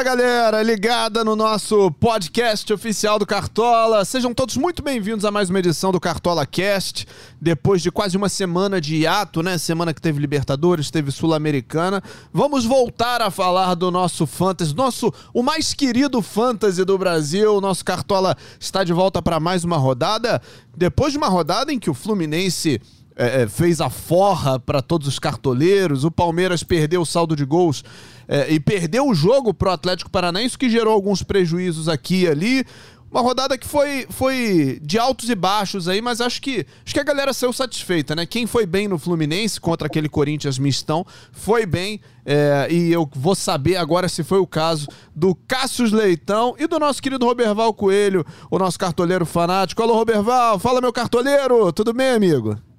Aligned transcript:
Fala 0.00 0.16
galera, 0.16 0.62
ligada 0.62 1.22
no 1.22 1.36
nosso 1.36 1.90
podcast 1.90 2.72
oficial 2.72 3.18
do 3.18 3.26
Cartola. 3.26 4.02
Sejam 4.02 4.32
todos 4.32 4.56
muito 4.56 4.82
bem-vindos 4.82 5.26
a 5.26 5.30
mais 5.30 5.50
uma 5.50 5.58
edição 5.58 5.92
do 5.92 6.00
Cartola 6.00 6.46
Cast. 6.46 7.06
Depois 7.38 7.82
de 7.82 7.90
quase 7.90 8.16
uma 8.16 8.30
semana 8.30 8.80
de 8.80 8.96
hiato, 8.96 9.42
né? 9.42 9.58
Semana 9.58 9.92
que 9.92 10.00
teve 10.00 10.18
Libertadores, 10.18 10.90
teve 10.90 11.10
Sul-Americana. 11.10 12.02
Vamos 12.32 12.64
voltar 12.64 13.20
a 13.20 13.30
falar 13.30 13.74
do 13.74 13.90
nosso 13.90 14.26
Fantasy, 14.26 14.74
nosso 14.74 15.12
o 15.34 15.42
mais 15.42 15.74
querido 15.74 16.22
Fantasy 16.22 16.82
do 16.82 16.96
Brasil. 16.96 17.56
O 17.56 17.60
nosso 17.60 17.84
Cartola 17.84 18.34
está 18.58 18.82
de 18.82 18.94
volta 18.94 19.20
para 19.20 19.38
mais 19.38 19.64
uma 19.64 19.76
rodada. 19.76 20.40
Depois 20.74 21.12
de 21.12 21.18
uma 21.18 21.28
rodada 21.28 21.70
em 21.74 21.78
que 21.78 21.90
o 21.90 21.94
Fluminense 21.94 22.80
é, 23.20 23.46
fez 23.46 23.82
a 23.82 23.90
forra 23.90 24.58
para 24.58 24.80
todos 24.80 25.06
os 25.06 25.18
cartoleiros, 25.18 26.04
o 26.04 26.10
Palmeiras 26.10 26.62
perdeu 26.62 27.02
o 27.02 27.06
saldo 27.06 27.36
de 27.36 27.44
gols 27.44 27.84
é, 28.26 28.50
e 28.50 28.58
perdeu 28.58 29.06
o 29.06 29.14
jogo 29.14 29.52
pro 29.52 29.70
Atlético 29.70 30.10
Paranaense, 30.10 30.56
que 30.56 30.70
gerou 30.70 30.94
alguns 30.94 31.22
prejuízos 31.22 31.86
aqui 31.86 32.22
e 32.22 32.28
ali. 32.28 32.64
Uma 33.10 33.22
rodada 33.22 33.58
que 33.58 33.66
foi, 33.66 34.06
foi 34.08 34.78
de 34.82 34.96
altos 34.96 35.28
e 35.28 35.34
baixos 35.34 35.88
aí, 35.88 36.00
mas 36.00 36.20
acho 36.20 36.40
que 36.40 36.64
acho 36.84 36.94
que 36.94 37.00
a 37.00 37.04
galera 37.04 37.32
saiu 37.32 37.52
satisfeita, 37.52 38.14
né? 38.14 38.24
Quem 38.24 38.46
foi 38.46 38.64
bem 38.64 38.86
no 38.86 38.98
Fluminense 38.98 39.60
contra 39.60 39.88
aquele 39.88 40.08
Corinthians 40.08 40.60
mistão 40.60 41.04
foi 41.32 41.66
bem. 41.66 42.00
É, 42.24 42.68
e 42.70 42.92
eu 42.92 43.10
vou 43.16 43.34
saber 43.34 43.76
agora 43.76 44.08
se 44.08 44.22
foi 44.22 44.38
o 44.38 44.46
caso 44.46 44.86
do 45.14 45.34
Cássio 45.34 45.92
Leitão 45.92 46.54
e 46.56 46.68
do 46.68 46.78
nosso 46.78 47.02
querido 47.02 47.26
Roberval 47.26 47.74
Coelho, 47.74 48.24
o 48.48 48.58
nosso 48.58 48.78
cartoleiro 48.78 49.26
fanático. 49.26 49.82
Alô, 49.82 49.94
Roberval, 49.94 50.60
fala 50.60 50.80
meu 50.80 50.92
cartoleiro, 50.92 51.72
tudo 51.72 51.92
bem, 51.92 52.10
amigo? 52.10 52.69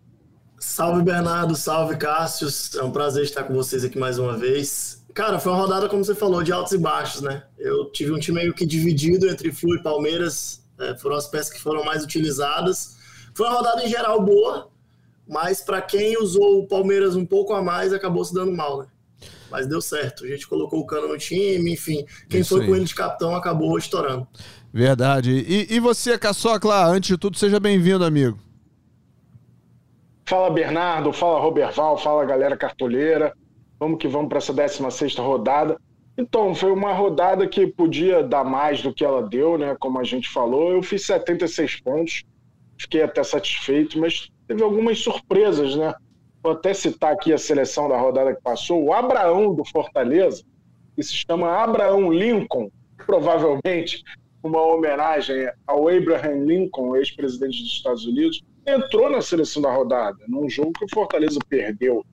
Salve 0.61 1.01
Bernardo, 1.01 1.55
salve 1.55 1.97
Cássio. 1.97 2.47
É 2.79 2.83
um 2.83 2.91
prazer 2.91 3.23
estar 3.23 3.43
com 3.43 3.53
vocês 3.55 3.83
aqui 3.83 3.97
mais 3.97 4.19
uma 4.19 4.37
vez. 4.37 5.03
Cara, 5.11 5.39
foi 5.39 5.51
uma 5.51 5.59
rodada, 5.59 5.89
como 5.89 6.05
você 6.05 6.13
falou, 6.13 6.43
de 6.43 6.53
altos 6.53 6.71
e 6.73 6.77
baixos, 6.77 7.23
né? 7.23 7.41
Eu 7.57 7.91
tive 7.91 8.11
um 8.11 8.19
time 8.19 8.39
meio 8.39 8.53
que 8.53 8.63
dividido 8.63 9.27
entre 9.27 9.51
Flu 9.51 9.75
e 9.75 9.81
Palmeiras, 9.81 10.63
é, 10.79 10.95
foram 10.95 11.15
as 11.15 11.25
peças 11.25 11.51
que 11.51 11.59
foram 11.59 11.83
mais 11.83 12.03
utilizadas. 12.03 12.95
Foi 13.33 13.47
uma 13.47 13.55
rodada 13.55 13.83
em 13.83 13.89
geral 13.89 14.21
boa, 14.21 14.69
mas 15.27 15.61
para 15.61 15.81
quem 15.81 16.15
usou 16.21 16.59
o 16.59 16.67
Palmeiras 16.67 17.15
um 17.15 17.25
pouco 17.25 17.53
a 17.55 17.61
mais, 17.63 17.91
acabou 17.91 18.23
se 18.23 18.31
dando 18.31 18.51
mal, 18.51 18.81
né? 18.81 18.87
Mas 19.49 19.65
deu 19.65 19.81
certo. 19.81 20.25
A 20.25 20.27
gente 20.27 20.47
colocou 20.47 20.79
o 20.79 20.85
cano 20.85 21.07
no 21.07 21.17
time, 21.17 21.73
enfim. 21.73 22.05
Quem 22.29 22.41
Isso 22.41 22.53
foi 22.55 22.61
aí. 22.61 22.67
com 22.67 22.75
ele 22.75 22.85
de 22.85 22.93
capitão 22.93 23.35
acabou 23.35 23.75
estourando. 23.79 24.27
Verdade. 24.71 25.31
E, 25.31 25.73
e 25.73 25.79
você, 25.79 26.19
Caçocla, 26.19 26.85
antes 26.85 27.07
de 27.07 27.17
tudo, 27.17 27.35
seja 27.35 27.59
bem-vindo, 27.59 28.05
amigo. 28.05 28.50
Fala, 30.31 30.49
Bernardo. 30.49 31.11
Fala, 31.11 31.41
Roberval. 31.41 31.97
Fala, 31.97 32.23
galera 32.23 32.55
cartoleira. 32.55 33.33
Vamos 33.77 33.97
que 33.99 34.07
vamos 34.07 34.29
para 34.29 34.37
essa 34.37 34.53
16 34.53 35.17
rodada. 35.17 35.77
Então, 36.17 36.55
foi 36.55 36.71
uma 36.71 36.93
rodada 36.93 37.45
que 37.45 37.67
podia 37.67 38.23
dar 38.23 38.45
mais 38.45 38.81
do 38.81 38.93
que 38.93 39.03
ela 39.03 39.21
deu, 39.21 39.57
né? 39.57 39.75
Como 39.77 39.99
a 39.99 40.05
gente 40.05 40.29
falou. 40.29 40.71
Eu 40.71 40.81
fiz 40.81 41.05
76 41.05 41.81
pontos, 41.81 42.23
fiquei 42.79 43.03
até 43.03 43.21
satisfeito, 43.23 43.99
mas 43.99 44.29
teve 44.47 44.63
algumas 44.63 44.99
surpresas, 44.99 45.75
né? 45.75 45.93
Vou 46.41 46.53
até 46.53 46.73
citar 46.73 47.11
aqui 47.11 47.33
a 47.33 47.37
seleção 47.37 47.89
da 47.89 47.97
rodada 47.97 48.33
que 48.33 48.41
passou. 48.41 48.81
O 48.81 48.93
Abraão 48.93 49.53
do 49.53 49.65
Fortaleza, 49.65 50.45
que 50.95 51.03
se 51.03 51.13
chama 51.13 51.61
Abraão 51.61 52.09
Lincoln, 52.09 52.71
provavelmente 53.05 54.01
uma 54.41 54.61
homenagem 54.61 55.49
ao 55.67 55.89
Abraham 55.89 56.45
Lincoln, 56.45 56.95
ex-presidente 56.95 57.61
dos 57.63 57.73
Estados 57.73 58.05
Unidos, 58.05 58.41
entrou 58.65 59.09
na 59.09 59.21
seleção 59.21 59.61
da 59.61 59.71
rodada, 59.71 60.17
num 60.27 60.49
jogo 60.49 60.73
que 60.73 60.85
o 60.85 60.89
Fortaleza 60.89 61.39
perdeu 61.47 62.05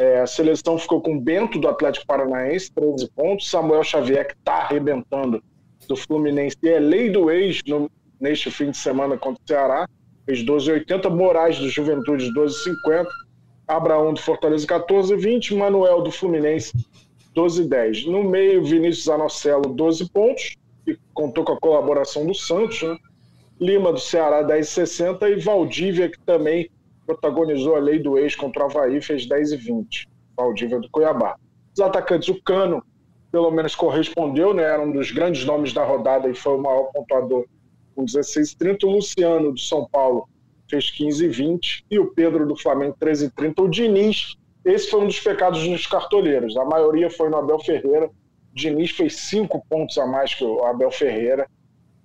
é, 0.00 0.18
a 0.18 0.26
seleção 0.26 0.78
ficou 0.78 0.98
com 1.02 1.20
Bento 1.20 1.58
do 1.58 1.68
Atlético 1.68 2.06
Paranaense, 2.06 2.72
13 2.72 3.10
pontos. 3.10 3.50
Samuel 3.50 3.84
Xavier, 3.84 4.28
que 4.28 4.32
está 4.32 4.62
arrebentando 4.62 5.44
do 5.86 5.94
Fluminense, 5.94 6.56
e 6.62 6.70
é 6.70 6.80
lei 6.80 7.10
do 7.10 7.30
ex 7.30 7.60
no, 7.66 7.90
neste 8.18 8.50
fim 8.50 8.70
de 8.70 8.78
semana 8.78 9.18
contra 9.18 9.42
o 9.44 9.46
Ceará, 9.46 9.86
fez 10.24 10.42
12,80. 10.42 11.10
Moraes 11.10 11.58
do 11.58 11.68
Juventude, 11.68 12.32
12,50. 12.32 13.06
Abraão 13.68 14.14
do 14.14 14.22
Fortaleza, 14.22 14.66
14,20. 14.66 15.54
Manuel 15.54 16.00
do 16.00 16.10
Fluminense, 16.10 16.72
12,10. 17.36 18.06
No 18.10 18.24
meio, 18.24 18.64
Vinícius 18.64 19.06
Anocelo, 19.06 19.74
12 19.74 20.10
pontos, 20.10 20.56
que 20.82 20.98
contou 21.12 21.44
com 21.44 21.52
a 21.52 21.60
colaboração 21.60 22.24
do 22.24 22.34
Santos. 22.34 22.80
Né? 22.80 22.96
Lima 23.60 23.92
do 23.92 24.00
Ceará, 24.00 24.42
10,60. 24.42 25.30
E 25.30 25.40
Valdívia, 25.40 26.08
que 26.08 26.18
também 26.20 26.70
protagonizou 27.06 27.76
a 27.76 27.78
lei 27.78 27.98
do 27.98 28.16
ex 28.16 28.34
contra 28.34 28.62
o 28.62 28.66
Havaí, 28.66 29.02
fez 29.02 29.26
10 29.26 29.52
e 29.52 29.56
20. 29.56 30.08
Valdívia 30.36 30.80
do 30.80 30.88
Cuiabá. 30.90 31.36
Os 31.74 31.80
atacantes, 31.80 32.28
o 32.28 32.42
Cano, 32.42 32.82
pelo 33.30 33.50
menos 33.50 33.74
correspondeu, 33.74 34.54
né? 34.54 34.62
Era 34.62 34.82
um 34.82 34.90
dos 34.90 35.10
grandes 35.10 35.44
nomes 35.44 35.72
da 35.72 35.84
rodada 35.84 36.28
e 36.28 36.34
foi 36.34 36.54
o 36.54 36.62
maior 36.62 36.84
pontuador 36.92 37.44
com 37.94 38.04
16 38.04 38.52
e 38.52 38.56
30. 38.56 38.86
O 38.86 38.90
Luciano, 38.90 39.52
do 39.52 39.60
São 39.60 39.86
Paulo, 39.88 40.28
fez 40.68 40.90
15 40.90 41.24
e 41.24 41.28
20. 41.28 41.84
E 41.90 41.98
o 41.98 42.12
Pedro, 42.12 42.46
do 42.46 42.56
Flamengo, 42.56 42.96
13 42.98 43.26
e 43.26 43.30
30. 43.30 43.62
O 43.62 43.68
Diniz, 43.68 44.36
esse 44.64 44.90
foi 44.90 45.00
um 45.00 45.06
dos 45.06 45.20
pecados 45.20 45.66
dos 45.66 45.86
cartoleiros. 45.86 46.56
A 46.56 46.64
maioria 46.64 47.10
foi 47.10 47.28
no 47.28 47.36
Abel 47.36 47.58
Ferreira. 47.60 48.06
O 48.06 48.54
Diniz 48.54 48.90
fez 48.90 49.16
5 49.16 49.64
pontos 49.68 49.98
a 49.98 50.06
mais 50.06 50.34
que 50.34 50.44
o 50.44 50.64
Abel 50.64 50.90
Ferreira. 50.90 51.46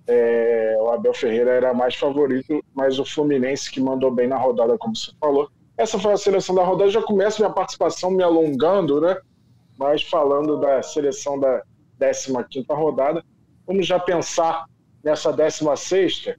É, 0.06 0.76
o 0.80 0.88
Abel 0.90 1.12
Ferreira 1.12 1.50
era 1.50 1.74
mais 1.74 1.94
favorito, 1.96 2.64
mas 2.74 2.98
o 2.98 3.04
Fluminense 3.04 3.70
que 3.70 3.80
mandou 3.80 4.10
bem 4.10 4.28
na 4.28 4.36
rodada, 4.36 4.78
como 4.78 4.94
você 4.94 5.10
falou. 5.20 5.50
Essa 5.76 5.98
foi 5.98 6.12
a 6.12 6.16
seleção 6.16 6.54
da 6.54 6.64
rodada. 6.64 6.90
Já 6.90 7.02
começo 7.02 7.42
minha 7.42 7.52
participação 7.52 8.10
me 8.10 8.22
alongando, 8.22 9.00
né? 9.00 9.16
Mas 9.76 10.02
falando 10.02 10.58
da 10.58 10.82
seleção 10.82 11.38
da 11.38 11.62
15 11.98 12.66
rodada, 12.68 13.22
vamos 13.66 13.86
já 13.86 13.98
pensar 13.98 14.64
nessa 15.02 15.32
16. 15.32 16.34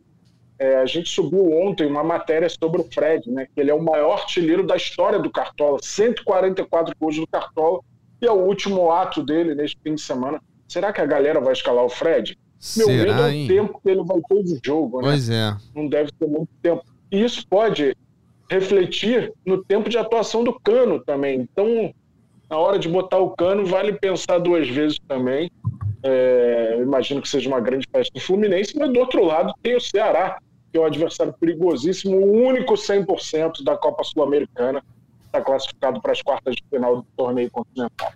É, 0.59 0.77
a 0.77 0.85
gente 0.85 1.09
subiu 1.09 1.51
ontem 1.51 1.85
uma 1.85 2.03
matéria 2.03 2.49
sobre 2.49 2.81
o 2.81 2.83
Fred, 2.91 3.29
né? 3.29 3.47
Que 3.53 3.61
ele 3.61 3.69
é 3.69 3.73
o 3.73 3.83
maior 3.83 4.13
artilheiro 4.13 4.65
da 4.65 4.75
história 4.75 5.19
do 5.19 5.29
Cartola, 5.29 5.77
144 5.81 6.95
gols 6.99 7.17
do 7.17 7.27
Cartola, 7.27 7.81
e 8.19 8.25
é 8.25 8.31
o 8.31 8.45
último 8.45 8.91
ato 8.91 9.21
dele 9.23 9.53
neste 9.53 9.77
fim 9.83 9.93
de 9.93 10.01
semana. 10.01 10.41
Será 10.67 10.91
que 10.91 10.99
a 10.99 11.05
galera 11.05 11.39
vai 11.39 11.53
escalar 11.53 11.85
o 11.85 11.89
Fred? 11.89 12.37
Meu 12.75 12.87
Será, 12.87 13.03
medo 13.03 13.21
é 13.21 13.25
o 13.25 13.29
hein? 13.29 13.47
tempo 13.47 13.79
que 13.81 13.89
ele 13.89 14.03
vai 14.03 14.19
ter 14.27 14.43
de 14.43 14.59
jogo, 14.63 15.01
né? 15.01 15.09
Pois 15.09 15.29
é. 15.29 15.55
Não 15.75 15.87
deve 15.87 16.11
ter 16.11 16.27
muito 16.27 16.49
tempo. 16.61 16.83
E 17.11 17.23
isso 17.23 17.47
pode 17.47 17.95
refletir 18.49 19.33
no 19.45 19.63
tempo 19.63 19.89
de 19.89 19.97
atuação 19.97 20.43
do 20.43 20.59
Cano 20.59 20.99
também. 20.99 21.41
Então, 21.41 21.93
na 22.49 22.57
hora 22.57 22.79
de 22.79 22.87
botar 22.87 23.19
o 23.19 23.31
Cano, 23.31 23.65
vale 23.65 23.93
pensar 23.93 24.39
duas 24.39 24.67
vezes 24.67 24.99
também. 25.07 25.51
É, 26.03 26.75
eu 26.77 26.83
imagino 26.83 27.21
que 27.21 27.29
seja 27.29 27.47
uma 27.49 27.59
grande 27.59 27.87
festa 27.91 28.13
do 28.13 28.19
Fluminense, 28.19 28.77
mas 28.77 28.91
do 28.91 28.99
outro 28.99 29.23
lado 29.23 29.53
tem 29.61 29.75
o 29.75 29.81
Ceará, 29.81 30.39
que 30.71 30.77
é 30.77 30.81
um 30.81 30.85
adversário 30.85 31.33
perigosíssimo, 31.33 32.17
o 32.17 32.31
único 32.45 32.73
100% 32.73 33.63
da 33.63 33.75
Copa 33.75 34.03
Sul-Americana, 34.03 34.83
está 35.25 35.41
classificado 35.41 36.01
para 36.01 36.13
as 36.13 36.21
quartas 36.21 36.55
de 36.55 36.63
final 36.69 36.97
do 36.97 37.07
torneio 37.15 37.51
continental. 37.51 38.11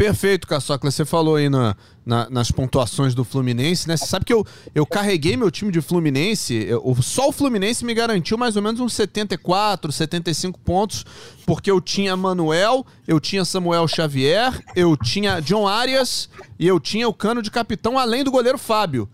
Perfeito, 0.00 0.46
Caçocla. 0.46 0.90
Você 0.90 1.04
falou 1.04 1.36
aí 1.36 1.50
na, 1.50 1.76
na, 2.06 2.30
nas 2.30 2.50
pontuações 2.50 3.14
do 3.14 3.22
Fluminense, 3.22 3.86
né? 3.86 3.98
Você 3.98 4.06
sabe 4.06 4.24
que 4.24 4.32
eu, 4.32 4.46
eu 4.74 4.86
carreguei 4.86 5.36
meu 5.36 5.50
time 5.50 5.70
de 5.70 5.82
Fluminense, 5.82 6.54
eu, 6.54 6.96
só 7.02 7.28
o 7.28 7.32
Fluminense 7.32 7.84
me 7.84 7.92
garantiu 7.92 8.38
mais 8.38 8.56
ou 8.56 8.62
menos 8.62 8.80
uns 8.80 8.94
74, 8.94 9.92
75 9.92 10.58
pontos, 10.60 11.04
porque 11.44 11.70
eu 11.70 11.82
tinha 11.82 12.16
Manuel, 12.16 12.86
eu 13.06 13.20
tinha 13.20 13.44
Samuel 13.44 13.86
Xavier, 13.86 14.58
eu 14.74 14.96
tinha 14.96 15.38
John 15.40 15.68
Arias 15.68 16.30
e 16.58 16.66
eu 16.66 16.80
tinha 16.80 17.06
o 17.06 17.12
cano 17.12 17.42
de 17.42 17.50
capitão, 17.50 17.98
além 17.98 18.24
do 18.24 18.30
goleiro 18.30 18.56
Fábio. 18.56 19.06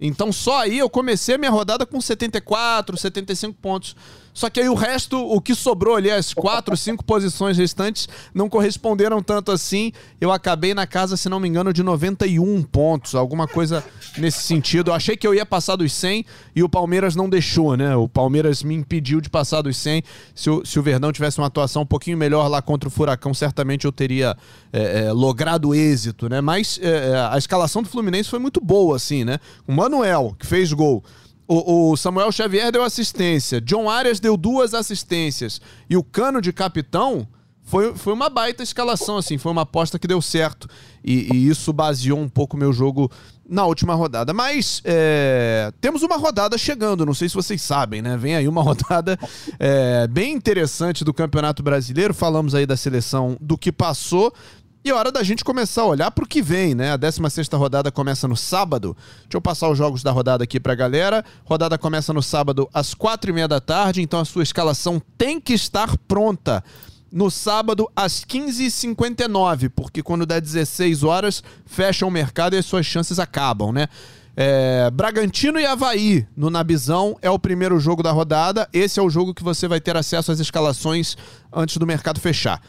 Então 0.00 0.32
só 0.32 0.62
aí 0.62 0.80
eu 0.80 0.90
comecei 0.90 1.36
a 1.36 1.38
minha 1.38 1.50
rodada 1.52 1.86
com 1.86 2.00
74, 2.00 2.96
75 2.96 3.54
pontos. 3.62 3.94
Só 4.34 4.50
que 4.50 4.60
aí 4.60 4.68
o 4.68 4.74
resto, 4.74 5.16
o 5.16 5.40
que 5.40 5.54
sobrou 5.54 5.94
ali, 5.94 6.10
as 6.10 6.34
quatro, 6.34 6.76
cinco 6.76 7.04
posições 7.04 7.56
restantes, 7.56 8.08
não 8.34 8.48
corresponderam 8.48 9.22
tanto 9.22 9.52
assim. 9.52 9.92
Eu 10.20 10.32
acabei 10.32 10.74
na 10.74 10.88
casa, 10.88 11.16
se 11.16 11.28
não 11.28 11.38
me 11.38 11.48
engano, 11.48 11.72
de 11.72 11.84
91 11.84 12.64
pontos, 12.64 13.14
alguma 13.14 13.46
coisa 13.46 13.84
nesse 14.18 14.42
sentido. 14.42 14.90
Eu 14.90 14.94
achei 14.94 15.16
que 15.16 15.24
eu 15.24 15.32
ia 15.32 15.46
passar 15.46 15.76
dos 15.76 15.92
100 15.92 16.26
e 16.56 16.62
o 16.64 16.68
Palmeiras 16.68 17.14
não 17.14 17.28
deixou, 17.28 17.76
né? 17.76 17.94
O 17.94 18.08
Palmeiras 18.08 18.64
me 18.64 18.74
impediu 18.74 19.20
de 19.20 19.30
passar 19.30 19.62
dos 19.62 19.76
100. 19.76 20.02
Se 20.34 20.50
o, 20.50 20.66
se 20.66 20.80
o 20.80 20.82
Verdão 20.82 21.12
tivesse 21.12 21.38
uma 21.38 21.46
atuação 21.46 21.82
um 21.82 21.86
pouquinho 21.86 22.18
melhor 22.18 22.48
lá 22.48 22.60
contra 22.60 22.88
o 22.88 22.92
Furacão, 22.92 23.32
certamente 23.32 23.84
eu 23.84 23.92
teria 23.92 24.36
é, 24.72 25.04
é, 25.04 25.12
logrado 25.12 25.72
êxito, 25.72 26.28
né? 26.28 26.40
Mas 26.40 26.80
é, 26.82 27.10
é 27.10 27.28
a 27.30 27.38
escalação 27.38 27.84
do 27.84 27.88
Fluminense 27.88 28.28
foi 28.28 28.40
muito 28.40 28.60
boa, 28.60 28.96
assim, 28.96 29.22
né? 29.24 29.38
O 29.64 29.72
Manuel, 29.72 30.34
que 30.36 30.44
fez 30.44 30.72
gol. 30.72 31.04
O, 31.46 31.90
o, 31.90 31.96
Samuel 31.96 32.32
Xavier 32.32 32.72
deu 32.72 32.82
assistência, 32.82 33.60
John 33.60 33.90
Arias 33.90 34.18
deu 34.18 34.36
duas 34.36 34.72
assistências 34.72 35.60
e 35.90 35.96
o 35.96 36.02
Cano 36.02 36.40
de 36.40 36.52
capitão 36.52 37.28
foi, 37.64 37.94
foi 37.96 38.12
uma 38.12 38.28
baita 38.28 38.62
escalação, 38.62 39.16
assim, 39.16 39.38
foi 39.38 39.50
uma 39.50 39.62
aposta 39.62 39.98
que 39.98 40.06
deu 40.06 40.20
certo 40.20 40.68
e, 41.02 41.32
e 41.32 41.48
isso 41.48 41.72
baseou 41.72 42.18
um 42.18 42.28
pouco 42.28 42.58
meu 42.58 42.74
jogo 42.74 43.10
na 43.48 43.64
última 43.64 43.94
rodada. 43.94 44.34
Mas 44.34 44.82
é, 44.84 45.72
temos 45.80 46.02
uma 46.02 46.16
rodada 46.16 46.58
chegando, 46.58 47.06
não 47.06 47.14
sei 47.14 47.28
se 47.28 47.34
vocês 47.34 47.62
sabem, 47.62 48.02
né? 48.02 48.18
Vem 48.18 48.36
aí 48.36 48.46
uma 48.46 48.60
rodada 48.62 49.18
é, 49.58 50.06
bem 50.06 50.34
interessante 50.34 51.04
do 51.04 51.14
Campeonato 51.14 51.62
Brasileiro. 51.62 52.12
Falamos 52.12 52.54
aí 52.54 52.66
da 52.66 52.76
seleção 52.76 53.36
do 53.40 53.56
que 53.56 53.72
passou. 53.72 54.32
E 54.84 54.90
é 54.90 54.94
hora 54.94 55.10
da 55.10 55.22
gente 55.22 55.42
começar 55.42 55.80
a 55.80 55.86
olhar 55.86 56.10
para 56.10 56.24
o 56.24 56.28
que 56.28 56.42
vem, 56.42 56.74
né? 56.74 56.92
A 56.92 56.98
16 56.98 57.48
rodada 57.54 57.90
começa 57.90 58.28
no 58.28 58.36
sábado. 58.36 58.94
Deixa 59.22 59.38
eu 59.38 59.40
passar 59.40 59.70
os 59.70 59.78
jogos 59.78 60.02
da 60.02 60.10
rodada 60.10 60.44
aqui 60.44 60.60
para 60.60 60.74
a 60.74 60.76
galera. 60.76 61.24
Rodada 61.42 61.78
começa 61.78 62.12
no 62.12 62.22
sábado 62.22 62.68
às 62.70 62.92
quatro 62.92 63.30
e 63.30 63.32
meia 63.32 63.48
da 63.48 63.62
tarde, 63.62 64.02
então 64.02 64.20
a 64.20 64.26
sua 64.26 64.42
escalação 64.42 65.00
tem 65.16 65.40
que 65.40 65.54
estar 65.54 65.96
pronta 66.06 66.62
no 67.10 67.30
sábado 67.30 67.90
às 67.96 68.26
15h59, 68.26 69.70
porque 69.74 70.02
quando 70.02 70.26
dá 70.26 70.38
16 70.38 71.02
horas, 71.02 71.42
fecha 71.64 72.04
o 72.04 72.10
mercado 72.10 72.54
e 72.54 72.58
as 72.58 72.66
suas 72.66 72.84
chances 72.84 73.18
acabam, 73.18 73.72
né? 73.72 73.88
É, 74.36 74.90
Bragantino 74.90 75.58
e 75.60 75.64
Havaí 75.64 76.26
no 76.36 76.50
Nabizão 76.50 77.16
é 77.22 77.30
o 77.30 77.38
primeiro 77.38 77.80
jogo 77.80 78.02
da 78.02 78.12
rodada. 78.12 78.68
Esse 78.70 79.00
é 79.00 79.02
o 79.02 79.08
jogo 79.08 79.32
que 79.32 79.44
você 79.44 79.66
vai 79.66 79.80
ter 79.80 79.96
acesso 79.96 80.30
às 80.30 80.40
escalações 80.40 81.16
antes 81.52 81.78
do 81.78 81.86
mercado 81.86 82.20
fechar. 82.20 82.60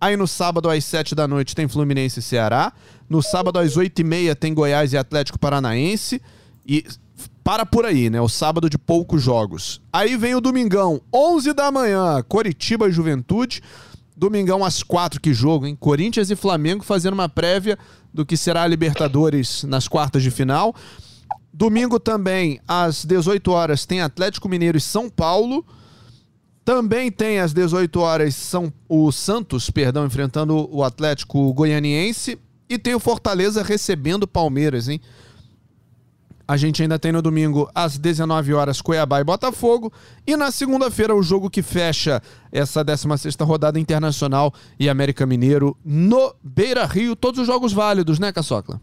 Aí 0.00 0.16
no 0.16 0.26
sábado 0.26 0.70
às 0.70 0.84
7 0.84 1.14
da 1.14 1.28
noite 1.28 1.54
tem 1.54 1.68
Fluminense 1.68 2.20
e 2.20 2.22
Ceará. 2.22 2.72
No 3.08 3.22
sábado 3.22 3.58
às 3.58 3.76
8 3.76 4.00
e 4.00 4.04
meia 4.04 4.34
tem 4.34 4.54
Goiás 4.54 4.92
e 4.92 4.96
Atlético 4.96 5.38
Paranaense. 5.38 6.22
E 6.66 6.86
para 7.44 7.66
por 7.66 7.84
aí, 7.84 8.08
né? 8.08 8.20
O 8.20 8.28
sábado 8.28 8.70
de 8.70 8.78
poucos 8.78 9.22
jogos. 9.22 9.80
Aí 9.92 10.16
vem 10.16 10.34
o 10.34 10.40
domingão, 10.40 11.00
11 11.12 11.52
da 11.52 11.70
manhã, 11.70 12.22
Coritiba 12.26 12.88
e 12.88 12.92
Juventude. 12.92 13.62
Domingão 14.16 14.64
às 14.64 14.82
quatro, 14.82 15.20
que 15.20 15.34
jogo, 15.34 15.66
hein? 15.66 15.76
Corinthians 15.78 16.30
e 16.30 16.36
Flamengo 16.36 16.84
fazendo 16.84 17.14
uma 17.14 17.28
prévia 17.28 17.78
do 18.12 18.24
que 18.24 18.36
será 18.36 18.62
a 18.62 18.66
Libertadores 18.66 19.64
nas 19.64 19.88
quartas 19.88 20.22
de 20.22 20.30
final. 20.30 20.74
Domingo 21.52 21.98
também, 21.98 22.60
às 22.66 23.04
18 23.04 23.50
horas, 23.50 23.84
tem 23.84 24.00
Atlético 24.00 24.48
Mineiro 24.48 24.78
e 24.78 24.80
São 24.80 25.10
Paulo. 25.10 25.64
Também 26.70 27.10
tem 27.10 27.40
às 27.40 27.52
18 27.52 27.98
horas 27.98 28.32
São, 28.36 28.72
o 28.88 29.10
Santos, 29.10 29.68
perdão, 29.70 30.06
enfrentando 30.06 30.72
o 30.72 30.84
Atlético 30.84 31.52
Goianiense. 31.52 32.38
E 32.68 32.78
tem 32.78 32.94
o 32.94 33.00
Fortaleza 33.00 33.60
recebendo 33.60 34.22
o 34.22 34.28
Palmeiras, 34.28 34.88
hein? 34.88 35.00
A 36.46 36.56
gente 36.56 36.80
ainda 36.80 36.96
tem 36.96 37.10
no 37.10 37.20
domingo, 37.20 37.68
às 37.74 37.98
19 37.98 38.54
horas, 38.54 38.80
Cuiabá 38.80 39.20
e 39.20 39.24
Botafogo. 39.24 39.92
E 40.24 40.36
na 40.36 40.52
segunda-feira, 40.52 41.12
o 41.12 41.24
jogo 41.24 41.50
que 41.50 41.60
fecha 41.60 42.22
essa 42.52 42.84
16 42.84 43.34
rodada 43.40 43.80
internacional 43.80 44.54
e 44.78 44.88
América 44.88 45.26
Mineiro 45.26 45.76
no 45.84 46.32
Beira 46.40 46.86
Rio. 46.86 47.16
Todos 47.16 47.40
os 47.40 47.48
jogos 47.48 47.72
válidos, 47.72 48.20
né, 48.20 48.30
Caçocla? 48.30 48.80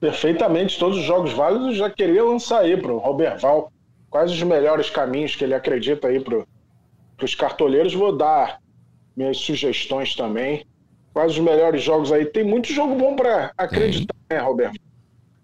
Perfeitamente, 0.00 0.78
todos 0.78 0.96
os 0.96 1.04
jogos 1.04 1.34
válidos. 1.34 1.76
Já 1.76 1.90
queria 1.90 2.24
lançar 2.24 2.60
aí 2.60 2.78
para 2.78 2.92
o 2.92 2.96
Roberval 2.96 3.70
quais 4.10 4.30
os 4.30 4.42
melhores 4.42 4.90
caminhos 4.90 5.34
que 5.34 5.44
ele 5.44 5.54
acredita 5.54 6.08
aí 6.08 6.20
para 6.20 6.44
os 7.22 7.34
cartoleiros. 7.34 7.94
Vou 7.94 8.16
dar 8.16 8.60
minhas 9.16 9.38
sugestões 9.38 10.14
também. 10.14 10.66
Quais 11.12 11.32
os 11.32 11.38
melhores 11.38 11.82
jogos 11.82 12.12
aí? 12.12 12.26
Tem 12.26 12.44
muito 12.44 12.72
jogo 12.72 12.94
bom 12.94 13.16
para 13.16 13.52
acreditar, 13.56 14.14
né, 14.30 14.38
Roberto? 14.38 14.78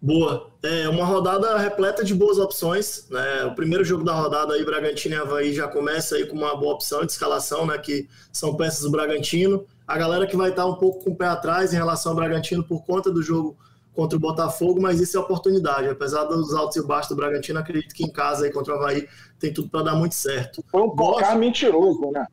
Boa. 0.01 0.51
É 0.65 0.89
uma 0.89 1.05
rodada 1.05 1.57
repleta 1.57 2.05
de 2.05 2.13
boas 2.15 2.37
opções. 2.37 3.07
Né? 3.09 3.45
O 3.45 3.55
primeiro 3.55 3.85
jogo 3.85 4.05
da 4.05 4.13
rodada 4.13 4.53
aí, 4.53 4.65
Bragantino 4.65 5.15
e 5.15 5.19
Havaí, 5.19 5.55
já 5.55 5.69
começa 5.69 6.17
aí 6.17 6.27
com 6.27 6.37
uma 6.37 6.57
boa 6.57 6.75
opção 6.75 7.07
de 7.07 7.13
escalação, 7.13 7.65
né? 7.67 7.79
Que 7.79 8.09
são 8.33 8.57
peças 8.57 8.83
do 8.83 8.91
Bragantino. 8.91 9.65
A 9.87 9.97
galera 9.97 10.27
que 10.27 10.37
vai 10.37 10.51
estar 10.51 10.67
um 10.67 10.75
pouco 10.75 11.05
com 11.05 11.11
o 11.11 11.17
pé 11.17 11.27
atrás 11.27 11.73
em 11.73 11.77
relação 11.77 12.13
ao 12.13 12.17
Bragantino 12.17 12.65
por 12.65 12.85
conta 12.85 13.11
do 13.11 13.23
jogo 13.23 13.57
contra 13.95 14.17
o 14.17 14.21
Botafogo, 14.21 14.81
mas 14.81 15.01
isso 15.01 15.17
é 15.17 15.21
oportunidade. 15.21 15.89
Apesar 15.89 16.25
dos 16.25 16.55
altos 16.55 16.77
e 16.77 16.87
baixos 16.87 17.11
do 17.11 17.17
Bragantino, 17.17 17.59
acredito 17.59 17.95
que 17.95 18.05
em 18.05 18.11
casa 18.11 18.47
aí 18.47 18.53
contra 18.53 18.75
o 18.75 18.77
Havaí 18.77 19.07
tem 19.39 19.53
tudo 19.53 19.69
para 19.69 19.83
dar 19.83 19.95
muito 19.95 20.15
certo. 20.15 20.65
Foi 20.71 20.83
um 20.83 20.91
placar 20.91 21.39
mentiroso, 21.39 22.11
né? 22.11 22.27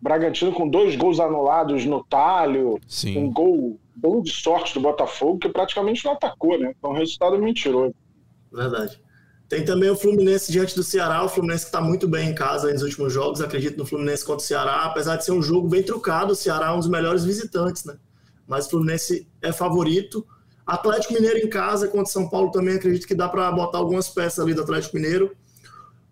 Bragantino 0.00 0.52
com 0.52 0.68
dois 0.68 0.94
gols 0.96 1.18
anulados 1.18 1.84
no 1.84 2.04
talho, 2.04 2.78
Sim. 2.86 3.18
um 3.18 3.32
gol 3.32 3.80
bom 3.96 4.22
de 4.22 4.30
sorte 4.30 4.74
do 4.74 4.80
Botafogo, 4.80 5.38
que 5.38 5.48
praticamente 5.48 6.04
não 6.04 6.12
atacou, 6.12 6.56
né? 6.58 6.72
Então, 6.78 6.90
o 6.90 6.94
resultado 6.94 7.34
é 7.34 7.38
mentiroso. 7.38 7.94
Verdade. 8.52 9.00
Tem 9.48 9.64
também 9.64 9.88
o 9.88 9.96
Fluminense 9.96 10.52
diante 10.52 10.76
do 10.76 10.84
Ceará, 10.84 11.24
o 11.24 11.28
Fluminense 11.28 11.64
que 11.64 11.68
está 11.68 11.80
muito 11.80 12.06
bem 12.06 12.28
em 12.28 12.34
casa 12.34 12.70
nos 12.70 12.82
últimos 12.82 13.12
jogos, 13.12 13.40
acredito 13.40 13.78
no 13.78 13.86
Fluminense 13.86 14.24
contra 14.24 14.44
o 14.44 14.46
Ceará, 14.46 14.84
apesar 14.84 15.16
de 15.16 15.24
ser 15.24 15.32
um 15.32 15.42
jogo 15.42 15.68
bem 15.68 15.82
trucado, 15.82 16.32
o 16.32 16.36
Ceará 16.36 16.66
é 16.66 16.70
um 16.70 16.78
dos 16.78 16.88
melhores 16.88 17.24
visitantes, 17.24 17.84
né? 17.84 17.96
Mas 18.46 18.66
o 18.66 18.70
Fluminense 18.70 19.26
é 19.42 19.50
favorito. 19.50 20.24
Atlético 20.68 21.14
Mineiro 21.14 21.38
em 21.38 21.48
casa 21.48 21.88
contra 21.88 22.12
São 22.12 22.28
Paulo 22.28 22.50
também 22.50 22.76
acredito 22.76 23.06
que 23.06 23.14
dá 23.14 23.26
para 23.26 23.50
botar 23.50 23.78
algumas 23.78 24.10
peças 24.10 24.38
ali 24.38 24.52
do 24.52 24.60
Atlético 24.60 24.96
Mineiro. 24.96 25.34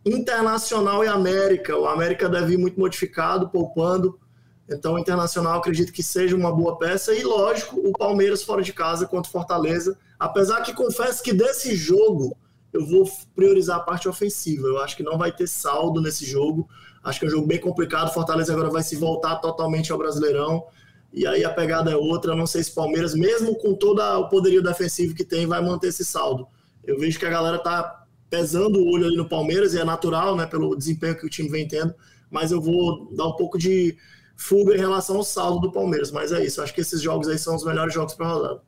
Internacional 0.02 1.04
e 1.04 1.08
América, 1.08 1.76
o 1.76 1.86
América 1.86 2.26
deve 2.26 2.54
ir 2.54 2.56
muito 2.56 2.80
modificado, 2.80 3.50
poupando. 3.50 4.18
Então, 4.66 4.94
o 4.94 4.98
Internacional 4.98 5.58
acredito 5.58 5.92
que 5.92 6.02
seja 6.02 6.34
uma 6.34 6.50
boa 6.50 6.78
peça. 6.78 7.12
E, 7.12 7.22
lógico, 7.22 7.78
o 7.86 7.92
Palmeiras 7.92 8.42
fora 8.42 8.62
de 8.62 8.72
casa 8.72 9.06
contra 9.06 9.28
o 9.28 9.32
Fortaleza. 9.32 9.98
Apesar 10.18 10.62
que 10.62 10.72
confesso 10.72 11.22
que 11.22 11.34
desse 11.34 11.76
jogo 11.76 12.34
eu 12.72 12.86
vou 12.86 13.04
priorizar 13.34 13.76
a 13.76 13.80
parte 13.80 14.08
ofensiva. 14.08 14.66
Eu 14.66 14.78
acho 14.78 14.96
que 14.96 15.02
não 15.02 15.18
vai 15.18 15.32
ter 15.32 15.46
saldo 15.46 16.00
nesse 16.00 16.24
jogo. 16.24 16.66
Acho 17.04 17.18
que 17.18 17.26
é 17.26 17.28
um 17.28 17.30
jogo 17.30 17.46
bem 17.46 17.60
complicado. 17.60 18.14
Fortaleza 18.14 18.54
agora 18.54 18.70
vai 18.70 18.82
se 18.82 18.96
voltar 18.96 19.36
totalmente 19.36 19.92
ao 19.92 19.98
Brasileirão. 19.98 20.64
E 21.12 21.26
aí 21.26 21.44
a 21.44 21.50
pegada 21.50 21.90
é 21.90 21.96
outra. 21.96 22.34
Não 22.34 22.46
sei 22.46 22.62
se 22.62 22.72
o 22.72 22.74
Palmeiras, 22.74 23.14
mesmo 23.14 23.56
com 23.56 23.74
todo 23.74 24.00
o 24.00 24.28
poderio 24.28 24.62
defensivo 24.62 25.14
que 25.14 25.24
tem, 25.24 25.46
vai 25.46 25.62
manter 25.62 25.88
esse 25.88 26.04
saldo. 26.04 26.46
Eu 26.84 26.98
vejo 26.98 27.18
que 27.18 27.26
a 27.26 27.30
galera 27.30 27.58
tá 27.58 28.06
pesando 28.28 28.78
o 28.78 28.92
olho 28.92 29.06
ali 29.06 29.16
no 29.16 29.28
Palmeiras, 29.28 29.74
e 29.74 29.78
é 29.78 29.84
natural, 29.84 30.36
né, 30.36 30.46
pelo 30.46 30.76
desempenho 30.76 31.16
que 31.16 31.26
o 31.26 31.30
time 31.30 31.48
vem 31.48 31.66
tendo. 31.66 31.94
Mas 32.30 32.50
eu 32.50 32.60
vou 32.60 33.08
dar 33.14 33.26
um 33.26 33.36
pouco 33.36 33.56
de 33.56 33.96
fuga 34.36 34.74
em 34.74 34.78
relação 34.78 35.16
ao 35.16 35.22
saldo 35.22 35.60
do 35.60 35.72
Palmeiras. 35.72 36.10
Mas 36.10 36.32
é 36.32 36.44
isso, 36.44 36.60
acho 36.62 36.74
que 36.74 36.80
esses 36.80 37.00
jogos 37.00 37.28
aí 37.28 37.38
são 37.38 37.56
os 37.56 37.64
melhores 37.64 37.94
jogos 37.94 38.14
para 38.14 38.28
rodada. 38.28 38.60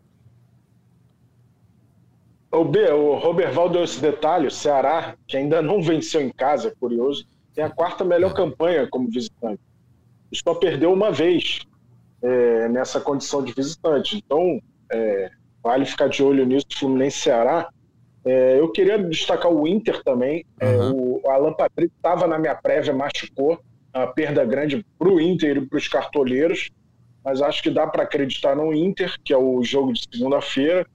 O 2.51 2.65
B, 2.65 2.91
o 2.91 3.19
Roberval 3.19 3.69
deu 3.69 3.85
esse 3.85 4.01
detalhe, 4.01 4.47
o 4.47 4.51
Ceará, 4.51 5.17
que 5.27 5.37
ainda 5.37 5.61
não 5.61 5.83
venceu 5.83 6.23
em 6.23 6.31
casa, 6.31 6.69
é 6.69 6.71
curioso, 6.71 7.27
tem 7.55 7.63
a 7.63 7.69
quarta 7.69 8.05
melhor 8.05 8.33
campanha 8.33 8.89
como 8.89 9.11
visitante. 9.11 9.61
Só 10.33 10.55
perdeu 10.55 10.93
uma 10.93 11.13
vez 11.13 11.61
é, 12.23 12.69
nessa 12.69 13.01
condição 13.01 13.43
de 13.43 13.53
visitante. 13.53 14.17
Então, 14.17 14.61
é, 14.91 15.31
vale 15.63 15.85
ficar 15.85 16.09
de 16.09 16.23
olho 16.23 16.45
nisso, 16.45 16.67
Fluminense 16.77 17.19
Ceará. 17.19 17.69
É, 18.25 18.59
eu 18.59 18.71
queria 18.71 18.99
destacar 18.99 19.53
o 19.53 19.67
Inter 19.67 20.03
também. 20.03 20.45
Uhum. 20.63 21.21
o 21.25 21.31
Alan 21.31 21.53
Patrick 21.53 21.93
estava 21.95 22.27
na 22.27 22.39
minha 22.39 22.55
prévia, 22.55 22.93
machucou 22.93 23.59
uma 23.95 24.07
perda 24.07 24.45
grande 24.45 24.85
para 24.99 25.09
o 25.09 25.21
Inter 25.21 25.57
e 25.57 25.67
para 25.67 25.79
os 25.79 25.89
cartoleiros, 25.89 26.71
mas 27.25 27.41
acho 27.41 27.63
que 27.63 27.71
dá 27.71 27.87
para 27.87 28.03
acreditar 28.03 28.55
no 28.55 28.73
Inter, 28.73 29.15
que 29.25 29.33
é 29.33 29.39
o 29.39 29.63
jogo 29.63 29.93
de 29.93 30.05
segunda-feira. 30.13 30.87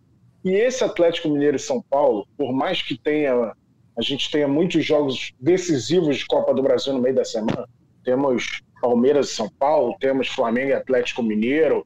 E 0.44 0.52
esse 0.52 0.84
Atlético 0.84 1.30
Mineiro 1.30 1.56
e 1.56 1.60
São 1.60 1.82
Paulo, 1.82 2.28
por 2.38 2.52
mais 2.52 2.82
que 2.82 2.98
tenha 2.98 3.54
a 3.96 4.02
gente 4.02 4.30
tenha 4.32 4.48
muitos 4.48 4.84
jogos 4.84 5.34
decisivos 5.40 6.18
de 6.18 6.26
Copa 6.26 6.54
do 6.54 6.64
Brasil 6.64 6.94
no 6.94 7.00
meio 7.00 7.16
da 7.16 7.24
semana, 7.24 7.68
temos 8.04 8.62
Palmeiras 8.82 9.30
e 9.30 9.36
São 9.36 9.50
Paulo, 9.58 9.96
temos 10.00 10.28
Flamengo 10.28 10.70
e 10.70 10.74
Atlético 10.74 11.24
Mineiro. 11.24 11.86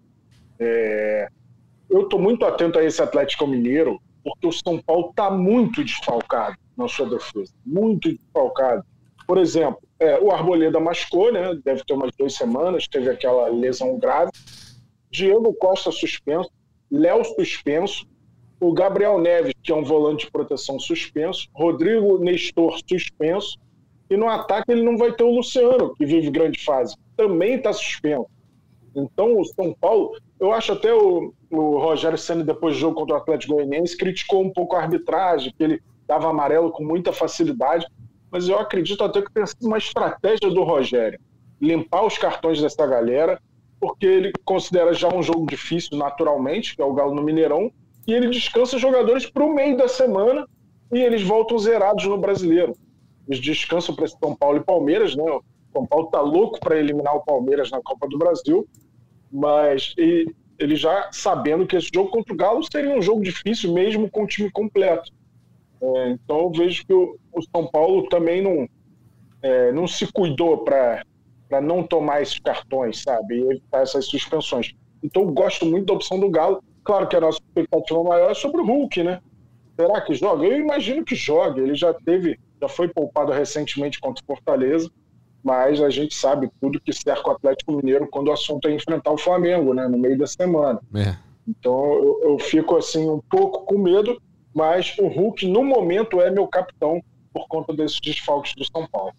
É... 0.59 1.27
Eu 1.89 2.01
estou 2.01 2.19
muito 2.19 2.45
atento 2.45 2.79
a 2.79 2.83
esse 2.83 3.01
Atlético 3.01 3.47
Mineiro, 3.47 4.01
porque 4.23 4.47
o 4.47 4.51
São 4.51 4.81
Paulo 4.81 5.09
está 5.09 5.31
muito 5.31 5.83
desfalcado 5.83 6.57
na 6.75 6.87
sua 6.87 7.09
defesa, 7.09 7.53
muito 7.65 8.11
desfalcado. 8.11 8.83
Por 9.25 9.37
exemplo, 9.37 9.79
é, 9.99 10.19
o 10.19 10.31
Arboleda 10.31 10.79
machucou, 10.79 11.31
né? 11.31 11.57
Deve 11.63 11.83
ter 11.83 11.93
umas 11.93 12.11
duas 12.17 12.33
semanas, 12.33 12.87
teve 12.87 13.09
aquela 13.09 13.47
lesão 13.49 13.97
grave. 13.97 14.31
Diego 15.09 15.53
Costa 15.53 15.91
suspenso, 15.91 16.49
Léo 16.91 17.23
suspenso, 17.23 18.05
o 18.59 18.73
Gabriel 18.73 19.19
Neves, 19.19 19.53
que 19.63 19.71
é 19.71 19.75
um 19.75 19.83
volante 19.83 20.25
de 20.25 20.31
proteção 20.31 20.79
suspenso, 20.79 21.47
Rodrigo 21.53 22.17
Nestor 22.19 22.79
suspenso, 22.87 23.57
e 24.09 24.17
no 24.17 24.27
ataque 24.27 24.71
ele 24.71 24.83
não 24.83 24.97
vai 24.97 25.11
ter 25.11 25.23
o 25.23 25.35
Luciano, 25.35 25.93
que 25.95 26.05
vive 26.05 26.29
grande 26.29 26.63
fase, 26.63 26.95
também 27.15 27.55
está 27.55 27.73
suspenso. 27.73 28.27
Então 28.95 29.39
o 29.39 29.45
São 29.45 29.73
Paulo, 29.73 30.17
eu 30.39 30.51
acho 30.51 30.71
até 30.71 30.93
o, 30.93 31.33
o 31.51 31.77
Rogério 31.77 32.17
Senna, 32.17 32.43
depois 32.43 32.75
do 32.75 32.79
jogo 32.79 32.95
contra 32.95 33.15
o 33.15 33.17
Atlético 33.17 33.55
Goianiense, 33.55 33.97
criticou 33.97 34.43
um 34.43 34.51
pouco 34.51 34.75
a 34.75 34.81
arbitragem, 34.81 35.53
que 35.55 35.63
ele 35.63 35.81
dava 36.07 36.29
amarelo 36.29 36.71
com 36.71 36.83
muita 36.83 37.11
facilidade 37.11 37.85
mas 38.31 38.47
eu 38.47 38.59
acredito 38.59 39.03
até 39.03 39.21
que 39.21 39.31
tenha 39.31 39.45
sido 39.45 39.65
uma 39.65 39.77
estratégia 39.77 40.49
do 40.49 40.63
Rogério 40.63 41.19
limpar 41.59 42.05
os 42.05 42.17
cartões 42.17 42.61
dessa 42.61 42.85
galera, 42.85 43.41
porque 43.79 44.05
ele 44.05 44.31
considera 44.45 44.93
já 44.93 45.07
um 45.07 45.23
jogo 45.23 45.47
difícil 45.47 45.97
naturalmente, 45.97 46.75
que 46.75 46.81
é 46.81 46.85
o 46.85 46.93
Galo 46.93 47.15
no 47.15 47.23
Mineirão, 47.23 47.71
e 48.05 48.13
ele 48.13 48.29
descansa 48.29 48.77
jogadores 48.77 49.25
para 49.25 49.43
o 49.43 49.53
meio 49.53 49.75
da 49.75 49.87
semana 49.87 50.47
e 50.93 50.99
eles 50.99 51.23
voltam 51.23 51.57
zerados 51.57 52.05
no 52.05 52.17
brasileiro. 52.17 52.75
Eles 53.27 53.41
descansam 53.41 53.95
para 53.95 54.07
São 54.07 54.35
Paulo 54.35 54.57
e 54.57 54.63
Palmeiras, 54.63 55.15
né? 55.15 55.23
O 55.23 55.43
São 55.73 55.85
Paulo 55.85 56.07
tá 56.07 56.21
louco 56.21 56.59
para 56.59 56.77
eliminar 56.77 57.15
o 57.15 57.23
Palmeiras 57.23 57.69
na 57.69 57.81
Copa 57.81 58.07
do 58.07 58.17
Brasil, 58.17 58.67
mas 59.31 59.93
e, 59.97 60.33
ele 60.59 60.75
já 60.75 61.09
sabendo 61.11 61.67
que 61.67 61.75
esse 61.75 61.89
jogo 61.93 62.09
contra 62.09 62.33
o 62.33 62.37
Galo 62.37 62.63
seria 62.71 62.95
um 62.95 63.01
jogo 63.01 63.21
difícil 63.21 63.73
mesmo 63.73 64.09
com 64.09 64.23
o 64.23 64.27
time 64.27 64.49
completo. 64.49 65.11
É, 65.79 66.09
então 66.09 66.39
eu 66.39 66.51
vejo 66.51 66.85
que 66.85 66.93
o, 66.93 67.17
o 67.33 67.41
São 67.41 67.67
Paulo 67.67 68.07
também 68.09 68.41
não, 68.41 68.67
é, 69.41 69.71
não 69.71 69.87
se 69.87 70.11
cuidou 70.11 70.59
para 70.59 71.03
não 71.61 71.83
tomar 71.83 72.21
esses 72.21 72.39
cartões, 72.39 73.03
sabe? 73.03 73.35
E 73.35 73.51
evitar 73.51 73.81
essas 73.81 74.05
suspensões. 74.05 74.73
Então 75.03 75.23
eu 75.23 75.31
gosto 75.31 75.65
muito 75.65 75.85
da 75.85 75.93
opção 75.93 76.19
do 76.19 76.29
Galo. 76.29 76.63
Claro 76.83 77.07
que 77.07 77.15
a 77.15 77.21
nossa 77.21 77.39
expectativa 77.39 78.03
maior 78.03 78.31
é 78.31 78.33
sobre 78.33 78.61
o 78.61 78.65
Hulk, 78.65 79.03
né? 79.03 79.21
Será 79.75 80.01
que 80.01 80.15
joga? 80.15 80.45
Eu 80.45 80.59
imagino 80.59 81.05
que 81.05 81.15
jogue. 81.15 81.61
Ele 81.61 81.75
já 81.75 81.93
teve, 81.93 82.39
já 82.61 82.67
foi 82.67 82.87
poupado 82.87 83.31
recentemente 83.31 83.99
contra 83.99 84.23
o 84.23 84.27
Fortaleza, 84.27 84.89
mas 85.43 85.81
a 85.81 85.89
gente 85.89 86.15
sabe 86.15 86.49
tudo 86.59 86.79
que 86.79 86.91
cerca 86.91 87.29
o 87.29 87.33
Atlético 87.33 87.71
Mineiro 87.71 88.07
quando 88.07 88.27
o 88.27 88.33
assunto 88.33 88.67
é 88.67 88.73
enfrentar 88.73 89.11
o 89.11 89.17
Flamengo, 89.17 89.73
né? 89.73 89.87
No 89.87 89.97
meio 89.97 90.17
da 90.17 90.27
semana. 90.27 90.79
É. 90.95 91.15
Então 91.47 91.93
eu, 91.93 92.19
eu 92.23 92.39
fico 92.39 92.75
assim 92.75 93.09
um 93.09 93.21
pouco 93.29 93.65
com 93.65 93.77
medo, 93.77 94.21
mas 94.53 94.95
o 94.99 95.07
Hulk 95.07 95.47
no 95.47 95.63
momento 95.63 96.19
é 96.19 96.29
meu 96.29 96.47
capitão 96.47 97.01
por 97.31 97.47
conta 97.47 97.73
desses 97.73 97.99
desfalques 98.01 98.53
do 98.55 98.65
São 98.65 98.87
Paulo. 98.91 99.13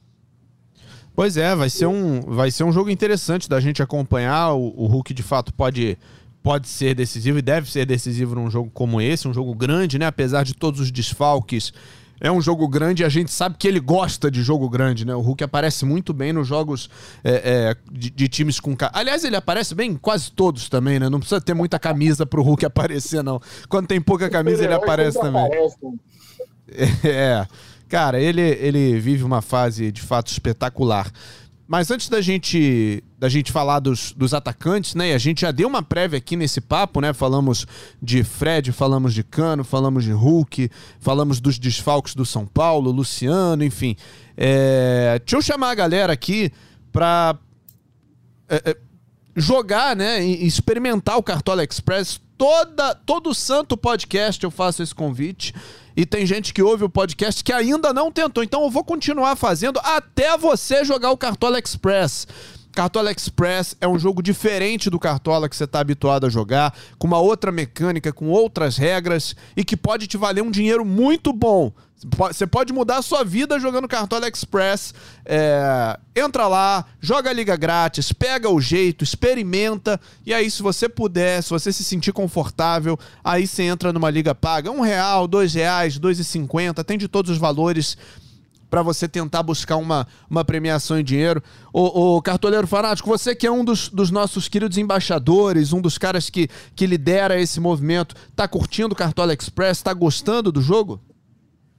Pois 1.14 1.36
é, 1.36 1.54
vai 1.54 1.70
ser 1.70 1.86
um, 1.86 2.20
vai 2.20 2.50
ser 2.50 2.64
um 2.64 2.72
jogo 2.72 2.90
interessante 2.90 3.48
da 3.48 3.58
gente 3.58 3.82
acompanhar. 3.82 4.52
O, 4.52 4.72
o 4.76 4.86
Hulk 4.86 5.14
de 5.14 5.22
fato 5.22 5.52
pode 5.54 5.98
pode 6.42 6.68
ser 6.68 6.94
decisivo 6.94 7.38
e 7.38 7.42
deve 7.42 7.70
ser 7.70 7.84
decisivo 7.84 8.34
num 8.34 8.50
jogo 8.50 8.70
como 8.72 9.00
esse, 9.00 9.26
um 9.26 9.34
jogo 9.34 9.54
grande, 9.54 9.98
né? 9.98 10.06
Apesar 10.06 10.44
de 10.44 10.54
todos 10.54 10.80
os 10.80 10.90
desfalques. 10.90 11.72
É 12.20 12.30
um 12.30 12.40
jogo 12.40 12.66
grande 12.66 13.02
e 13.02 13.06
a 13.06 13.08
gente 13.08 13.30
sabe 13.30 13.56
que 13.58 13.68
ele 13.68 13.80
gosta 13.80 14.30
de 14.30 14.42
jogo 14.42 14.68
grande, 14.68 15.04
né? 15.04 15.14
O 15.14 15.20
Hulk 15.20 15.44
aparece 15.44 15.84
muito 15.84 16.12
bem 16.12 16.32
nos 16.32 16.46
jogos 16.46 16.90
é, 17.22 17.32
é, 17.32 17.76
de, 17.90 18.10
de, 18.10 18.28
times 18.28 18.58
com. 18.58 18.76
Aliás, 18.92 19.24
ele 19.24 19.36
aparece 19.36 19.74
bem 19.74 19.92
em 19.92 19.96
quase 19.96 20.30
todos 20.32 20.68
também, 20.68 20.98
né? 20.98 21.08
Não 21.08 21.20
precisa 21.20 21.40
ter 21.40 21.54
muita 21.54 21.78
camisa 21.78 22.26
pro 22.26 22.42
Hulk 22.42 22.64
aparecer, 22.66 23.22
não. 23.22 23.40
Quando 23.68 23.86
tem 23.86 24.00
pouca 24.00 24.28
camisa, 24.28 24.64
ele 24.64 24.74
aparece 24.74 25.18
também. 25.20 25.48
É. 27.02 27.46
Cara, 27.88 28.20
ele, 28.20 28.42
ele 28.42 29.00
vive 29.00 29.24
uma 29.24 29.40
fase 29.40 29.90
de 29.90 30.02
fato 30.02 30.30
espetacular. 30.30 31.10
Mas 31.68 31.90
antes 31.90 32.08
da 32.08 32.22
gente, 32.22 33.04
da 33.18 33.28
gente 33.28 33.52
falar 33.52 33.80
dos, 33.80 34.12
dos 34.12 34.32
atacantes, 34.32 34.94
né? 34.94 35.10
E 35.10 35.12
a 35.12 35.18
gente 35.18 35.42
já 35.42 35.50
deu 35.50 35.68
uma 35.68 35.82
prévia 35.82 36.16
aqui 36.16 36.34
nesse 36.34 36.62
papo, 36.62 36.98
né? 36.98 37.12
Falamos 37.12 37.66
de 38.02 38.24
Fred, 38.24 38.72
falamos 38.72 39.12
de 39.12 39.22
Cano, 39.22 39.62
falamos 39.62 40.02
de 40.02 40.10
Hulk, 40.10 40.70
falamos 40.98 41.40
dos 41.40 41.58
desfalques 41.58 42.14
do 42.14 42.24
São 42.24 42.46
Paulo, 42.46 42.90
Luciano, 42.90 43.62
enfim. 43.62 43.96
É, 44.34 45.18
deixa 45.18 45.36
eu 45.36 45.42
chamar 45.42 45.72
a 45.72 45.74
galera 45.74 46.10
aqui 46.10 46.50
pra 46.90 47.36
é, 48.48 48.70
é, 48.70 48.76
jogar, 49.36 49.94
né? 49.94 50.24
E 50.24 50.46
experimentar 50.46 51.18
o 51.18 51.22
Cartola 51.22 51.62
Express. 51.62 52.18
Toda, 52.38 52.94
todo 52.94 53.34
santo 53.34 53.76
podcast 53.76 54.42
eu 54.42 54.50
faço 54.50 54.82
esse 54.82 54.94
convite 54.94 55.52
e 55.98 56.06
tem 56.06 56.24
gente 56.24 56.54
que 56.54 56.62
ouve 56.62 56.84
o 56.84 56.88
podcast 56.88 57.42
que 57.42 57.52
ainda 57.52 57.92
não 57.92 58.12
tentou. 58.12 58.44
Então 58.44 58.62
eu 58.62 58.70
vou 58.70 58.84
continuar 58.84 59.34
fazendo 59.34 59.80
até 59.82 60.38
você 60.38 60.84
jogar 60.84 61.10
o 61.10 61.16
Cartola 61.16 61.58
Express. 61.58 62.24
Cartola 62.72 63.10
Express 63.10 63.76
é 63.80 63.88
um 63.88 63.98
jogo 63.98 64.22
diferente 64.22 64.88
do 64.88 64.98
Cartola 64.98 65.48
que 65.48 65.56
você 65.56 65.64
está 65.64 65.80
habituado 65.80 66.26
a 66.26 66.30
jogar, 66.30 66.74
com 66.98 67.06
uma 67.06 67.18
outra 67.18 67.50
mecânica, 67.50 68.12
com 68.12 68.28
outras 68.28 68.76
regras 68.76 69.34
e 69.56 69.64
que 69.64 69.76
pode 69.76 70.06
te 70.06 70.16
valer 70.16 70.42
um 70.42 70.50
dinheiro 70.50 70.84
muito 70.84 71.32
bom. 71.32 71.72
Você 72.16 72.46
pode 72.46 72.72
mudar 72.72 72.98
a 72.98 73.02
sua 73.02 73.24
vida 73.24 73.58
jogando 73.58 73.88
Cartola 73.88 74.28
Express. 74.28 74.94
É, 75.24 75.98
entra 76.14 76.46
lá, 76.46 76.84
joga 77.00 77.30
a 77.30 77.32
liga 77.32 77.56
grátis, 77.56 78.12
pega 78.12 78.48
o 78.48 78.60
jeito, 78.60 79.02
experimenta. 79.02 80.00
E 80.24 80.32
aí, 80.32 80.48
se 80.48 80.62
você 80.62 80.88
puder, 80.88 81.42
se 81.42 81.50
você 81.50 81.72
se 81.72 81.82
sentir 81.82 82.12
confortável, 82.12 82.96
aí 83.24 83.48
você 83.48 83.64
entra 83.64 83.92
numa 83.92 84.10
liga 84.10 84.32
paga. 84.32 84.70
Um 84.70 84.80
real, 84.80 85.26
dois 85.26 85.52
reais, 85.54 85.98
dois 85.98 86.20
e 86.20 86.24
cinquenta, 86.24 86.84
tem 86.84 86.96
de 86.96 87.08
todos 87.08 87.32
os 87.32 87.38
valores 87.38 87.98
para 88.70 88.82
você 88.82 89.08
tentar 89.08 89.42
buscar 89.42 89.76
uma, 89.76 90.06
uma 90.28 90.44
premiação 90.44 90.98
em 90.98 91.04
dinheiro. 91.04 91.42
O, 91.72 92.16
o 92.16 92.22
Cartoleiro 92.22 92.66
Fanático, 92.66 93.08
você 93.08 93.34
que 93.34 93.46
é 93.46 93.50
um 93.50 93.64
dos, 93.64 93.88
dos, 93.88 94.10
nossos 94.10 94.48
queridos 94.48 94.78
embaixadores, 94.78 95.72
um 95.72 95.80
dos 95.80 95.98
caras 95.98 96.28
que, 96.30 96.48
que 96.74 96.86
lidera 96.86 97.40
esse 97.40 97.60
movimento, 97.60 98.14
tá 98.34 98.46
curtindo 98.46 98.92
o 98.92 98.96
Cartola 98.96 99.34
Express, 99.34 99.82
tá 99.82 99.92
gostando 99.92 100.52
do 100.52 100.60
jogo? 100.60 101.00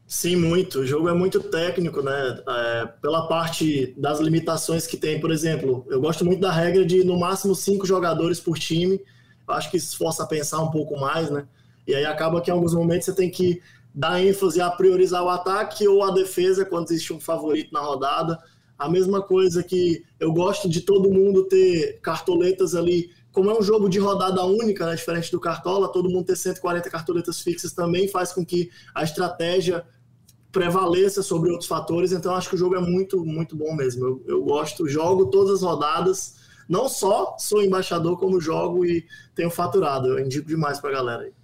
Sim, 0.10 0.38
muito. 0.38 0.80
O 0.80 0.88
jogo 0.88 1.08
é 1.08 1.14
muito 1.14 1.40
técnico, 1.40 2.02
né? 2.02 2.42
É, 2.48 2.86
pela 3.00 3.28
parte 3.28 3.94
das 3.96 4.20
limitações 4.20 4.88
que 4.88 4.98
tem, 4.98 5.20
por 5.20 5.32
exemplo, 5.32 5.86
eu 5.88 6.02
gosto 6.02 6.26
muito 6.26 6.42
da 6.42 6.52
regra 6.52 6.84
de 6.84 7.04
no 7.04 7.20
máximo 7.20 7.54
cinco 7.54 7.86
jogadores 7.86 8.40
por 8.40 8.58
time. 8.58 9.00
Acho 9.48 9.70
que 9.70 9.78
isso 9.78 9.96
força 9.96 10.24
a 10.24 10.28
pensar 10.28 10.62
um 10.62 10.72
pouco 10.72 11.00
mais, 11.00 11.30
né? 11.30 11.46
E 11.88 11.94
aí 11.94 12.06
acaba 12.06 12.42
que 12.42 12.50
em 12.50 12.54
alguns 12.54 12.74
momentos 12.74 13.06
você 13.06 13.14
tem 13.14 13.30
que 13.30 13.62
dar 13.94 14.24
ênfase 14.24 14.62
a 14.62 14.70
priorizar 14.70 15.24
o 15.24 15.30
ataque 15.30 15.88
ou 15.88 16.04
a 16.04 16.12
defesa 16.12 16.66
quando 16.66 16.92
existe 16.92 17.14
um 17.14 17.20
favorito 17.20 17.74
na 17.74 17.82
rodada. 17.82 18.38
A 18.78 18.88
mesma 18.88 19.22
coisa 19.22 19.64
que 19.64 20.04
eu 20.20 20.32
gosto 20.32 20.70
de 20.70 20.82
todo 20.82 21.12
mundo 21.12 21.46
ter 21.46 22.00
cartoletas 22.02 22.76
ali. 22.76 23.12
Como 23.32 23.50
é 23.50 23.58
um 23.58 23.62
jogo 23.62 23.90
de 23.90 24.00
rodada 24.00 24.44
única, 24.46 24.86
né, 24.86 24.96
diferente 24.96 25.32
do 25.32 25.40
Cartola, 25.40 25.92
todo 25.92 26.10
mundo 26.10 26.26
ter 26.26 26.36
140 26.36 26.90
cartoletas 26.90 27.42
fixas 27.42 27.74
também 27.74 28.08
faz 28.08 28.32
com 28.32 28.46
que 28.46 28.70
a 28.96 29.04
estratégia 29.04 29.86
prevaleça 30.52 31.22
sobre 31.22 31.52
outros 31.52 31.68
fatores. 31.68 32.12
Então, 32.12 32.34
acho 32.34 32.50
que 32.50 32.56
o 32.56 32.58
jogo 32.58 32.76
é 32.76 32.82
muito, 32.82 33.24
muito 33.24 33.56
bom 33.56 33.76
mesmo. 33.76 34.06
Eu, 34.06 34.24
eu 34.28 34.44
gosto, 34.44 34.88
jogo 34.88 35.28
todas 35.28 35.56
as 35.56 35.62
rodadas. 35.62 36.36
Não 36.68 36.88
só 36.88 37.36
sou 37.38 37.64
embaixador, 37.64 38.18
como 38.18 38.40
jogo 38.40 38.86
e 38.86 39.06
tenho 39.36 39.50
faturado. 39.50 40.08
Eu 40.08 40.20
indico 40.20 40.48
demais 40.48 40.80
para 40.80 40.90
a 40.90 40.94
galera 40.94 41.24
aí. 41.24 41.39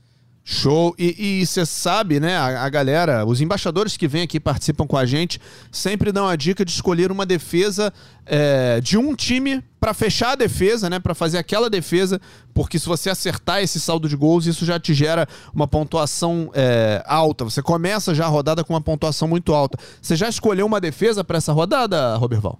Show. 0.47 0.93
E 0.95 1.43
você 1.43 1.65
sabe, 1.65 2.19
né? 2.19 2.37
A, 2.37 2.65
a, 2.65 2.69
galera, 2.69 3.25
os 3.25 3.41
embaixadores 3.41 3.97
que 3.97 4.07
vêm 4.07 4.21
aqui 4.21 4.39
participam 4.39 4.85
com 4.85 4.95
a 4.95 5.03
gente, 5.03 5.41
sempre 5.71 6.11
dão 6.11 6.27
a 6.27 6.35
dica 6.35 6.63
de 6.63 6.69
escolher 6.69 7.11
uma 7.11 7.25
defesa 7.25 7.91
é, 8.27 8.79
de 8.79 8.95
um 8.95 9.15
time 9.15 9.63
para 9.79 9.91
fechar 9.91 10.33
a 10.33 10.35
defesa, 10.35 10.87
né? 10.87 10.99
Para 10.99 11.15
fazer 11.15 11.39
aquela 11.39 11.67
defesa, 11.67 12.21
porque 12.53 12.77
se 12.77 12.85
você 12.85 13.09
acertar 13.09 13.63
esse 13.63 13.79
saldo 13.79 14.07
de 14.07 14.15
gols, 14.15 14.45
isso 14.45 14.65
já 14.65 14.79
te 14.79 14.93
gera 14.93 15.27
uma 15.51 15.67
pontuação 15.67 16.51
é, 16.53 17.03
alta. 17.07 17.43
Você 17.43 17.63
começa 17.63 18.13
já 18.13 18.25
a 18.25 18.29
rodada 18.29 18.63
com 18.63 18.73
uma 18.73 18.81
pontuação 18.81 19.27
muito 19.27 19.51
alta. 19.51 19.79
Você 19.99 20.15
já 20.15 20.29
escolheu 20.29 20.67
uma 20.67 20.79
defesa 20.79 21.23
para 21.23 21.39
essa 21.39 21.53
rodada, 21.53 22.15
Roberval? 22.17 22.59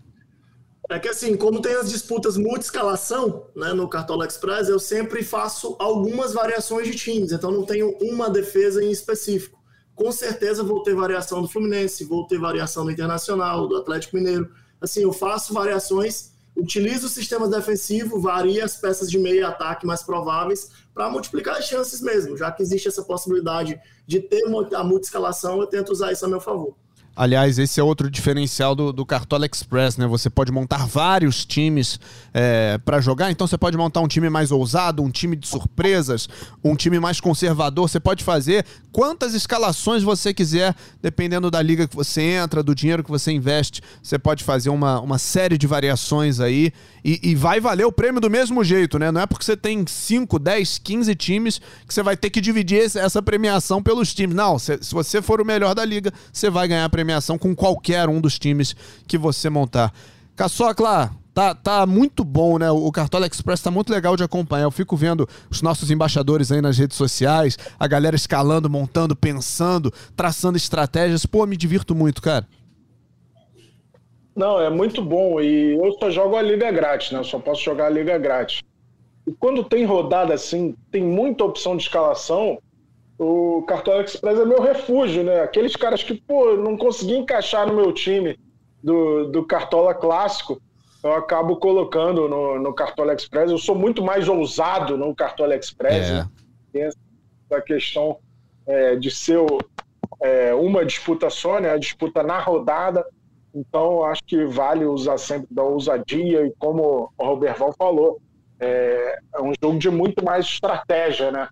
É 0.89 0.99
que 0.99 1.07
assim, 1.09 1.35
como 1.35 1.61
tem 1.61 1.73
as 1.73 1.89
disputas 1.89 2.37
multi-escalação 2.37 3.47
né, 3.55 3.73
no 3.73 3.89
Cartola 3.89 4.25
Express, 4.25 4.69
eu 4.69 4.79
sempre 4.79 5.23
faço 5.23 5.75
algumas 5.79 6.33
variações 6.33 6.87
de 6.87 6.95
times, 6.95 7.31
então 7.31 7.49
não 7.49 7.65
tenho 7.65 7.97
uma 7.99 8.29
defesa 8.29 8.83
em 8.83 8.91
específico. 8.91 9.59
Com 9.95 10.11
certeza 10.11 10.63
vou 10.63 10.83
ter 10.83 10.93
variação 10.93 11.41
do 11.41 11.47
Fluminense, 11.47 12.05
vou 12.05 12.27
ter 12.27 12.37
variação 12.37 12.85
do 12.85 12.91
Internacional, 12.91 13.67
do 13.67 13.77
Atlético 13.77 14.17
Mineiro. 14.17 14.51
Assim, 14.79 15.01
eu 15.01 15.11
faço 15.11 15.53
variações, 15.53 16.33
utilizo 16.55 17.07
o 17.07 17.09
sistema 17.09 17.47
defensivo, 17.47 18.19
varia 18.19 18.63
as 18.63 18.75
peças 18.75 19.09
de 19.09 19.17
meio 19.17 19.47
ataque 19.47 19.87
mais 19.87 20.03
prováveis 20.03 20.69
para 20.93 21.09
multiplicar 21.09 21.57
as 21.57 21.65
chances 21.65 21.99
mesmo. 21.99 22.37
Já 22.37 22.51
que 22.51 22.61
existe 22.61 22.87
essa 22.87 23.01
possibilidade 23.01 23.79
de 24.05 24.19
ter 24.19 24.43
a 24.75 24.83
multi-escalação, 24.83 25.59
eu 25.59 25.67
tento 25.67 25.89
usar 25.89 26.11
isso 26.11 26.25
a 26.25 26.27
meu 26.27 26.39
favor. 26.39 26.75
Aliás, 27.15 27.57
esse 27.57 27.79
é 27.79 27.83
outro 27.83 28.09
diferencial 28.09 28.75
do, 28.75 28.91
do 28.91 29.05
Cartola 29.05 29.45
Express, 29.45 29.95
né? 29.95 30.05
Você 30.05 30.29
pode 30.29 30.51
montar 30.51 30.85
vários 30.85 31.45
times 31.45 31.97
é, 32.33 32.77
para 32.83 32.99
jogar, 32.99 33.31
então 33.31 33.47
você 33.47 33.57
pode 33.57 33.77
montar 33.77 34.01
um 34.01 34.07
time 34.07 34.29
mais 34.29 34.51
ousado, 34.51 35.01
um 35.01 35.09
time 35.09 35.37
de 35.37 35.47
surpresas, 35.47 36.27
um 36.61 36.75
time 36.75 36.99
mais 36.99 37.21
conservador. 37.21 37.87
Você 37.87 38.01
pode 38.01 38.21
fazer 38.21 38.65
quantas 38.91 39.33
escalações 39.33 40.03
você 40.03 40.33
quiser, 40.33 40.75
dependendo 41.01 41.49
da 41.49 41.61
liga 41.61 41.87
que 41.87 41.95
você 41.95 42.21
entra, 42.21 42.61
do 42.61 42.75
dinheiro 42.75 43.01
que 43.01 43.09
você 43.09 43.31
investe. 43.31 43.81
Você 44.03 44.19
pode 44.19 44.43
fazer 44.43 44.69
uma, 44.69 44.99
uma 44.99 45.17
série 45.17 45.57
de 45.57 45.67
variações 45.67 46.41
aí 46.41 46.73
e, 47.03 47.19
e 47.23 47.33
vai 47.35 47.61
valer 47.61 47.85
o 47.85 47.93
prêmio 47.93 48.19
do 48.19 48.29
mesmo 48.29 48.61
jeito, 48.61 48.99
né? 48.99 49.09
Não 49.09 49.21
é 49.21 49.25
porque 49.25 49.45
você 49.45 49.55
tem 49.55 49.87
5, 49.87 50.37
10, 50.37 50.79
15 50.79 51.15
times 51.15 51.59
que 51.87 51.93
você 51.93 52.03
vai 52.03 52.17
ter 52.17 52.29
que 52.29 52.41
dividir 52.41 52.81
essa 52.97 53.21
premiação 53.21 53.81
pelos 53.81 54.13
times. 54.13 54.35
Não, 54.35 54.59
se, 54.59 54.79
se 54.81 54.93
você 54.93 55.21
for 55.21 55.39
o 55.39 55.45
melhor 55.45 55.73
da 55.73 55.85
liga, 55.85 56.11
você 56.33 56.49
vai 56.49 56.67
ganhar 56.67 56.83
a 56.83 56.89
premiação 56.89 57.04
premiação 57.05 57.37
com 57.37 57.55
qualquer 57.55 58.09
um 58.09 58.19
dos 58.19 58.39
times 58.39 58.75
que 59.07 59.17
você 59.17 59.47
montar. 59.47 59.93
Caçocla, 60.35 61.11
tá, 61.33 61.53
tá 61.53 61.85
muito 61.85 62.23
bom, 62.23 62.57
né? 62.57 62.69
O 62.71 62.91
Cartola 62.91 63.27
Express 63.27 63.61
tá 63.61 63.69
muito 63.69 63.91
legal 63.91 64.17
de 64.17 64.23
acompanhar. 64.23 64.63
Eu 64.63 64.71
fico 64.71 64.97
vendo 64.97 65.29
os 65.49 65.61
nossos 65.61 65.91
embaixadores 65.91 66.51
aí 66.51 66.61
nas 66.61 66.77
redes 66.77 66.97
sociais, 66.97 67.57
a 67.79 67.87
galera 67.87 68.15
escalando, 68.15 68.69
montando, 68.69 69.15
pensando, 69.15 69.93
traçando 70.15 70.57
estratégias. 70.57 71.25
Pô, 71.25 71.45
me 71.45 71.55
divirto 71.55 71.93
muito, 71.93 72.21
cara. 72.21 72.47
Não, 74.35 74.59
é 74.59 74.69
muito 74.69 75.01
bom. 75.01 75.39
E 75.39 75.77
eu 75.77 75.93
só 75.99 76.09
jogo 76.09 76.35
a 76.35 76.41
Liga 76.41 76.71
Grátis, 76.71 77.11
né? 77.11 77.19
Eu 77.19 77.23
só 77.23 77.37
posso 77.39 77.61
jogar 77.61 77.85
a 77.85 77.89
Liga 77.89 78.17
Grátis. 78.17 78.61
E 79.27 79.31
quando 79.31 79.63
tem 79.63 79.85
rodada 79.85 80.33
assim, 80.33 80.75
tem 80.91 81.03
muita 81.03 81.45
opção 81.45 81.77
de 81.77 81.83
escalação, 81.83 82.59
o 83.17 83.63
Cartola 83.63 84.03
Express 84.03 84.39
é 84.39 84.45
meu 84.45 84.61
refúgio, 84.61 85.23
né? 85.23 85.41
Aqueles 85.41 85.75
caras 85.75 86.03
que, 86.03 86.13
pô, 86.13 86.55
não 86.55 86.77
consegui 86.77 87.15
encaixar 87.15 87.67
no 87.67 87.73
meu 87.73 87.93
time 87.93 88.37
do, 88.83 89.25
do 89.25 89.45
Cartola 89.45 89.93
Clássico, 89.93 90.61
eu 91.03 91.13
acabo 91.13 91.55
colocando 91.57 92.27
no, 92.27 92.59
no 92.59 92.73
Cartola 92.73 93.13
Express. 93.13 93.51
Eu 93.51 93.57
sou 93.57 93.75
muito 93.75 94.03
mais 94.03 94.27
ousado 94.27 94.97
no 94.97 95.15
Cartola 95.15 95.55
Express. 95.55 96.09
É. 96.09 96.13
Né? 96.13 96.29
Tem 96.73 96.81
essa 96.83 97.61
questão 97.61 98.17
é, 98.65 98.95
de 98.95 99.11
ser 99.11 99.39
é, 100.21 100.53
uma 100.53 100.83
disputa 100.83 101.29
só, 101.29 101.59
né? 101.59 101.71
A 101.71 101.77
disputa 101.77 102.23
na 102.23 102.39
rodada. 102.39 103.05
Então, 103.53 104.03
acho 104.03 104.23
que 104.25 104.45
vale 104.45 104.83
usar 104.83 105.17
sempre 105.17 105.47
da 105.49 105.63
ousadia 105.63 106.45
e 106.45 106.53
como 106.57 107.09
o 107.17 107.25
Roberval 107.25 107.73
falou, 107.77 108.19
é, 108.59 109.19
é 109.33 109.41
um 109.41 109.53
jogo 109.61 109.77
de 109.77 109.89
muito 109.89 110.25
mais 110.25 110.45
estratégia, 110.45 111.31
né? 111.31 111.47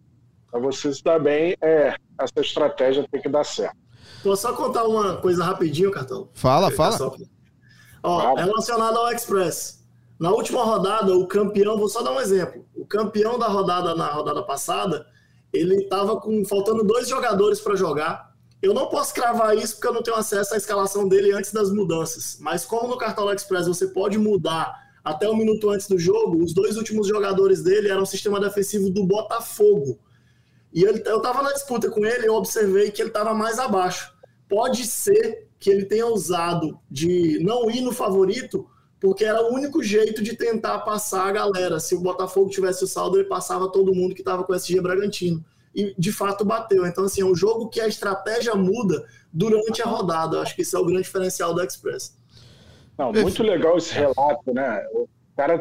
Para 0.53 0.61
você 0.61 0.89
estar 0.89 1.17
bem, 1.17 1.57
é, 1.63 1.95
essa 2.21 2.39
estratégia 2.39 3.07
tem 3.11 3.19
que 3.19 3.27
dar 3.27 3.43
certo. 3.43 3.75
Vou 4.23 4.37
só 4.37 4.53
contar 4.53 4.83
uma 4.83 5.17
coisa 5.17 5.43
rapidinho, 5.43 5.89
Cartão. 5.89 6.29
Fala, 6.31 6.69
fala. 6.69 7.11
Ó, 8.03 8.37
é 8.37 8.43
relacionado 8.43 8.95
ao 8.99 9.11
Express. 9.11 9.83
Na 10.19 10.29
última 10.29 10.63
rodada, 10.63 11.17
o 11.17 11.25
campeão, 11.25 11.75
vou 11.75 11.89
só 11.89 12.03
dar 12.03 12.11
um 12.11 12.21
exemplo. 12.21 12.67
O 12.75 12.85
campeão 12.85 13.39
da 13.39 13.47
rodada 13.47 13.95
na 13.95 14.11
rodada 14.11 14.43
passada, 14.43 15.07
ele 15.51 15.77
estava 15.77 16.21
com 16.21 16.45
faltando 16.45 16.83
dois 16.83 17.09
jogadores 17.09 17.59
para 17.59 17.75
jogar. 17.75 18.31
Eu 18.61 18.75
não 18.75 18.89
posso 18.89 19.11
cravar 19.11 19.57
isso 19.57 19.73
porque 19.73 19.87
eu 19.87 19.93
não 19.93 20.03
tenho 20.03 20.17
acesso 20.17 20.53
à 20.53 20.57
escalação 20.57 21.07
dele 21.07 21.33
antes 21.33 21.51
das 21.51 21.71
mudanças. 21.71 22.37
Mas 22.39 22.63
como 22.63 22.89
no 22.89 22.97
Cartola 22.99 23.33
Express 23.33 23.67
você 23.67 23.87
pode 23.87 24.19
mudar 24.19 24.71
até 25.03 25.27
um 25.27 25.35
minuto 25.35 25.71
antes 25.71 25.87
do 25.87 25.97
jogo, 25.97 26.43
os 26.43 26.53
dois 26.53 26.77
últimos 26.77 27.07
jogadores 27.07 27.63
dele 27.63 27.89
eram 27.89 28.03
o 28.03 28.05
sistema 28.05 28.39
defensivo 28.39 28.91
do 28.91 29.03
Botafogo. 29.03 29.99
E 30.73 30.83
ele, 30.83 31.03
eu 31.05 31.17
estava 31.17 31.43
na 31.43 31.53
disputa 31.53 31.89
com 31.89 32.05
ele, 32.05 32.27
eu 32.27 32.33
observei 32.33 32.89
que 32.89 33.01
ele 33.01 33.09
estava 33.09 33.33
mais 33.33 33.59
abaixo. 33.59 34.13
Pode 34.49 34.85
ser 34.85 35.47
que 35.59 35.69
ele 35.69 35.85
tenha 35.85 36.07
usado 36.07 36.79
de 36.89 37.39
não 37.43 37.69
ir 37.69 37.81
no 37.81 37.91
favorito, 37.91 38.67
porque 38.99 39.23
era 39.23 39.41
o 39.43 39.53
único 39.53 39.83
jeito 39.83 40.23
de 40.23 40.35
tentar 40.35 40.79
passar 40.79 41.27
a 41.27 41.31
galera. 41.31 41.79
Se 41.79 41.93
o 41.93 41.99
Botafogo 41.99 42.49
tivesse 42.49 42.83
o 42.83 42.87
saldo, 42.87 43.17
ele 43.17 43.27
passava 43.27 43.71
todo 43.71 43.93
mundo 43.93 44.15
que 44.15 44.21
estava 44.21 44.43
com 44.43 44.51
o 44.51 44.55
SG 44.55 44.81
Bragantino. 44.81 45.43
E 45.75 45.93
de 45.97 46.11
fato 46.11 46.43
bateu. 46.43 46.85
Então, 46.85 47.05
assim, 47.05 47.21
é 47.21 47.25
um 47.25 47.35
jogo 47.35 47.69
que 47.69 47.79
a 47.79 47.87
estratégia 47.87 48.55
muda 48.55 49.05
durante 49.31 49.81
a 49.81 49.85
rodada. 49.85 50.39
acho 50.41 50.55
que 50.55 50.61
isso 50.61 50.75
é 50.75 50.79
o 50.79 50.85
grande 50.85 51.03
diferencial 51.03 51.53
do 51.53 51.63
Express. 51.63 52.17
Não, 52.97 53.11
muito 53.11 53.43
legal 53.43 53.77
esse 53.77 53.93
relato, 53.93 54.53
né? 54.53 54.85
O 54.93 55.07
cara 55.35 55.59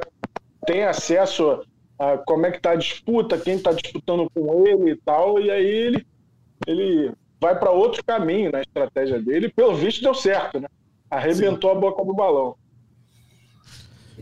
tem 0.66 0.84
acesso 0.84 1.62
como 2.26 2.46
é 2.46 2.50
que 2.50 2.56
está 2.56 2.72
a 2.72 2.76
disputa, 2.76 3.38
quem 3.38 3.54
está 3.54 3.72
disputando 3.72 4.28
com 4.34 4.66
ele 4.66 4.92
e 4.92 4.96
tal, 4.96 5.40
e 5.40 5.50
aí 5.50 5.64
ele, 5.64 6.06
ele 6.66 7.12
vai 7.40 7.58
para 7.58 7.70
outro 7.70 8.04
caminho 8.04 8.50
na 8.50 8.60
estratégia 8.60 9.20
dele, 9.20 9.48
pelo 9.48 9.74
visto 9.74 10.02
deu 10.02 10.14
certo, 10.14 10.60
né? 10.60 10.68
Arrebentou 11.10 11.70
Sim. 11.70 11.76
a 11.76 11.80
boca 11.80 12.04
do 12.04 12.14
balão. 12.14 12.56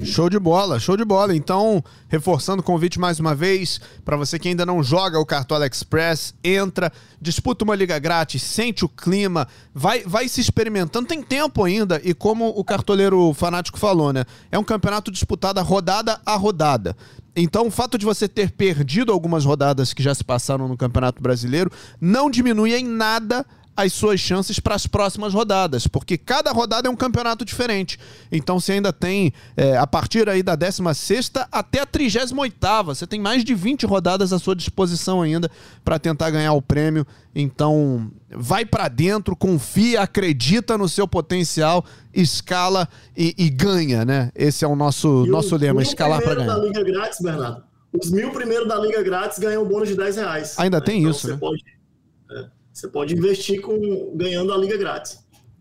Show 0.03 0.31
de 0.31 0.39
bola, 0.39 0.79
show 0.79 0.97
de 0.97 1.05
bola. 1.05 1.35
Então, 1.35 1.85
reforçando 2.09 2.63
o 2.63 2.65
convite 2.65 2.99
mais 2.99 3.21
uma 3.21 3.35
vez, 3.35 3.81
para 4.05 4.17
você 4.17 4.39
que 4.39 4.49
ainda 4.49 4.65
não 4.65 4.83
joga 4.83 5.19
o 5.19 5.27
Cartola 5.27 5.67
Express, 5.67 6.35
entra, 6.43 6.91
disputa 7.21 7.65
uma 7.65 7.75
liga 7.75 7.99
grátis, 7.99 8.43
sente 8.43 8.85
o 8.85 8.89
clima, 8.89 9.47
vai, 9.75 10.03
vai 10.05 10.27
se 10.27 10.41
experimentando. 10.41 11.07
Tem 11.07 11.23
tempo 11.23 11.65
ainda, 11.65 12.01
e 12.03 12.15
como 12.15 12.49
o 12.49 12.65
cartoleiro 12.65 13.35
fanático 13.35 13.79
falou, 13.79 14.13
né? 14.13 14.25
É 14.51 14.59
um 14.59 14.65
campeonato 14.65 15.11
disputado 15.11 15.61
rodada 15.63 16.21
a 16.25 16.35
rodada. 16.35 16.97
Então, 17.35 17.67
o 17.67 17.71
fato 17.71 17.97
de 17.97 18.05
você 18.05 18.29
ter 18.29 18.51
perdido 18.51 19.13
algumas 19.13 19.45
rodadas 19.45 19.95
que 19.95 20.03
já 20.03 20.15
se 20.15 20.25
passaram 20.25 20.67
no 20.67 20.77
Campeonato 20.77 21.23
Brasileiro 21.23 21.71
não 22.01 22.31
diminui 22.31 22.75
em 22.75 22.85
nada 22.85 23.47
as 23.77 23.93
suas 23.93 24.21
chances 24.21 24.61
para 24.61 24.75
as 24.75 24.87
próximas 24.87 25.33
rodadas, 25.33 25.87
porque 25.87 26.19
cada 26.19 26.53
rodada 26.53 26.89
é 26.89 26.91
um 26.91 26.97
campeonato 26.97 27.45
diferente. 27.45 27.99
Então 28.31 28.61
você 28.61 28.73
ainda 28.73 28.93
tem, 28.93 29.33
é, 29.57 29.77
a 29.77 29.87
partir 29.87 30.29
aí 30.29 30.43
da 30.43 30.55
16 30.55 31.33
até 31.51 31.81
a 31.81 31.87
38 31.87 32.35
você 32.85 33.07
tem 33.07 33.21
mais 33.21 33.45
de 33.45 33.55
20 33.55 33.87
rodadas 33.87 34.33
à 34.33 34.39
sua 34.39 34.55
disposição 34.55 35.23
ainda 35.23 35.51
para 35.85 35.99
tentar 35.99 36.31
ganhar 36.31 36.53
o 36.53 36.63
prêmio. 36.63 37.07
Então, 37.35 38.11
vai 38.29 38.65
para 38.65 38.89
dentro, 38.89 39.37
confia, 39.37 40.03
acredita 40.03 40.77
no 40.77 40.89
seu 40.89 41.07
potencial, 41.07 41.85
escala 42.13 42.89
e, 43.17 43.35
e 43.39 43.49
ganha, 43.49 44.05
né? 44.05 44.33
Esse 44.35 44.65
é 44.65 44.69
o 44.69 44.75
nosso, 44.75 45.25
e 45.27 45.31
nosso 45.31 45.57
lema, 45.57 45.81
escalar 45.81 46.21
para 46.21 46.35
ganhar. 46.35 46.55
da 46.55 46.59
Liga 46.59 46.83
Grátis, 46.83 47.21
Bernardo. 47.21 47.63
Os 47.93 48.11
mil 48.11 48.31
primeiros 48.31 48.69
da 48.69 48.79
Liga 48.79 49.03
Grátis 49.03 49.39
ganham 49.39 49.63
um 49.63 49.67
bônus 49.67 49.89
de 49.89 49.97
10 49.97 50.17
reais. 50.17 50.59
Ainda 50.59 50.79
né? 50.79 50.85
tem 50.85 50.99
então, 51.01 51.11
isso, 51.11 51.29
né? 51.29 51.37
Pode 51.37 51.63
você 52.73 52.89
pode 52.89 53.15
investir 53.15 53.61
com 53.61 54.13
ganhando 54.17 54.53
a 54.53 54.57
liga 54.57 54.77
grátis. 54.77 55.19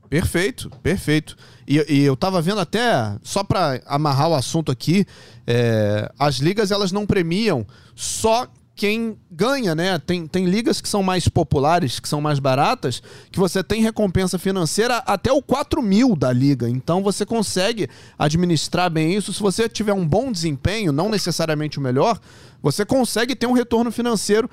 Perfeito, 0.09 0.69
perfeito. 0.81 1.37
E, 1.67 1.77
e 1.87 2.03
eu 2.03 2.15
tava 2.15 2.41
vendo 2.41 2.59
até, 2.59 3.15
só 3.21 3.43
para 3.43 3.79
amarrar 3.85 4.29
o 4.29 4.33
assunto 4.33 4.71
aqui, 4.71 5.05
é, 5.45 6.11
as 6.17 6.37
ligas 6.37 6.71
elas 6.71 6.91
não 6.91 7.05
premiam 7.05 7.65
só 7.95 8.47
quem 8.79 9.17
ganha, 9.29 9.75
né? 9.75 9.99
Tem, 9.99 10.25
tem 10.25 10.45
ligas 10.45 10.79
que 10.79 10.87
são 10.87 11.03
mais 11.03 11.27
populares, 11.27 11.99
que 11.99 12.07
são 12.07 12.21
mais 12.21 12.39
baratas, 12.39 13.03
que 13.29 13.37
você 13.37 13.61
tem 13.61 13.81
recompensa 13.81 14.39
financeira 14.39 15.03
até 15.05 15.33
o 15.33 15.41
4 15.41 15.81
mil 15.81 16.15
da 16.15 16.31
liga. 16.31 16.69
Então 16.69 17.03
você 17.03 17.25
consegue 17.25 17.89
administrar 18.17 18.89
bem 18.89 19.13
isso. 19.13 19.33
Se 19.33 19.41
você 19.41 19.67
tiver 19.67 19.91
um 19.91 20.07
bom 20.07 20.31
desempenho, 20.31 20.93
não 20.93 21.09
necessariamente 21.09 21.77
o 21.77 21.81
melhor, 21.81 22.17
você 22.61 22.85
consegue 22.85 23.35
ter 23.35 23.47
um 23.47 23.51
retorno 23.51 23.91
financeiro 23.91 24.49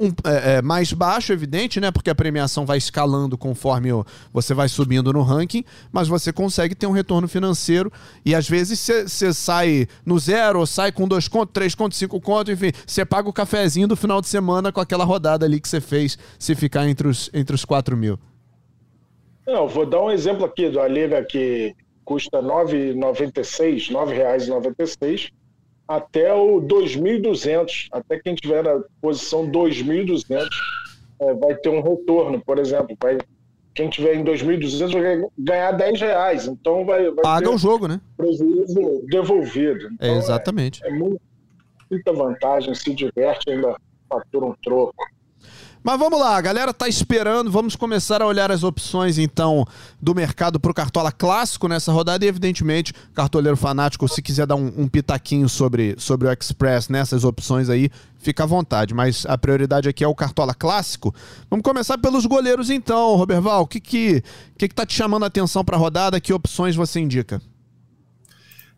um, 0.00 0.08
é, 0.24 0.56
é, 0.56 0.62
mais 0.62 0.92
baixo, 0.92 1.32
evidente, 1.32 1.80
né? 1.80 1.90
Porque 1.90 2.10
a 2.10 2.14
premiação 2.14 2.64
vai 2.64 2.78
escalando 2.78 3.36
conforme 3.36 3.90
você 4.32 4.54
vai 4.54 4.68
subindo 4.68 5.12
no 5.12 5.22
ranking, 5.22 5.64
mas 5.92 6.08
você 6.08 6.32
consegue 6.32 6.74
ter 6.74 6.86
um 6.86 6.92
retorno 6.92 7.28
financeiro 7.28 7.92
e 8.24 8.34
às 8.34 8.48
vezes 8.48 8.80
você 8.80 9.32
sai 9.32 9.86
no 10.04 10.18
zero, 10.18 10.60
ou 10.60 10.66
sai 10.66 10.90
com 10.92 11.06
dois 11.06 11.28
contos, 11.28 11.52
três 11.52 11.74
contos, 11.74 11.98
cinco 11.98 12.20
contos, 12.20 12.52
enfim, 12.52 12.72
você 12.86 13.04
paga 13.04 13.28
o 13.28 13.32
cafezinho 13.64 13.88
do 13.88 13.96
final 13.96 14.20
de 14.20 14.28
semana 14.28 14.70
com 14.70 14.80
aquela 14.80 15.04
rodada 15.04 15.46
ali 15.46 15.58
que 15.60 15.68
você 15.68 15.80
fez 15.80 16.18
se 16.38 16.54
ficar 16.54 16.86
entre 16.86 17.08
os, 17.08 17.30
entre 17.32 17.54
os 17.54 17.64
4 17.64 17.96
mil. 17.96 18.18
Não, 19.46 19.66
vou 19.66 19.86
dar 19.86 20.02
um 20.02 20.10
exemplo 20.10 20.44
aqui 20.44 20.68
do 20.68 20.84
Liga 20.86 21.22
que 21.24 21.74
custa 22.04 22.40
R$ 22.40 22.46
9,96, 22.46 23.88
R$ 23.88 23.94
9,96 23.94 25.30
até 25.86 26.32
o 26.32 26.62
2.200, 26.62 27.88
até 27.92 28.18
quem 28.18 28.34
tiver 28.34 28.64
na 28.64 28.80
posição 29.02 29.50
2.200 29.50 30.48
é, 31.20 31.34
vai 31.34 31.54
ter 31.56 31.68
um 31.68 31.82
retorno, 31.82 32.40
por 32.40 32.58
exemplo, 32.58 32.96
vai, 33.02 33.18
quem 33.74 33.90
tiver 33.90 34.14
em 34.14 34.24
2.200 34.24 34.92
vai 34.92 35.28
ganhar 35.38 35.72
10 35.72 36.00
reais, 36.00 36.46
então 36.46 36.86
vai, 36.86 37.10
vai 37.10 37.22
paga 37.22 37.50
o 37.50 37.58
jogo, 37.58 37.86
né? 37.86 38.00
Prejuízo 38.16 39.04
devolvido. 39.10 39.88
Então, 39.92 40.08
é 40.08 40.16
exatamente. 40.16 40.82
É, 40.84 40.88
é 40.88 40.92
muita 41.94 42.12
vantagem, 42.12 42.74
se 42.74 42.94
diverte, 42.94 43.50
ainda 43.50 43.76
fatura 44.08 44.46
um 44.46 44.54
troco. 44.62 44.94
Mas 45.86 45.98
vamos 45.98 46.18
lá, 46.18 46.38
a 46.38 46.40
galera 46.40 46.72
tá 46.72 46.88
esperando. 46.88 47.50
Vamos 47.50 47.76
começar 47.76 48.22
a 48.22 48.26
olhar 48.26 48.50
as 48.50 48.64
opções, 48.64 49.18
então, 49.18 49.66
do 50.00 50.14
mercado 50.14 50.58
pro 50.58 50.72
Cartola 50.72 51.12
clássico 51.12 51.68
nessa 51.68 51.92
rodada. 51.92 52.24
E, 52.24 52.28
evidentemente, 52.28 52.94
cartoleiro 53.12 53.54
fanático, 53.54 54.08
se 54.08 54.22
quiser 54.22 54.46
dar 54.46 54.54
um, 54.54 54.72
um 54.78 54.88
pitaquinho 54.88 55.46
sobre, 55.46 55.94
sobre 55.98 56.26
o 56.26 56.32
Express 56.32 56.88
nessas 56.88 57.22
opções 57.22 57.68
aí, 57.68 57.90
fica 58.18 58.44
à 58.44 58.46
vontade. 58.46 58.94
Mas 58.94 59.26
a 59.26 59.36
prioridade 59.36 59.86
aqui 59.86 60.02
é 60.02 60.08
o 60.08 60.14
Cartola 60.14 60.54
clássico. 60.54 61.14
Vamos 61.50 61.62
começar 61.62 61.98
pelos 61.98 62.24
goleiros, 62.24 62.70
então, 62.70 63.14
Roberval. 63.16 63.64
O 63.64 63.66
que 63.66 63.78
que, 63.78 64.22
que, 64.56 64.68
que 64.68 64.74
tá 64.74 64.86
te 64.86 64.94
chamando 64.94 65.24
a 65.24 65.26
atenção 65.26 65.62
pra 65.62 65.76
rodada? 65.76 66.18
Que 66.18 66.32
opções 66.32 66.74
você 66.74 66.98
indica? 66.98 67.42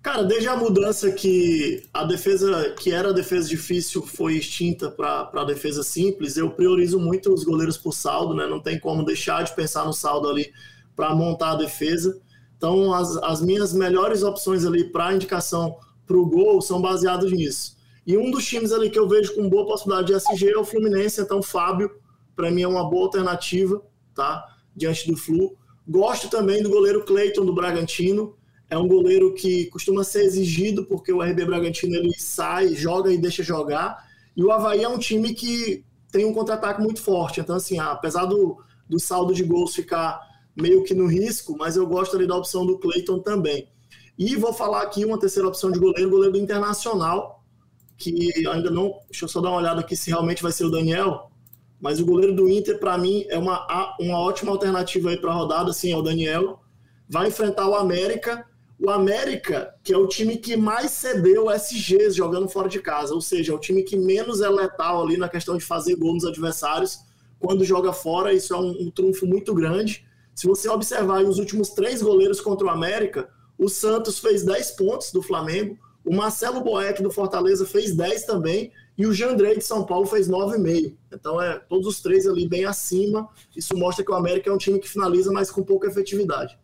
Cara, 0.06 0.22
desde 0.22 0.48
a 0.48 0.56
mudança 0.56 1.10
que 1.10 1.82
a 1.92 2.04
defesa, 2.04 2.72
que 2.78 2.92
era 2.92 3.08
a 3.08 3.12
defesa 3.12 3.48
difícil, 3.48 4.02
foi 4.02 4.36
extinta 4.36 4.88
para 4.88 5.28
a 5.34 5.42
defesa 5.42 5.82
simples, 5.82 6.36
eu 6.36 6.48
priorizo 6.48 7.00
muito 7.00 7.34
os 7.34 7.42
goleiros 7.42 7.76
por 7.76 7.92
saldo, 7.92 8.32
né? 8.32 8.46
Não 8.46 8.60
tem 8.60 8.78
como 8.78 9.04
deixar 9.04 9.42
de 9.42 9.52
pensar 9.52 9.84
no 9.84 9.92
saldo 9.92 10.28
ali 10.28 10.52
para 10.94 11.12
montar 11.12 11.50
a 11.50 11.56
defesa. 11.56 12.20
Então, 12.56 12.94
as, 12.94 13.16
as 13.16 13.42
minhas 13.42 13.72
melhores 13.72 14.22
opções 14.22 14.64
ali 14.64 14.84
para 14.84 15.12
indicação 15.12 15.76
para 16.06 16.16
o 16.16 16.24
gol 16.24 16.62
são 16.62 16.80
baseadas 16.80 17.32
nisso. 17.32 17.76
E 18.06 18.16
um 18.16 18.30
dos 18.30 18.46
times 18.46 18.70
ali 18.70 18.88
que 18.88 19.00
eu 19.00 19.08
vejo 19.08 19.34
com 19.34 19.50
boa 19.50 19.66
possibilidade 19.66 20.06
de 20.06 20.14
SG 20.14 20.50
é 20.50 20.56
o 20.56 20.64
Fluminense, 20.64 21.20
então 21.20 21.42
Fábio, 21.42 21.90
para 22.36 22.48
mim 22.48 22.62
é 22.62 22.68
uma 22.68 22.88
boa 22.88 23.06
alternativa, 23.06 23.82
tá? 24.14 24.54
Diante 24.72 25.10
do 25.10 25.16
Flu. 25.16 25.56
Gosto 25.84 26.30
também 26.30 26.62
do 26.62 26.70
goleiro 26.70 27.04
Cleiton 27.04 27.44
do 27.44 27.52
Bragantino 27.52 28.35
é 28.68 28.76
um 28.76 28.88
goleiro 28.88 29.32
que 29.34 29.66
costuma 29.66 30.02
ser 30.02 30.24
exigido 30.24 30.84
porque 30.86 31.12
o 31.12 31.22
RB 31.22 31.44
Bragantino 31.44 31.94
ele 31.94 32.12
sai, 32.18 32.74
joga 32.74 33.12
e 33.12 33.18
deixa 33.18 33.42
jogar. 33.42 34.04
E 34.36 34.42
o 34.42 34.50
Havaí 34.50 34.82
é 34.82 34.88
um 34.88 34.98
time 34.98 35.34
que 35.34 35.84
tem 36.10 36.24
um 36.24 36.32
contra-ataque 36.32 36.80
muito 36.80 37.00
forte. 37.00 37.40
Então, 37.40 37.56
assim, 37.56 37.78
apesar 37.78 38.26
do, 38.26 38.58
do 38.88 38.98
saldo 38.98 39.32
de 39.32 39.44
gols 39.44 39.74
ficar 39.74 40.20
meio 40.56 40.82
que 40.82 40.94
no 40.94 41.06
risco, 41.06 41.56
mas 41.56 41.76
eu 41.76 41.86
gosto 41.86 42.16
ali 42.16 42.26
da 42.26 42.36
opção 42.36 42.66
do 42.66 42.78
Cleiton 42.78 43.20
também. 43.20 43.68
E 44.18 44.34
vou 44.34 44.52
falar 44.52 44.82
aqui 44.82 45.04
uma 45.04 45.18
terceira 45.18 45.46
opção 45.46 45.70
de 45.70 45.78
goleiro, 45.78 46.10
goleiro 46.10 46.32
do 46.32 46.38
Internacional, 46.38 47.44
que 47.98 48.46
ainda 48.48 48.70
não. 48.70 48.98
Deixa 49.10 49.26
eu 49.26 49.28
só 49.28 49.40
dar 49.40 49.50
uma 49.50 49.58
olhada 49.58 49.80
aqui 49.80 49.94
se 49.94 50.10
realmente 50.10 50.42
vai 50.42 50.52
ser 50.52 50.64
o 50.64 50.70
Daniel. 50.70 51.30
Mas 51.78 52.00
o 52.00 52.06
goleiro 52.06 52.34
do 52.34 52.48
Inter, 52.48 52.78
para 52.78 52.96
mim, 52.96 53.26
é 53.28 53.38
uma, 53.38 53.94
uma 54.00 54.18
ótima 54.18 54.50
alternativa 54.50 55.10
aí 55.10 55.18
para 55.18 55.30
a 55.30 55.34
rodada, 55.34 55.72
sim, 55.74 55.92
é 55.92 55.96
o 55.96 56.02
Daniel. 56.02 56.60
Vai 57.08 57.28
enfrentar 57.28 57.68
o 57.68 57.74
América. 57.74 58.46
O 58.78 58.90
América, 58.90 59.74
que 59.82 59.92
é 59.92 59.96
o 59.96 60.06
time 60.06 60.36
que 60.36 60.56
mais 60.56 60.90
cedeu 60.90 61.50
SGs 61.50 62.14
jogando 62.14 62.48
fora 62.48 62.68
de 62.68 62.80
casa, 62.80 63.14
ou 63.14 63.20
seja, 63.22 63.52
é 63.52 63.54
o 63.54 63.58
time 63.58 63.82
que 63.82 63.96
menos 63.96 64.42
é 64.42 64.48
letal 64.48 65.02
ali 65.02 65.16
na 65.16 65.28
questão 65.28 65.56
de 65.56 65.64
fazer 65.64 65.96
gol 65.96 66.12
nos 66.12 66.26
adversários 66.26 67.00
quando 67.38 67.64
joga 67.64 67.92
fora. 67.92 68.34
Isso 68.34 68.54
é 68.54 68.58
um, 68.58 68.86
um 68.86 68.90
trunfo 68.90 69.26
muito 69.26 69.54
grande. 69.54 70.06
Se 70.34 70.46
você 70.46 70.68
observar 70.68 71.24
os 71.24 71.38
últimos 71.38 71.70
três 71.70 72.02
goleiros 72.02 72.40
contra 72.40 72.66
o 72.66 72.70
América, 72.70 73.30
o 73.58 73.68
Santos 73.68 74.18
fez 74.18 74.44
10 74.44 74.72
pontos 74.72 75.10
do 75.10 75.22
Flamengo, 75.22 75.78
o 76.04 76.14
Marcelo 76.14 76.60
Boeck 76.60 77.02
do 77.02 77.10
Fortaleza 77.10 77.64
fez 77.64 77.96
10 77.96 78.26
também, 78.26 78.70
e 78.98 79.06
o 79.06 79.12
Jandrei 79.12 79.56
de 79.56 79.64
São 79.64 79.84
Paulo 79.84 80.06
fez 80.06 80.28
9,5. 80.28 80.94
Então, 81.12 81.40
é 81.40 81.58
todos 81.58 81.86
os 81.86 82.00
três 82.00 82.26
ali 82.26 82.48
bem 82.48 82.64
acima. 82.64 83.28
Isso 83.54 83.76
mostra 83.76 84.04
que 84.04 84.10
o 84.10 84.14
América 84.14 84.48
é 84.48 84.52
um 84.52 84.58
time 84.58 84.78
que 84.78 84.88
finaliza, 84.88 85.32
mas 85.32 85.50
com 85.50 85.62
pouca 85.62 85.88
efetividade. 85.88 86.58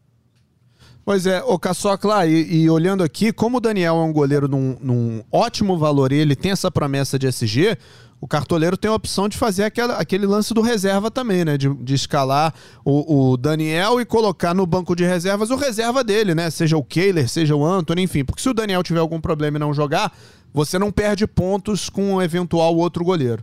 Pois 1.05 1.27
é, 1.27 1.43
o 1.43 1.59
Caçocla, 1.59 2.27
e, 2.27 2.63
e, 2.63 2.71
olhando 2.71 3.03
aqui, 3.03 3.33
como 3.33 3.57
o 3.57 3.61
Daniel 3.61 3.97
é 3.97 4.05
um 4.05 4.13
goleiro 4.13 4.47
num, 4.47 4.77
num, 4.81 5.23
ótimo 5.33 5.77
valor 5.77 6.13
e 6.13 6.17
ele 6.17 6.37
tem 6.37 6.53
essa 6.53 6.71
promessa 6.71 7.19
de 7.19 7.27
SG, 7.27 7.77
o 8.21 8.29
cartoleiro 8.29 8.77
tem 8.77 8.89
a 8.89 8.95
opção 8.95 9.29
de 9.29 9.37
fazer 9.37 9.65
aquela, 9.65 9.95
aquele 9.95 10.27
lance 10.27 10.55
do 10.55 10.61
reserva 10.61 11.11
também, 11.11 11.45
né? 11.45 11.59
De, 11.59 11.69
de 11.75 11.95
escalar 11.95 12.55
o, 12.85 13.33
o, 13.33 13.37
Daniel 13.37 14.01
e 14.01 14.05
colocar 14.05 14.55
no 14.55 14.65
banco 14.65 14.95
de 14.95 15.05
reservas 15.05 15.51
o 15.51 15.57
reserva 15.57 16.05
dele, 16.05 16.37
né? 16.37 16.49
Seja 16.51 16.77
o 16.77 16.85
Kehler, 16.85 17.29
seja 17.29 17.57
o 17.57 17.67
Anthony, 17.67 18.03
enfim. 18.03 18.25
Porque 18.25 18.41
se 18.41 18.49
o 18.49 18.55
Daniel 18.55 18.85
tiver 18.85 19.01
algum 19.01 19.21
problema 19.21 19.57
e 19.57 19.61
não 19.61 19.75
jogar, 19.75 20.17
você 20.55 20.79
não 20.79 20.93
perde 20.93 21.27
pontos 21.27 21.91
com 21.91 22.15
um 22.15 22.23
eventual 22.23 22.77
outro 22.77 23.05
goleiro. 23.05 23.43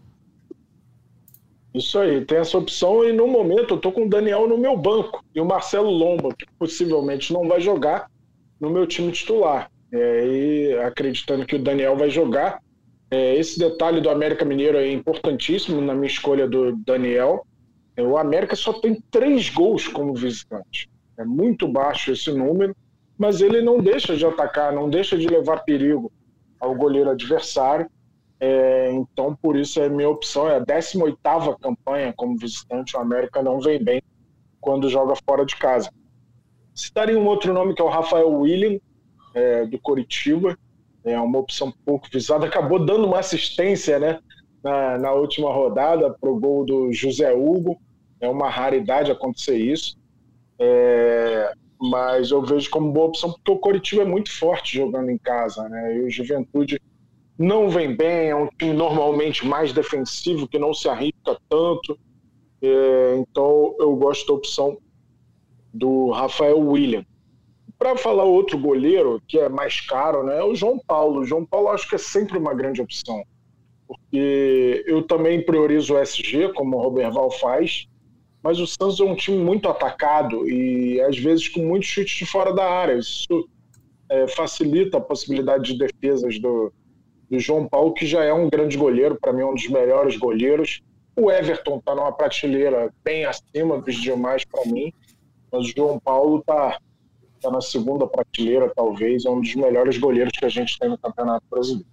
Isso 1.73 1.99
aí, 1.99 2.25
tem 2.25 2.39
essa 2.39 2.57
opção 2.57 3.03
e 3.07 3.13
no 3.13 3.27
momento 3.27 3.75
eu 3.75 3.79
tô 3.79 3.91
com 3.91 4.05
o 4.05 4.09
Daniel 4.09 4.47
no 4.47 4.57
meu 4.57 4.75
banco 4.75 5.23
e 5.35 5.39
o 5.39 5.45
Marcelo 5.45 5.89
Lomba, 5.89 6.29
que 6.35 6.45
possivelmente 6.57 7.31
não 7.31 7.47
vai 7.47 7.61
jogar 7.61 8.09
no 8.59 8.69
meu 8.69 8.87
time 8.87 9.11
titular. 9.11 9.69
É, 9.91 10.27
e 10.27 10.73
acreditando 10.79 11.45
que 11.45 11.55
o 11.55 11.63
Daniel 11.63 11.95
vai 11.95 12.09
jogar, 12.09 12.61
é, 13.11 13.35
esse 13.35 13.57
detalhe 13.57 14.01
do 14.01 14.09
América 14.09 14.45
Mineiro 14.45 14.77
é 14.77 14.91
importantíssimo 14.91 15.81
na 15.81 15.95
minha 15.95 16.07
escolha 16.07 16.47
do 16.47 16.75
Daniel. 16.77 17.45
É, 17.95 18.03
o 18.03 18.17
América 18.17 18.55
só 18.55 18.73
tem 18.73 19.01
três 19.09 19.49
gols 19.49 19.87
como 19.87 20.13
visitante. 20.13 20.89
É 21.17 21.25
muito 21.25 21.67
baixo 21.67 22.11
esse 22.11 22.31
número, 22.31 22.75
mas 23.17 23.41
ele 23.41 23.61
não 23.61 23.79
deixa 23.79 24.15
de 24.15 24.25
atacar, 24.25 24.71
não 24.71 24.89
deixa 24.89 25.17
de 25.17 25.27
levar 25.27 25.63
perigo 25.63 26.11
ao 26.59 26.75
goleiro 26.75 27.09
adversário. 27.09 27.89
É, 28.39 28.91
então, 28.93 29.35
por 29.35 29.57
isso, 29.57 29.81
a 29.81 29.89
minha 29.89 30.09
opção 30.09 30.47
é 30.47 30.55
a 30.55 30.59
18 30.59 31.17
campanha 31.59 32.13
como 32.15 32.37
visitante. 32.37 32.95
O 32.95 32.99
América 32.99 33.43
não 33.43 33.59
vem 33.59 33.83
bem 33.83 34.01
quando 34.61 34.89
joga 34.89 35.13
fora 35.25 35.45
de 35.45 35.55
casa. 35.55 35.89
Citaria 36.73 37.19
um 37.19 37.25
outro 37.25 37.53
nome 37.53 37.73
que 37.73 37.81
é 37.81 37.85
o 37.85 37.89
Rafael 37.89 38.29
William, 38.29 38.79
é, 39.33 39.65
do 39.65 39.79
Coritiba 39.79 40.57
é 41.03 41.19
uma 41.19 41.39
opção 41.39 41.73
pouco 41.85 42.07
visada, 42.11 42.45
acabou 42.45 42.83
dando 42.83 43.05
uma 43.05 43.19
assistência 43.19 43.99
né, 43.99 44.19
na, 44.63 44.97
na 44.97 45.11
última 45.13 45.51
rodada 45.51 46.11
para 46.11 46.29
o 46.29 46.39
gol 46.39 46.65
do 46.65 46.91
José 46.91 47.33
Hugo. 47.33 47.79
É 48.19 48.27
uma 48.27 48.49
raridade 48.49 49.11
acontecer 49.11 49.57
isso. 49.57 49.97
É, 50.59 51.53
mas 51.79 52.31
eu 52.31 52.41
vejo 52.41 52.69
como 52.69 52.91
boa 52.91 53.07
opção 53.07 53.31
porque 53.31 53.51
o 53.51 53.57
Coritiba 53.57 54.01
é 54.01 54.05
muito 54.05 54.37
forte 54.37 54.77
jogando 54.77 55.09
em 55.09 55.17
casa, 55.17 55.67
né? 55.69 55.95
E 55.95 56.01
o 56.01 56.09
Juventude 56.09 56.81
não 57.39 57.69
vem 57.69 57.95
bem, 57.95 58.31
é 58.31 58.35
um 58.35 58.47
time 58.47 58.73
normalmente 58.73 59.47
mais 59.47 59.71
defensivo 59.71 60.45
que 60.45 60.59
não 60.59 60.73
se 60.73 60.89
arrisca 60.89 61.39
tanto. 61.47 61.97
É, 62.61 63.15
então 63.17 63.73
eu 63.79 63.95
gosto 63.95 64.27
da 64.27 64.33
opção 64.33 64.77
do 65.73 66.11
Rafael 66.11 66.59
William. 66.59 67.05
Para 67.77 67.95
falar 67.95 68.25
outro 68.25 68.57
goleiro 68.57 69.21
que 69.25 69.39
é 69.39 69.47
mais 69.47 69.79
caro, 69.79 70.25
né, 70.25 70.39
é 70.39 70.43
o 70.43 70.53
João 70.53 70.77
Paulo. 70.85 71.21
O 71.21 71.25
João 71.25 71.45
Paulo 71.45 71.69
acho 71.69 71.87
que 71.87 71.95
é 71.95 71.97
sempre 71.97 72.37
uma 72.37 72.53
grande 72.53 72.81
opção, 72.81 73.23
porque 73.87 74.83
eu 74.85 75.01
também 75.03 75.41
priorizo 75.41 75.93
o 75.93 75.97
SG, 75.97 76.51
como 76.53 76.75
o 76.75 76.81
Roberval 76.81 77.31
faz, 77.31 77.87
mas 78.43 78.59
o 78.59 78.67
Santos 78.67 78.99
é 78.99 79.03
um 79.05 79.15
time 79.15 79.37
muito 79.37 79.69
atacado 79.69 80.45
e 80.49 80.99
às 80.99 81.17
vezes 81.17 81.47
com 81.47 81.61
muitos 81.61 81.87
chutes 81.87 82.17
de 82.17 82.25
fora 82.25 82.53
da 82.53 82.69
área. 82.69 82.97
Isso 82.97 83.47
é, 84.09 84.27
facilita 84.27 84.97
a 84.97 85.01
possibilidade 85.01 85.71
de 85.71 85.79
defesas 85.79 86.37
do, 86.37 86.73
do 87.29 87.39
João 87.39 87.67
Paulo, 87.67 87.93
que 87.93 88.05
já 88.05 88.23
é 88.23 88.33
um 88.33 88.49
grande 88.49 88.77
goleiro, 88.77 89.17
para 89.19 89.31
mim, 89.31 89.41
é 89.41 89.45
um 89.45 89.53
dos 89.53 89.67
melhores 89.67 90.17
goleiros. 90.17 90.81
O 91.15 91.31
Everton 91.31 91.77
está 91.77 91.93
numa 91.93 92.11
prateleira 92.11 92.91
bem 93.03 93.25
acima 93.25 93.79
dos 93.79 93.95
demais 93.95 94.43
para 94.45 94.65
mim, 94.65 94.91
mas 95.51 95.65
o 95.65 95.73
João 95.75 95.99
Paulo 95.99 96.39
está 96.39 96.79
está 97.39 97.49
na 97.49 97.61
segunda 97.61 98.05
prateleira, 98.05 98.69
talvez, 98.75 99.25
é 99.25 99.29
um 99.29 99.39
dos 99.39 99.55
melhores 99.55 99.97
goleiros 99.97 100.33
que 100.37 100.45
a 100.45 100.49
gente 100.49 100.77
tem 100.77 100.89
no 100.89 100.97
Campeonato 100.97 101.45
Brasileiro. 101.49 101.87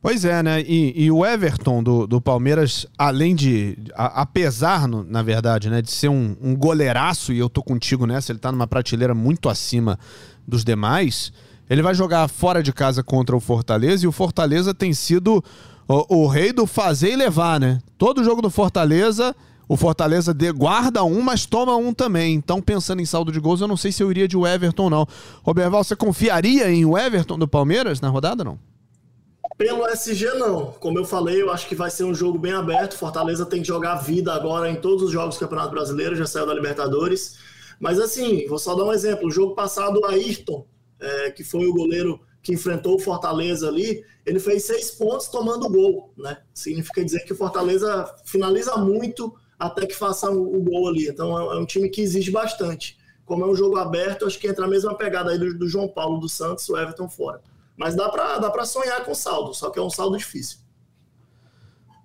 Pois 0.00 0.24
é, 0.24 0.42
né? 0.42 0.60
E, 0.62 1.04
e 1.04 1.12
o 1.12 1.24
Everton 1.24 1.80
do, 1.80 2.08
do, 2.08 2.20
Palmeiras, 2.20 2.88
além 2.98 3.36
de. 3.36 3.78
A, 3.94 4.22
apesar, 4.22 4.88
no, 4.88 5.04
na 5.04 5.22
verdade, 5.22 5.70
né, 5.70 5.80
de 5.80 5.92
ser 5.92 6.08
um, 6.08 6.36
um 6.42 6.56
goleiraço, 6.56 7.32
e 7.32 7.38
eu 7.38 7.48
tô 7.48 7.62
contigo 7.62 8.04
nessa, 8.04 8.32
ele 8.32 8.40
tá 8.40 8.50
numa 8.50 8.66
prateleira 8.66 9.14
muito 9.14 9.48
acima 9.48 9.96
dos 10.46 10.64
demais. 10.64 11.32
Ele 11.68 11.82
vai 11.82 11.94
jogar 11.94 12.28
fora 12.28 12.62
de 12.62 12.72
casa 12.72 13.02
contra 13.02 13.36
o 13.36 13.40
Fortaleza, 13.40 14.04
e 14.04 14.08
o 14.08 14.12
Fortaleza 14.12 14.74
tem 14.74 14.92
sido 14.92 15.42
o, 15.88 16.22
o 16.22 16.26
rei 16.26 16.52
do 16.52 16.66
fazer 16.66 17.12
e 17.12 17.16
levar, 17.16 17.58
né? 17.58 17.78
Todo 17.96 18.24
jogo 18.24 18.42
do 18.42 18.50
Fortaleza 18.50 19.34
o 19.72 19.76
Fortaleza 19.76 20.34
de, 20.34 20.52
guarda 20.52 21.02
um, 21.02 21.22
mas 21.22 21.46
toma 21.46 21.74
um 21.76 21.94
também. 21.94 22.34
Então, 22.34 22.60
pensando 22.60 23.00
em 23.00 23.06
saldo 23.06 23.32
de 23.32 23.40
gols, 23.40 23.62
eu 23.62 23.68
não 23.68 23.76
sei 23.76 23.90
se 23.90 24.02
eu 24.02 24.10
iria 24.10 24.28
de 24.28 24.36
Everton 24.36 24.90
não. 24.90 25.06
Roberval, 25.42 25.82
você 25.82 25.96
confiaria 25.96 26.70
em 26.70 26.84
o 26.84 26.98
Everton 26.98 27.38
do 27.38 27.48
Palmeiras 27.48 27.98
na 27.98 28.10
rodada 28.10 28.44
não? 28.44 28.58
Pelo 29.56 29.86
SG, 29.86 30.26
não. 30.34 30.72
Como 30.72 30.98
eu 30.98 31.06
falei, 31.06 31.40
eu 31.40 31.50
acho 31.50 31.66
que 31.66 31.74
vai 31.74 31.90
ser 31.90 32.04
um 32.04 32.14
jogo 32.14 32.38
bem 32.38 32.52
aberto. 32.52 32.98
Fortaleza 32.98 33.46
tem 33.46 33.62
que 33.62 33.68
jogar 33.68 33.94
vida 33.96 34.34
agora 34.34 34.70
em 34.70 34.76
todos 34.76 35.04
os 35.04 35.10
jogos 35.10 35.36
do 35.36 35.40
Campeonato 35.40 35.70
Brasileiro, 35.70 36.16
já 36.16 36.26
saiu 36.26 36.46
da 36.46 36.52
Libertadores. 36.52 37.38
Mas 37.78 37.98
assim, 37.98 38.46
vou 38.48 38.58
só 38.58 38.74
dar 38.74 38.84
um 38.84 38.92
exemplo. 38.92 39.28
O 39.28 39.30
jogo 39.30 39.54
passado, 39.54 40.00
o 40.00 40.06
Ayrton, 40.06 40.66
é, 41.02 41.30
que 41.30 41.42
foi 41.42 41.66
o 41.66 41.74
goleiro 41.74 42.20
que 42.42 42.52
enfrentou 42.52 42.96
o 42.96 42.98
Fortaleza 42.98 43.68
ali, 43.68 44.04
ele 44.26 44.40
fez 44.40 44.64
seis 44.64 44.90
pontos 44.90 45.28
tomando 45.28 45.68
gol, 45.68 46.12
né? 46.16 46.38
Significa 46.54 47.04
dizer 47.04 47.24
que 47.24 47.32
o 47.32 47.36
Fortaleza 47.36 48.12
finaliza 48.24 48.76
muito, 48.76 49.34
até 49.58 49.86
que 49.86 49.94
faça 49.94 50.30
o, 50.30 50.60
gol 50.62 50.88
ali. 50.88 51.08
Então 51.08 51.38
é, 51.38 51.56
é, 51.56 51.58
um 51.58 51.66
time 51.66 51.88
que 51.88 52.00
exige 52.00 52.30
bastante. 52.30 52.98
Como 53.24 53.44
é 53.44 53.48
um 53.48 53.54
jogo 53.54 53.76
aberto, 53.76 54.26
acho 54.26 54.38
que 54.38 54.48
entra 54.48 54.64
a 54.64 54.68
mesma 54.68 54.96
pegada 54.96 55.30
aí 55.30 55.38
do, 55.38 55.56
do 55.56 55.68
João 55.68 55.88
Paulo 55.88 56.18
do 56.18 56.28
Santos, 56.28 56.68
o 56.68 56.76
Everton 56.76 57.08
fora. 57.08 57.40
Mas 57.76 57.94
dá 57.94 58.08
para 58.08 58.38
dá 58.38 58.50
pra 58.50 58.64
sonhar 58.64 59.04
com 59.04 59.14
saldo, 59.14 59.54
só 59.54 59.70
que 59.70 59.78
é 59.78 59.82
um 59.82 59.90
saldo 59.90 60.16
difícil. 60.16 60.58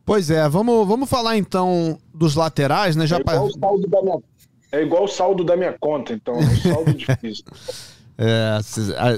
Pois 0.06 0.30
é, 0.30 0.48
vamos, 0.48 0.88
vamos 0.88 1.10
falar 1.10 1.36
então 1.36 2.00
dos 2.14 2.36
laterais, 2.36 2.96
né? 2.96 3.06
Já 3.06 3.18
é, 3.18 3.20
igual 3.20 3.46
o 3.48 3.52
saldo 3.52 3.88
da 3.88 4.02
minha, 4.02 4.24
é 4.72 4.82
igual 4.82 5.04
o 5.04 5.08
saldo 5.08 5.44
da 5.44 5.58
minha 5.58 5.74
conta, 5.78 6.14
então, 6.14 6.36
é 6.36 6.38
um 6.38 6.56
saldo 6.58 6.94
difícil. 6.96 7.46
É, 8.18 8.60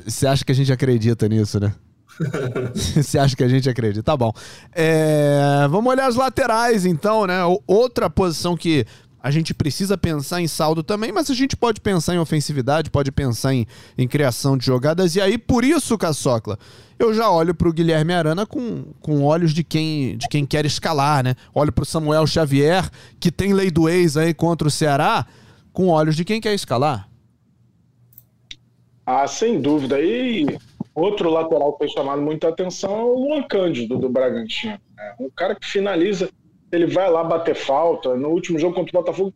você 0.06 0.28
acha 0.28 0.44
que 0.44 0.52
a 0.52 0.56
gente 0.56 0.72
acredita 0.72 1.28
nisso, 1.28 1.60
né? 1.60 1.74
Você 2.76 3.18
acha 3.18 3.34
que 3.34 3.44
a 3.44 3.48
gente 3.48 3.70
acredita? 3.70 4.04
Tá 4.04 4.18
bom. 4.18 4.34
É, 4.74 5.66
vamos 5.70 5.90
olhar 5.90 6.06
as 6.06 6.16
laterais, 6.16 6.86
então, 6.86 7.26
né? 7.26 7.40
Outra 7.66 8.10
posição 8.10 8.58
que 8.58 8.86
a 9.22 9.32
gente 9.32 9.54
precisa 9.54 9.98
pensar 9.98 10.42
em 10.42 10.48
saldo 10.48 10.82
também, 10.82 11.12
mas 11.12 11.30
a 11.30 11.34
gente 11.34 11.56
pode 11.56 11.82
pensar 11.82 12.16
em 12.16 12.20
ofensividade, 12.20 12.90
pode 12.90 13.12
pensar 13.12 13.54
em, 13.54 13.66
em 13.98 14.08
criação 14.08 14.58
de 14.58 14.66
jogadas. 14.66 15.16
E 15.16 15.22
aí, 15.22 15.38
por 15.38 15.64
isso, 15.64 15.98
Caçocla, 15.98 16.58
eu 16.98 17.14
já 17.14 17.30
olho 17.30 17.54
para 17.54 17.68
o 17.68 17.74
Guilherme 17.74 18.14
Arana 18.14 18.46
com, 18.46 18.86
com 19.02 19.24
olhos 19.24 19.54
de 19.54 19.64
quem, 19.64 20.18
de 20.18 20.28
quem 20.30 20.46
quer 20.46 20.66
escalar, 20.66 21.24
né? 21.24 21.36
Olho 21.54 21.72
para 21.72 21.84
o 21.84 21.86
Samuel 21.86 22.26
Xavier, 22.26 22.90
que 23.20 23.32
tem 23.32 23.54
lei 23.54 23.70
do 23.70 23.90
ex 23.90 24.16
aí 24.16 24.34
contra 24.34 24.68
o 24.68 24.72
Ceará, 24.72 25.26
com 25.74 25.88
olhos 25.88 26.16
de 26.16 26.24
quem 26.24 26.40
quer 26.40 26.54
escalar. 26.54 27.09
Ah, 29.12 29.28
sem 29.28 29.60
dúvida. 29.60 30.00
E 30.00 30.46
Outro 31.00 31.30
lateral 31.30 31.74
que 31.74 31.86
foi 31.86 31.90
chamado 31.90 32.22
muita 32.22 32.50
atenção 32.50 33.00
é 33.00 33.04
o 33.04 33.14
Luan 33.14 33.44
Cândido, 33.44 33.98
do 33.98 34.10
Bragantino. 34.10 34.78
Né? 34.96 35.16
Um 35.20 35.30
cara 35.30 35.56
que 35.56 35.66
finaliza, 35.66 36.30
ele 36.72 36.86
vai 36.88 37.10
lá 37.10 37.24
bater 37.24 37.56
falta. 37.56 38.16
No 38.16 38.30
último 38.30 38.60
jogo 38.60 38.76
contra 38.76 38.98
o 38.98 39.02
Botafogo, 39.02 39.34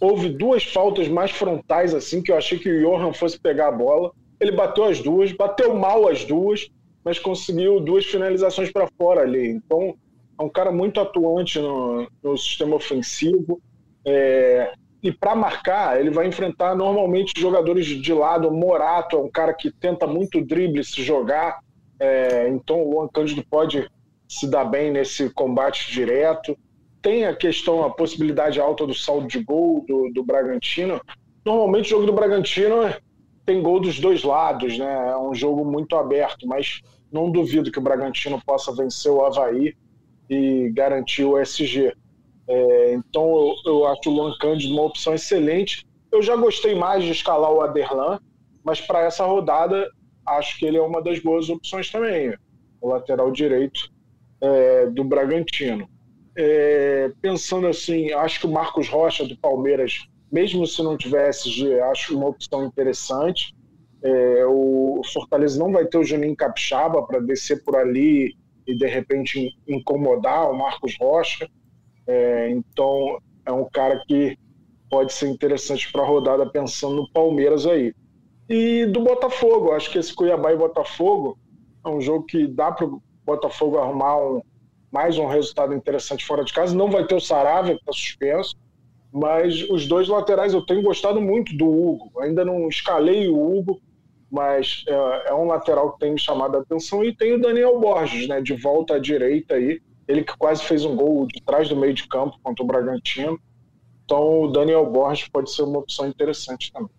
houve 0.00 0.28
duas 0.28 0.64
faltas 0.64 1.08
mais 1.08 1.32
frontais, 1.32 1.92
assim, 1.92 2.22
que 2.22 2.30
eu 2.30 2.36
achei 2.36 2.56
que 2.58 2.70
o 2.70 2.80
Johan 2.80 3.12
fosse 3.12 3.38
pegar 3.38 3.68
a 3.68 3.72
bola. 3.72 4.12
Ele 4.40 4.52
bateu 4.52 4.84
as 4.84 5.00
duas, 5.00 5.32
bateu 5.32 5.74
mal 5.74 6.08
as 6.08 6.24
duas, 6.24 6.70
mas 7.04 7.18
conseguiu 7.18 7.80
duas 7.80 8.04
finalizações 8.04 8.70
para 8.70 8.88
fora 8.96 9.22
ali. 9.22 9.48
Então, 9.48 9.96
é 10.38 10.42
um 10.42 10.48
cara 10.48 10.70
muito 10.70 11.00
atuante 11.00 11.58
no, 11.58 12.06
no 12.22 12.38
sistema 12.38 12.76
ofensivo. 12.76 13.60
É, 14.04 14.72
e 15.02 15.10
para 15.10 15.34
marcar, 15.34 15.98
ele 15.98 16.10
vai 16.10 16.28
enfrentar 16.28 16.76
normalmente 16.76 17.40
jogadores 17.40 17.86
de 17.86 18.14
lado. 18.14 18.48
O 18.48 18.52
Morato 18.52 19.16
é 19.16 19.18
um 19.18 19.28
cara 19.28 19.52
que 19.52 19.70
tenta 19.70 20.06
muito 20.06 20.40
drible 20.40 20.84
se 20.84 21.02
jogar, 21.02 21.58
é, 21.98 22.48
então 22.48 22.80
o 22.80 22.90
Luan 22.90 23.08
Cândido 23.08 23.44
pode 23.50 23.90
se 24.28 24.48
dar 24.48 24.64
bem 24.64 24.92
nesse 24.92 25.28
combate 25.30 25.90
direto. 25.90 26.56
tem 27.02 27.26
a 27.26 27.34
questão, 27.34 27.84
a 27.84 27.90
possibilidade 27.90 28.60
alta 28.60 28.86
do 28.86 28.94
saldo 28.94 29.26
de 29.26 29.42
gol 29.42 29.84
do, 29.86 30.08
do 30.10 30.22
Bragantino. 30.22 31.00
Normalmente 31.44 31.86
o 31.86 31.90
jogo 31.90 32.06
do 32.06 32.12
Bragantino 32.12 32.94
tem 33.44 33.60
gol 33.60 33.80
dos 33.80 33.98
dois 33.98 34.22
lados, 34.22 34.78
né? 34.78 35.10
É 35.10 35.16
um 35.16 35.34
jogo 35.34 35.64
muito 35.64 35.96
aberto, 35.96 36.46
mas 36.46 36.80
não 37.10 37.30
duvido 37.30 37.72
que 37.72 37.78
o 37.78 37.82
Bragantino 37.82 38.40
possa 38.46 38.72
vencer 38.72 39.10
o 39.10 39.24
Havaí 39.24 39.74
e 40.30 40.70
garantir 40.70 41.24
o 41.24 41.36
SG. 41.36 41.92
É, 42.52 42.92
então 42.92 43.34
eu, 43.34 43.72
eu, 43.72 43.86
acho 43.86 44.10
o 44.10 44.12
Luan 44.12 44.36
Cândido 44.38 44.74
uma 44.74 44.82
opção 44.82 45.14
excelente. 45.14 45.86
Eu 46.12 46.20
já 46.20 46.36
gostei 46.36 46.74
mais 46.74 47.02
de 47.02 47.10
escalar 47.10 47.50
o 47.50 47.62
Aderlan, 47.62 48.20
mas 48.62 48.78
para 48.78 49.00
essa 49.00 49.24
rodada 49.24 49.90
acho 50.26 50.58
que 50.58 50.66
ele 50.66 50.76
é 50.76 50.82
uma 50.82 51.00
das 51.00 51.18
boas 51.18 51.48
opções 51.48 51.90
também, 51.90 52.36
o 52.78 52.88
lateral 52.88 53.30
direito 53.30 53.90
é, 54.38 54.86
do 54.86 55.02
Bragantino. 55.02 55.88
É, 56.36 57.10
pensando 57.22 57.66
assim, 57.66 58.12
acho 58.12 58.40
que 58.40 58.46
o 58.46 58.52
Marcos 58.52 58.86
Rocha 58.86 59.26
do 59.26 59.36
Palmeiras, 59.38 60.06
mesmo 60.30 60.66
se 60.66 60.82
não 60.82 60.98
tivesse 60.98 61.72
acho 61.84 62.14
uma 62.14 62.28
opção 62.28 62.66
interessante. 62.66 63.56
É, 64.02 64.44
o 64.46 65.00
Fortaleza 65.10 65.58
não 65.58 65.72
vai 65.72 65.86
ter 65.86 65.96
o 65.96 66.04
Juninho 66.04 66.36
Capixaba 66.36 67.02
para 67.06 67.18
descer 67.18 67.64
por 67.64 67.76
ali 67.76 68.36
e 68.66 68.76
de 68.76 68.86
repente 68.86 69.56
incomodar 69.66 70.50
o 70.50 70.58
Marcos 70.58 70.94
Rocha. 71.00 71.48
É, 72.06 72.50
então 72.50 73.18
é 73.44 73.52
um 73.52 73.68
cara 73.68 74.02
que 74.06 74.38
pode 74.90 75.12
ser 75.12 75.28
interessante 75.28 75.90
para 75.90 76.02
a 76.02 76.06
rodada 76.06 76.46
pensando 76.46 76.96
no 76.96 77.10
Palmeiras 77.10 77.66
aí. 77.66 77.94
E 78.48 78.84
do 78.86 79.00
Botafogo, 79.00 79.72
acho 79.72 79.90
que 79.90 79.98
esse 79.98 80.14
Cuiabá 80.14 80.52
e 80.52 80.56
Botafogo 80.56 81.38
é 81.84 81.88
um 81.88 82.00
jogo 82.00 82.26
que 82.26 82.46
dá 82.46 82.70
para 82.70 82.86
o 82.86 83.02
Botafogo 83.24 83.78
arrumar 83.78 84.16
um, 84.18 84.42
mais 84.90 85.16
um 85.16 85.26
resultado 85.26 85.72
interessante 85.72 86.26
fora 86.26 86.44
de 86.44 86.52
casa. 86.52 86.76
Não 86.76 86.90
vai 86.90 87.06
ter 87.06 87.14
o 87.14 87.20
Saravia, 87.20 87.74
que 87.74 87.80
está 87.80 87.92
suspenso, 87.92 88.56
mas 89.10 89.62
os 89.70 89.86
dois 89.86 90.08
laterais 90.08 90.52
eu 90.52 90.64
tenho 90.64 90.82
gostado 90.82 91.20
muito 91.20 91.56
do 91.56 91.66
Hugo. 91.66 92.12
Ainda 92.20 92.44
não 92.44 92.68
escalei 92.68 93.28
o 93.28 93.56
Hugo, 93.58 93.80
mas 94.30 94.84
é, 94.86 95.30
é, 95.30 95.34
um 95.34 95.46
lateral 95.46 95.92
que 95.92 96.00
tem 96.00 96.12
me 96.12 96.20
chamado 96.20 96.56
a 96.56 96.60
atenção. 96.60 97.02
E 97.02 97.14
tem 97.14 97.32
o 97.32 97.40
Daniel 97.40 97.78
Borges, 97.78 98.28
né, 98.28 98.40
de 98.40 98.54
volta 98.54 98.96
à 98.96 98.98
direita 98.98 99.54
aí. 99.54 99.80
Ele 100.12 100.22
que 100.22 100.36
quase 100.36 100.62
fez 100.62 100.84
um 100.84 100.94
gol 100.94 101.26
de 101.26 101.42
trás 101.42 101.70
do 101.70 101.74
meio 101.74 101.94
de 101.94 102.06
campo 102.06 102.38
contra 102.42 102.62
o 102.62 102.66
Bragantino. 102.66 103.40
Então 104.04 104.42
o 104.42 104.52
Daniel 104.52 104.84
Borges 104.84 105.26
pode 105.26 105.50
ser 105.50 105.62
uma 105.62 105.78
opção 105.78 106.06
interessante 106.06 106.70
também. 106.70 106.90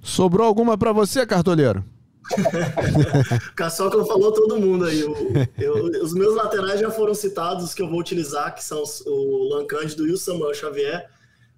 Sobrou 0.00 0.46
alguma 0.46 0.78
para 0.78 0.90
você, 0.90 1.26
cartoleiro? 1.26 1.84
Caçoca 3.54 4.02
falou 4.06 4.32
todo 4.32 4.58
mundo 4.58 4.86
aí. 4.86 5.00
Eu, 5.00 5.14
eu, 5.58 6.02
os 6.02 6.14
meus 6.14 6.34
laterais 6.34 6.80
já 6.80 6.90
foram 6.90 7.12
citados, 7.12 7.66
os 7.66 7.74
que 7.74 7.82
eu 7.82 7.90
vou 7.90 8.00
utilizar, 8.00 8.54
que 8.54 8.64
são 8.64 8.82
o 9.04 9.48
Lan 9.50 9.66
Cândido 9.66 10.06
e 10.08 10.12
o 10.12 10.16
Samuel 10.16 10.54
Xavier. 10.54 11.10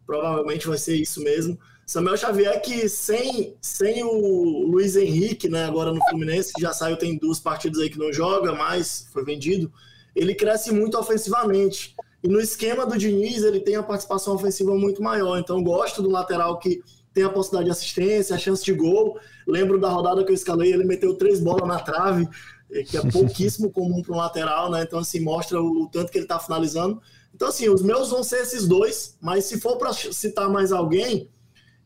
Provavelmente 0.04 0.66
vai 0.66 0.78
ser 0.78 0.96
isso 0.96 1.22
mesmo. 1.22 1.56
Samuel 1.87 2.16
Xavier 2.16 2.61
que 2.61 2.88
sem, 2.88 3.56
sem 3.61 4.02
o 4.02 4.66
Luiz 4.66 4.96
Henrique, 4.96 5.48
né, 5.48 5.64
agora 5.64 5.92
no 5.92 6.04
Fluminense, 6.08 6.52
que 6.52 6.61
já 6.61 6.72
saiu, 6.72 6.96
tem 6.96 7.16
duas 7.16 7.38
partidas 7.38 7.78
aí 7.80 7.88
que 7.88 7.98
não 7.98 8.12
joga, 8.12 8.52
mas 8.52 9.08
foi 9.12 9.24
vendido, 9.24 9.72
ele 10.14 10.34
cresce 10.34 10.72
muito 10.72 10.98
ofensivamente. 10.98 11.94
E 12.22 12.28
no 12.28 12.40
esquema 12.40 12.84
do 12.84 12.98
Diniz, 12.98 13.42
ele 13.44 13.60
tem 13.60 13.76
a 13.76 13.82
participação 13.82 14.34
ofensiva 14.34 14.74
muito 14.74 15.02
maior. 15.02 15.38
Então, 15.38 15.62
gosto 15.62 16.02
do 16.02 16.10
lateral 16.10 16.58
que 16.58 16.82
tem 17.14 17.24
a 17.24 17.30
possibilidade 17.30 17.66
de 17.66 17.72
assistência, 17.72 18.34
a 18.34 18.38
chance 18.38 18.64
de 18.64 18.72
gol. 18.72 19.18
Lembro 19.46 19.78
da 19.78 19.88
rodada 19.88 20.24
que 20.24 20.30
eu 20.30 20.34
escalei, 20.34 20.72
ele 20.72 20.84
meteu 20.84 21.14
três 21.14 21.40
bolas 21.40 21.66
na 21.66 21.78
trave, 21.78 22.28
eh, 22.70 22.82
que 22.82 22.96
é 22.96 23.00
pouquíssimo 23.10 23.70
comum 23.70 24.02
para 24.02 24.14
um 24.14 24.18
lateral, 24.18 24.70
né? 24.70 24.82
Então, 24.82 24.98
assim, 24.98 25.20
mostra 25.20 25.60
o 25.60 25.88
tanto 25.92 26.10
que 26.10 26.18
ele 26.18 26.24
está 26.24 26.38
finalizando. 26.38 27.00
Então, 27.34 27.48
assim, 27.48 27.68
os 27.68 27.82
meus 27.82 28.10
vão 28.10 28.22
ser 28.22 28.42
esses 28.42 28.66
dois, 28.66 29.16
mas 29.20 29.44
se 29.44 29.60
for 29.60 29.76
para 29.76 29.92
citar 29.92 30.48
mais 30.48 30.72
alguém, 30.72 31.30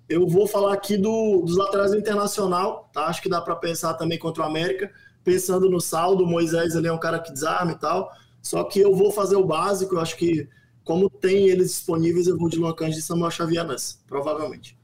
eu 0.08 0.26
vou 0.26 0.46
falar 0.46 0.72
aqui 0.74 0.96
do, 0.96 1.42
dos 1.42 1.56
laterais 1.56 1.90
do 1.92 1.98
Internacional, 1.98 2.90
tá? 2.92 3.06
Acho 3.06 3.22
que 3.22 3.28
dá 3.28 3.40
para 3.40 3.56
pensar 3.56 3.94
também 3.94 4.18
contra 4.18 4.42
o 4.42 4.46
América, 4.46 4.90
pensando 5.24 5.70
no 5.70 5.80
saldo, 5.80 6.24
o 6.24 6.26
Moisés 6.26 6.74
ele 6.74 6.88
é 6.88 6.92
um 6.92 6.98
cara 6.98 7.18
que 7.18 7.32
desarma 7.32 7.72
e 7.72 7.78
tal, 7.78 8.10
só 8.40 8.64
que 8.64 8.80
eu 8.80 8.94
vou 8.94 9.10
fazer 9.10 9.36
o 9.36 9.46
básico, 9.46 9.94
eu 9.94 10.00
acho 10.00 10.16
que 10.16 10.48
como 10.84 11.08
tem 11.08 11.48
eles 11.48 11.68
disponíveis, 11.68 12.26
eu 12.26 12.36
vou 12.36 12.48
de 12.48 12.58
Cândido 12.74 12.98
e 12.98 13.02
Samuel 13.02 13.30
Xavier 13.30 13.64
nessa, 13.64 13.96
provavelmente. 14.06 14.76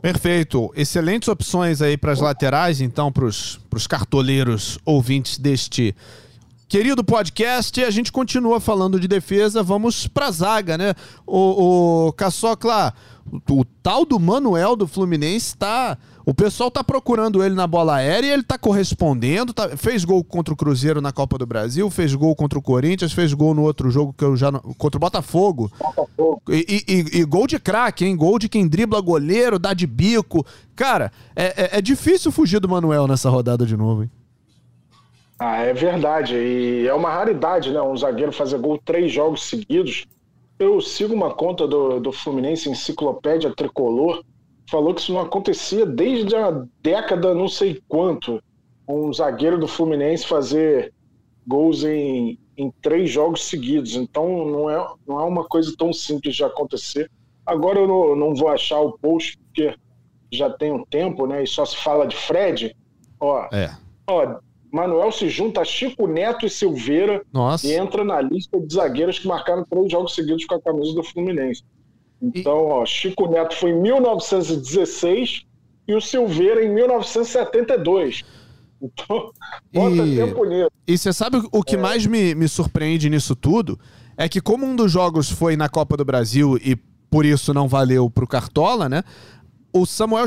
Perfeito. 0.00 0.72
Excelentes 0.74 1.28
opções 1.28 1.82
aí 1.82 1.96
para 1.96 2.12
as 2.12 2.20
laterais, 2.20 2.80
então, 2.80 3.10
para 3.10 3.24
os 3.24 3.86
cartoleiros 3.88 4.78
ouvintes 4.84 5.38
deste 5.38 5.94
querido 6.68 7.02
podcast. 7.02 7.82
A 7.82 7.90
gente 7.90 8.12
continua 8.12 8.60
falando 8.60 9.00
de 9.00 9.08
defesa. 9.08 9.62
Vamos 9.62 10.06
para 10.06 10.26
a 10.26 10.30
zaga, 10.30 10.78
né? 10.78 10.94
O, 11.26 12.06
o 12.06 12.12
Caçocla, 12.12 12.94
o, 13.30 13.60
o 13.60 13.64
tal 13.82 14.04
do 14.04 14.18
Manuel 14.18 14.76
do 14.76 14.86
Fluminense 14.86 15.48
está 15.48 15.98
o 16.26 16.34
pessoal 16.34 16.72
tá 16.72 16.82
procurando 16.82 17.44
ele 17.44 17.54
na 17.54 17.68
bola 17.68 17.94
aérea 17.94 18.26
e 18.26 18.30
ele 18.32 18.42
tá 18.42 18.58
correspondendo. 18.58 19.54
Tá, 19.54 19.76
fez 19.76 20.04
gol 20.04 20.24
contra 20.24 20.52
o 20.52 20.56
Cruzeiro 20.56 21.00
na 21.00 21.12
Copa 21.12 21.38
do 21.38 21.46
Brasil, 21.46 21.88
fez 21.88 22.12
gol 22.16 22.34
contra 22.34 22.58
o 22.58 22.62
Corinthians, 22.62 23.12
fez 23.12 23.32
gol 23.32 23.54
no 23.54 23.62
outro 23.62 23.88
jogo 23.92 24.12
que 24.12 24.24
eu 24.24 24.36
já. 24.36 24.50
contra 24.76 24.98
o 24.98 25.00
Botafogo. 25.00 25.70
Botafogo. 25.78 26.42
E, 26.48 26.84
e, 26.88 27.20
e, 27.20 27.24
gol 27.24 27.46
de 27.46 27.60
craque, 27.60 28.04
hein? 28.04 28.16
Gol 28.16 28.40
de 28.40 28.48
quem 28.48 28.66
dribla 28.66 29.00
goleiro, 29.00 29.56
dá 29.56 29.72
de 29.72 29.86
bico. 29.86 30.44
Cara, 30.74 31.12
é, 31.36 31.44
é, 31.44 31.78
é 31.78 31.80
difícil 31.80 32.32
fugir 32.32 32.58
do 32.58 32.68
Manuel 32.68 33.06
nessa 33.06 33.30
rodada 33.30 33.64
de 33.64 33.76
novo, 33.76 34.02
hein? 34.02 34.10
Ah, 35.38 35.58
é 35.58 35.72
verdade. 35.72 36.34
E 36.34 36.88
é 36.88 36.94
uma 36.94 37.10
raridade, 37.10 37.70
né? 37.70 37.80
Um 37.80 37.96
zagueiro 37.96 38.32
fazer 38.32 38.58
gol 38.58 38.80
três 38.84 39.12
jogos 39.12 39.44
seguidos. 39.44 40.06
Eu 40.58 40.80
sigo 40.80 41.14
uma 41.14 41.32
conta 41.32 41.68
do, 41.68 42.00
do 42.00 42.10
Fluminense 42.10 42.68
Enciclopédia 42.68 43.54
Tricolor 43.54 44.24
falou 44.68 44.94
que 44.94 45.00
isso 45.00 45.12
não 45.12 45.20
acontecia 45.20 45.86
desde 45.86 46.34
a 46.34 46.64
década 46.82 47.34
não 47.34 47.48
sei 47.48 47.80
quanto. 47.88 48.42
Um 48.88 49.12
zagueiro 49.12 49.58
do 49.58 49.66
Fluminense 49.66 50.26
fazer 50.26 50.92
gols 51.46 51.84
em, 51.84 52.38
em 52.56 52.70
três 52.82 53.10
jogos 53.10 53.44
seguidos. 53.44 53.94
Então 53.94 54.46
não 54.46 54.70
é, 54.70 54.94
não 55.06 55.20
é 55.20 55.24
uma 55.24 55.44
coisa 55.44 55.74
tão 55.76 55.92
simples 55.92 56.36
de 56.36 56.44
acontecer. 56.44 57.10
Agora 57.44 57.80
eu 57.80 57.86
não, 57.86 58.16
não 58.16 58.34
vou 58.34 58.48
achar 58.48 58.80
o 58.80 58.98
post 58.98 59.38
porque 59.38 59.74
já 60.32 60.50
tem 60.50 60.72
um 60.72 60.84
tempo, 60.84 61.26
né? 61.26 61.42
E 61.42 61.46
só 61.46 61.64
se 61.64 61.76
fala 61.76 62.06
de 62.06 62.16
Fred. 62.16 62.76
Ó, 63.20 63.48
é. 63.52 63.70
ó 64.08 64.38
Manuel 64.72 65.10
se 65.12 65.28
junta 65.28 65.60
a 65.60 65.64
Chico 65.64 66.06
Neto 66.06 66.44
e 66.44 66.50
Silveira 66.50 67.24
Nossa. 67.32 67.66
e 67.66 67.74
entra 67.74 68.04
na 68.04 68.20
lista 68.20 68.60
de 68.60 68.74
zagueiros 68.74 69.18
que 69.18 69.26
marcaram 69.26 69.64
três 69.64 69.90
jogos 69.90 70.14
seguidos 70.14 70.44
com 70.44 70.54
a 70.54 70.60
camisa 70.60 70.92
do 70.94 71.02
Fluminense. 71.02 71.62
Então, 72.20 72.66
ó, 72.66 72.86
Chico 72.86 73.28
Neto 73.28 73.54
foi 73.56 73.70
em 73.70 73.80
1916 73.80 75.44
e 75.86 75.94
o 75.94 76.00
Silveira 76.00 76.64
em 76.64 76.72
1972. 76.72 78.24
Então, 78.80 79.30
bota 79.72 80.06
e... 80.06 80.16
tempo 80.16 80.44
nisso. 80.44 80.70
E 80.86 80.98
você 80.98 81.12
sabe 81.12 81.42
o 81.50 81.62
que 81.62 81.76
é. 81.76 81.78
mais 81.78 82.06
me, 82.06 82.34
me 82.34 82.48
surpreende 82.48 83.10
nisso 83.10 83.36
tudo? 83.36 83.78
É 84.16 84.28
que 84.28 84.40
como 84.40 84.66
um 84.66 84.74
dos 84.74 84.90
jogos 84.90 85.30
foi 85.30 85.56
na 85.56 85.68
Copa 85.68 85.96
do 85.96 86.04
Brasil 86.04 86.56
e 86.56 86.76
por 87.10 87.24
isso 87.24 87.52
não 87.52 87.68
valeu 87.68 88.10
pro 88.10 88.26
Cartola, 88.26 88.88
né? 88.88 89.02
O 89.80 89.86
Samuel. 89.86 90.26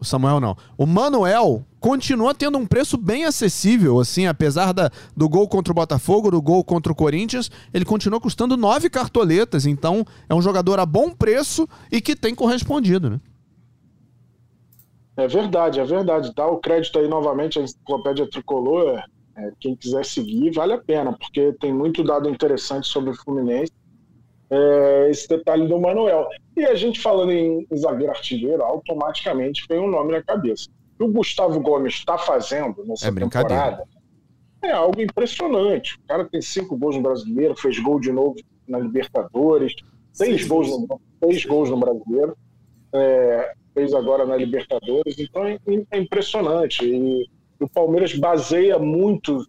O 0.00 0.04
Samuel 0.04 0.40
não. 0.40 0.56
O 0.76 0.86
Manuel 0.86 1.64
continua 1.80 2.34
tendo 2.34 2.58
um 2.58 2.66
preço 2.66 2.96
bem 2.96 3.24
acessível, 3.24 4.00
assim, 4.00 4.26
apesar 4.26 4.72
da, 4.72 4.90
do 5.16 5.28
gol 5.28 5.48
contra 5.48 5.72
o 5.72 5.74
Botafogo, 5.74 6.30
do 6.30 6.42
gol 6.42 6.64
contra 6.64 6.92
o 6.92 6.96
Corinthians, 6.96 7.50
ele 7.72 7.84
continua 7.84 8.20
custando 8.20 8.56
nove 8.56 8.90
cartoletas. 8.90 9.66
Então, 9.66 10.04
é 10.28 10.34
um 10.34 10.42
jogador 10.42 10.78
a 10.80 10.86
bom 10.86 11.10
preço 11.10 11.68
e 11.90 12.00
que 12.00 12.16
tem 12.16 12.34
correspondido, 12.34 13.10
né? 13.10 13.20
É 15.16 15.26
verdade, 15.26 15.80
é 15.80 15.84
verdade. 15.84 16.32
Dá 16.34 16.46
o 16.46 16.58
crédito 16.58 16.98
aí 16.98 17.08
novamente 17.08 17.58
à 17.58 17.62
Enciclopédia 17.62 18.28
Tricolor. 18.28 19.02
É, 19.36 19.52
quem 19.60 19.76
quiser 19.76 20.04
seguir, 20.04 20.50
vale 20.50 20.72
a 20.72 20.78
pena, 20.78 21.12
porque 21.12 21.52
tem 21.60 21.72
muito 21.72 22.02
dado 22.02 22.28
interessante 22.28 22.86
sobre 22.86 23.10
o 23.10 23.14
Fluminense 23.14 23.72
é, 24.50 25.08
esse 25.10 25.28
detalhe 25.28 25.66
do 25.66 25.78
Manuel. 25.78 26.28
E 26.56 26.64
a 26.64 26.74
gente 26.74 27.00
falando 27.00 27.32
em 27.32 27.66
zagueiro 27.74 28.12
artilheiro, 28.12 28.62
automaticamente 28.62 29.64
vem 29.68 29.78
um 29.78 29.90
nome 29.90 30.12
na 30.12 30.22
cabeça. 30.22 30.68
O 30.94 30.98
que 30.98 31.04
o 31.04 31.12
Gustavo 31.12 31.60
Gomes 31.60 31.94
está 31.94 32.16
fazendo 32.16 32.84
nessa 32.84 33.08
é 33.08 33.12
temporada 33.12 33.84
é 34.62 34.72
algo 34.72 35.00
impressionante. 35.00 35.96
O 35.96 36.06
cara 36.06 36.24
tem 36.24 36.40
cinco 36.40 36.76
gols 36.76 36.96
no 36.96 37.02
brasileiro, 37.02 37.56
fez 37.56 37.78
gol 37.78 38.00
de 38.00 38.12
novo 38.12 38.36
na 38.66 38.78
Libertadores, 38.78 39.74
seis, 40.12 40.46
gols 40.46 40.68
no, 40.68 41.00
seis 41.22 41.44
gols 41.44 41.70
no 41.70 41.78
brasileiro, 41.78 42.36
é, 42.92 43.52
fez 43.74 43.94
agora 43.94 44.26
na 44.26 44.36
Libertadores, 44.36 45.18
então 45.18 45.44
é, 45.44 45.58
é 45.90 45.98
impressionante. 45.98 46.84
E 46.84 47.28
o 47.60 47.68
Palmeiras 47.68 48.14
baseia 48.14 48.78
muito 48.78 49.46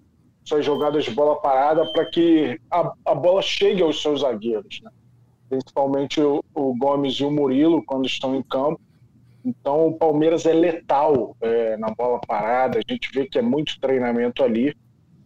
suas 0.47 0.65
jogadas 0.65 1.03
de 1.03 1.11
bola 1.11 1.35
parada 1.41 1.85
para 1.91 2.05
que 2.05 2.59
a, 2.71 2.91
a, 3.05 3.13
bola 3.13 3.41
chegue 3.41 3.83
aos 3.83 4.01
seus 4.01 4.21
zagueiros, 4.21 4.79
né? 4.81 4.89
principalmente 5.49 6.21
o, 6.21 6.43
o, 6.53 6.73
Gomes 6.77 7.15
e 7.15 7.25
o 7.25 7.31
Murilo 7.31 7.83
quando 7.85 8.05
estão 8.05 8.33
em 8.33 8.41
campo. 8.41 8.79
Então 9.43 9.87
o 9.87 9.97
Palmeiras 9.97 10.45
é 10.45 10.53
letal 10.53 11.35
é, 11.41 11.75
na 11.77 11.89
bola 11.89 12.19
parada, 12.25 12.79
a 12.79 12.91
gente 12.91 13.09
vê 13.13 13.25
que 13.25 13.37
é 13.37 13.41
muito 13.41 13.79
treinamento 13.79 14.41
ali. 14.41 14.73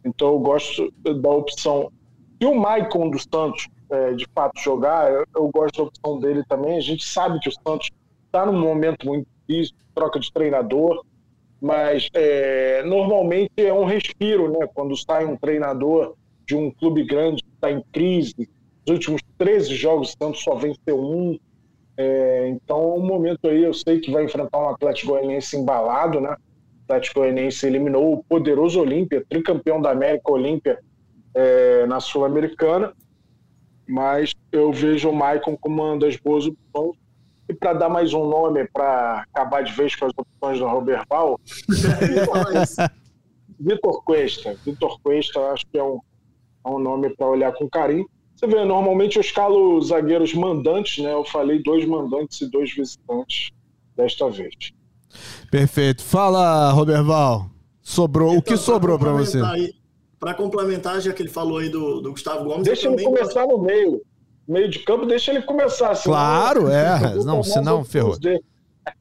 Então 0.03 0.29
eu 0.29 0.39
gosto 0.39 0.91
da 0.97 1.29
opção. 1.29 1.91
E 2.39 2.45
o 2.45 2.55
Maicon 2.55 3.09
dos 3.11 3.27
Santos, 3.31 3.67
é, 3.91 4.13
de 4.13 4.25
fato 4.33 4.59
jogar, 4.59 5.11
eu, 5.11 5.25
eu, 5.35 5.51
gosto 5.53 5.77
da 5.77 5.83
opção 5.83 6.19
dele 6.19 6.43
também. 6.47 6.77
A 6.77 6.81
gente 6.81 7.05
sabe 7.05 7.39
que 7.39 7.49
o 7.49 7.51
Santos 7.51 7.91
está 8.25 8.43
num 8.45 8.59
momento 8.59 9.05
muito 9.05 9.27
difícil, 9.47 9.75
troca 9.93 10.19
de 10.19 10.31
treinador, 10.33 11.03
mas 11.61 12.09
é, 12.13 12.81
normalmente 12.83 13.53
é 13.57 13.71
um 13.71 13.85
respiro, 13.85 14.51
né? 14.51 14.67
Quando 14.73 14.97
sai 14.97 15.25
um 15.25 15.37
treinador 15.37 16.15
de 16.47 16.55
um 16.55 16.71
clube 16.71 17.03
grande 17.03 17.43
que 17.43 17.49
está 17.53 17.71
em 17.71 17.83
crise, 17.93 18.49
os 18.85 18.93
últimos 18.93 19.21
13 19.37 19.75
jogos, 19.75 20.09
o 20.09 20.23
Santos 20.23 20.41
só 20.41 20.55
venceu 20.55 20.99
um. 20.99 21.37
É, 21.95 22.49
então, 22.49 22.95
um 22.95 23.05
momento 23.05 23.47
aí, 23.47 23.63
eu 23.63 23.73
sei 23.73 23.99
que 23.99 24.09
vai 24.09 24.25
enfrentar 24.25 24.57
um 24.57 24.69
Atlético 24.69 25.11
Goianiense 25.11 25.55
embalado, 25.55 26.19
né? 26.19 26.31
O 26.31 26.83
Atlético 26.85 27.19
Goianiense 27.19 27.67
eliminou 27.67 28.13
o 28.13 28.23
poderoso 28.23 28.81
Olímpia, 28.81 29.23
tricampeão 29.29 29.79
da 29.79 29.91
América 29.91 30.31
Olímpia 30.31 30.79
é, 31.35 31.85
na 31.85 31.99
Sul-Americana, 31.99 32.91
mas 33.87 34.33
eu 34.51 34.71
vejo 34.73 35.09
o 35.09 35.15
Maicon 35.15 35.55
como 35.55 35.83
uma 35.83 35.99
das 35.99 36.15
boas 36.17 36.47
opções. 36.47 36.97
E 37.49 37.53
para 37.53 37.73
dar 37.73 37.89
mais 37.89 38.13
um 38.13 38.25
nome 38.27 38.67
para 38.71 39.25
acabar 39.33 39.63
de 39.63 39.73
vez 39.73 39.95
com 39.95 40.05
as 40.05 40.13
opções 40.15 40.59
do 40.59 40.67
Roberval, 40.67 41.39
Vitor 43.59 44.03
Cuesta. 44.03 44.57
Vitor 44.65 44.99
Cuesta, 45.01 45.39
acho 45.51 45.65
que 45.71 45.77
é 45.77 45.83
um, 45.83 45.99
é 46.65 46.69
um 46.69 46.79
nome 46.79 47.09
para 47.09 47.27
olhar 47.27 47.51
com 47.53 47.69
carinho. 47.69 48.07
Você 48.35 48.47
vê, 48.47 48.65
normalmente 48.65 49.17
eu 49.17 49.21
escalo 49.21 49.79
zagueiros 49.81 50.33
mandantes, 50.33 51.03
né? 51.03 51.13
Eu 51.13 51.23
falei 51.23 51.61
dois 51.61 51.85
mandantes 51.85 52.41
e 52.41 52.49
dois 52.49 52.73
visitantes 52.73 53.51
desta 53.95 54.29
vez. 54.29 54.55
Perfeito. 55.51 56.03
Fala, 56.03 56.71
Roberval. 56.71 57.49
Sobrou. 57.81 58.29
Então, 58.29 58.39
o 58.39 58.41
que 58.41 58.57
sobrou 58.57 58.97
para 58.97 59.11
você? 59.11 59.39
Para 60.19 60.33
complementar, 60.33 61.01
já 61.01 61.13
que 61.13 61.21
ele 61.21 61.29
falou 61.29 61.57
aí 61.57 61.69
do, 61.69 62.01
do 62.01 62.11
Gustavo 62.11 62.45
Gomes. 62.45 62.63
Deixa 62.63 62.87
ele 62.87 63.03
começar 63.03 63.45
gosto... 63.45 63.57
no 63.57 63.63
meio. 63.63 64.01
Meio 64.51 64.67
de 64.67 64.79
campo, 64.79 65.05
deixa 65.05 65.31
ele 65.31 65.41
começar. 65.43 65.95
Senão 65.95 66.13
claro, 66.13 66.67
é. 66.67 67.15
Não, 67.23 67.41
senão 67.41 67.85
ferrou. 67.85 68.17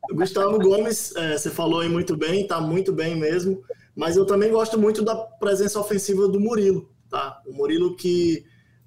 O 0.09 0.15
Gustavo 0.15 0.57
Gomes, 0.61 1.15
é, 1.17 1.37
você 1.37 1.51
falou 1.51 1.81
aí 1.81 1.89
muito 1.89 2.17
bem, 2.17 2.47
tá 2.47 2.61
muito 2.61 2.93
bem 2.93 3.17
mesmo. 3.17 3.61
Mas 3.97 4.17
eu 4.17 4.25
também 4.25 4.53
gosto 4.53 4.79
muito 4.79 5.03
da 5.03 5.17
presença 5.17 5.81
ofensiva 5.81 6.29
do 6.29 6.39
Murilo, 6.39 6.89
tá? 7.11 7.43
O 7.45 7.53
Murilo 7.53 7.97
que 7.97 8.45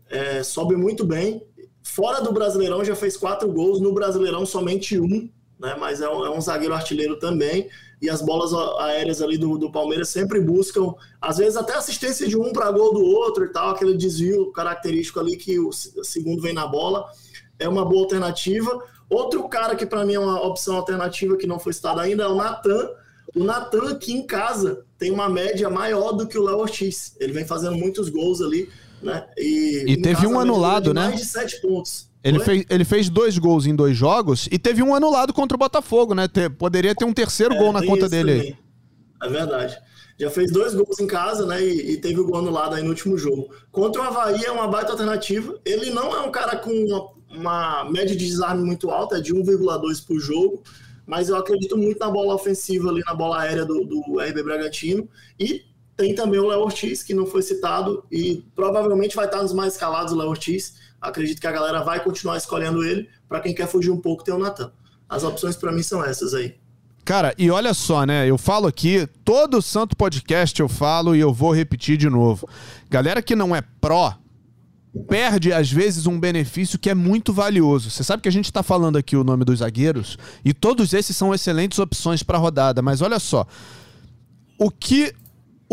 é, 0.09 0.41
sobe 0.41 0.77
muito 0.77 1.03
bem. 1.03 1.45
Fora 1.81 2.21
do 2.21 2.31
Brasileirão 2.31 2.81
já 2.85 2.95
fez 2.95 3.17
quatro 3.17 3.51
gols, 3.51 3.81
no 3.81 3.93
Brasileirão 3.93 4.45
somente 4.45 4.97
um, 4.97 5.29
né? 5.59 5.75
Mas 5.77 5.99
é 5.99 6.07
um, 6.07 6.25
é 6.25 6.29
um 6.29 6.39
zagueiro 6.39 6.73
artilheiro 6.73 7.19
também. 7.19 7.67
E 8.03 8.09
as 8.09 8.21
bolas 8.21 8.53
aéreas 8.81 9.21
ali 9.21 9.37
do, 9.37 9.57
do 9.57 9.71
Palmeiras 9.71 10.09
sempre 10.09 10.39
buscam, 10.39 10.93
às 11.21 11.37
vezes 11.37 11.55
até 11.55 11.73
assistência 11.73 12.27
de 12.27 12.37
um 12.37 12.51
para 12.51 12.69
gol 12.69 12.93
do 12.93 13.01
outro 13.01 13.45
e 13.45 13.49
tal, 13.49 13.69
aquele 13.69 13.95
desvio 13.95 14.51
característico 14.51 15.19
ali 15.19 15.37
que 15.37 15.57
o 15.57 15.71
segundo 15.71 16.41
vem 16.41 16.53
na 16.53 16.67
bola. 16.67 17.05
É 17.57 17.67
uma 17.67 17.85
boa 17.85 18.01
alternativa. 18.01 18.83
Outro 19.09 19.47
cara 19.47 19.75
que 19.75 19.85
para 19.85 20.05
mim 20.05 20.15
é 20.15 20.19
uma 20.19 20.45
opção 20.45 20.75
alternativa 20.75 21.37
que 21.37 21.47
não 21.47 21.57
foi 21.57 21.71
citado 21.71 22.01
ainda 22.01 22.23
é 22.23 22.27
o 22.27 22.35
Natan. 22.35 22.89
O 23.33 23.43
Natan 23.43 23.91
aqui 23.91 24.13
em 24.13 24.27
casa 24.27 24.85
tem 24.99 25.09
uma 25.09 25.29
média 25.29 25.69
maior 25.69 26.11
do 26.11 26.27
que 26.27 26.37
o 26.37 26.43
Léo 26.43 26.57
Ortiz. 26.57 27.15
Ele 27.19 27.31
vem 27.31 27.45
fazendo 27.45 27.77
muitos 27.77 28.09
gols 28.09 28.41
ali 28.41 28.69
né? 29.03 29.25
E, 29.37 29.83
e 29.87 30.01
teve 30.01 30.25
um 30.25 30.39
anulado, 30.39 30.93
né? 30.93 31.07
Mais 31.07 31.19
de 31.19 31.25
sete 31.25 31.61
pontos. 31.61 32.09
Ele 32.23 32.39
fez, 32.39 32.65
ele 32.69 32.85
fez 32.85 33.09
dois 33.09 33.37
gols 33.37 33.65
em 33.65 33.75
dois 33.75 33.97
jogos 33.97 34.47
e 34.49 34.57
teve 34.57 34.81
um 34.81 34.95
anulado 34.95 35.33
contra 35.33 35.55
o 35.55 35.59
Botafogo, 35.59 36.15
né? 36.15 36.27
Poderia 36.57 36.95
ter 36.95 37.03
um 37.03 37.13
terceiro 37.13 37.53
é, 37.53 37.57
gol 37.57 37.73
na 37.73 37.85
conta 37.85 38.07
dele 38.07 38.31
também. 38.31 38.51
aí. 38.51 38.57
É 39.23 39.29
verdade. 39.29 39.77
Já 40.17 40.29
fez 40.29 40.51
dois 40.51 40.73
gols 40.73 40.99
em 40.99 41.07
casa, 41.07 41.45
né? 41.45 41.61
E, 41.61 41.91
e, 41.91 41.97
teve 41.97 42.19
o 42.19 42.25
gol 42.25 42.37
anulado 42.37 42.75
aí 42.75 42.83
no 42.83 42.89
último 42.89 43.17
jogo. 43.17 43.53
Contra 43.71 44.01
o 44.01 44.05
Havaí 44.05 44.43
é 44.45 44.51
uma 44.51 44.67
baita 44.67 44.91
alternativa. 44.91 45.59
Ele 45.65 45.89
não 45.89 46.15
é 46.15 46.21
um 46.21 46.31
cara 46.31 46.55
com 46.55 46.71
uma, 46.71 47.09
uma 47.29 47.91
média 47.91 48.15
de 48.15 48.25
desarme 48.25 48.63
muito 48.63 48.89
alta, 48.89 49.17
é 49.17 49.21
de 49.21 49.33
1,2 49.33 50.05
por 50.05 50.19
jogo. 50.19 50.63
Mas 51.05 51.27
eu 51.27 51.35
acredito 51.35 51.77
muito 51.77 51.99
na 51.99 52.09
bola 52.09 52.35
ofensiva 52.35 52.89
ali, 52.89 53.01
na 53.05 53.13
bola 53.13 53.41
aérea 53.41 53.65
do, 53.65 53.83
do 53.83 54.19
RB 54.19 54.43
Bragantino. 54.43 55.09
E 55.37 55.65
tem 55.95 56.15
também 56.15 56.39
o 56.39 56.47
Léo 56.47 56.61
Ortiz, 56.61 57.03
que 57.03 57.13
não 57.13 57.25
foi 57.25 57.41
citado 57.41 58.03
e 58.11 58.43
provavelmente 58.55 59.15
vai 59.15 59.25
estar 59.25 59.41
nos 59.41 59.53
mais 59.53 59.73
escalados 59.73 60.13
o 60.13 60.15
Léo 60.15 60.29
Ortiz. 60.29 60.75
Acredito 60.99 61.39
que 61.39 61.47
a 61.47 61.51
galera 61.51 61.83
vai 61.83 62.03
continuar 62.03 62.37
escolhendo 62.37 62.83
ele. 62.83 63.09
Para 63.27 63.41
quem 63.41 63.53
quer 63.53 63.67
fugir 63.67 63.91
um 63.91 63.99
pouco, 63.99 64.23
tem 64.23 64.33
o 64.33 64.39
Natan. 64.39 64.71
As 65.07 65.23
opções 65.23 65.55
para 65.55 65.71
mim 65.71 65.83
são 65.83 66.03
essas 66.03 66.33
aí. 66.33 66.55
Cara, 67.05 67.33
e 67.37 67.51
olha 67.51 67.73
só, 67.73 68.05
né? 68.05 68.25
Eu 68.25 68.37
falo 68.37 68.65
aqui, 68.65 69.07
todo 69.25 69.61
santo 69.61 69.95
podcast 69.95 70.59
eu 70.59 70.69
falo 70.69 71.15
e 71.15 71.19
eu 71.19 71.33
vou 71.33 71.51
repetir 71.51 71.97
de 71.97 72.09
novo. 72.09 72.47
Galera 72.89 73.21
que 73.21 73.35
não 73.35 73.53
é 73.53 73.61
pró, 73.61 74.17
perde 75.07 75.51
às 75.51 75.69
vezes 75.69 76.07
um 76.07 76.17
benefício 76.17 76.79
que 76.79 76.89
é 76.89 76.95
muito 76.95 77.33
valioso. 77.33 77.89
Você 77.89 78.03
sabe 78.03 78.23
que 78.23 78.29
a 78.29 78.31
gente 78.31 78.45
está 78.45 78.63
falando 78.63 78.97
aqui 78.97 79.17
o 79.17 79.23
nome 79.23 79.43
dos 79.43 79.59
zagueiros 79.59 80.17
e 80.45 80.53
todos 80.53 80.93
esses 80.93 81.15
são 81.15 81.33
excelentes 81.33 81.77
opções 81.77 82.23
para 82.23 82.37
rodada, 82.37 82.81
mas 82.81 83.01
olha 83.01 83.19
só. 83.19 83.45
O 84.57 84.71
que 84.71 85.13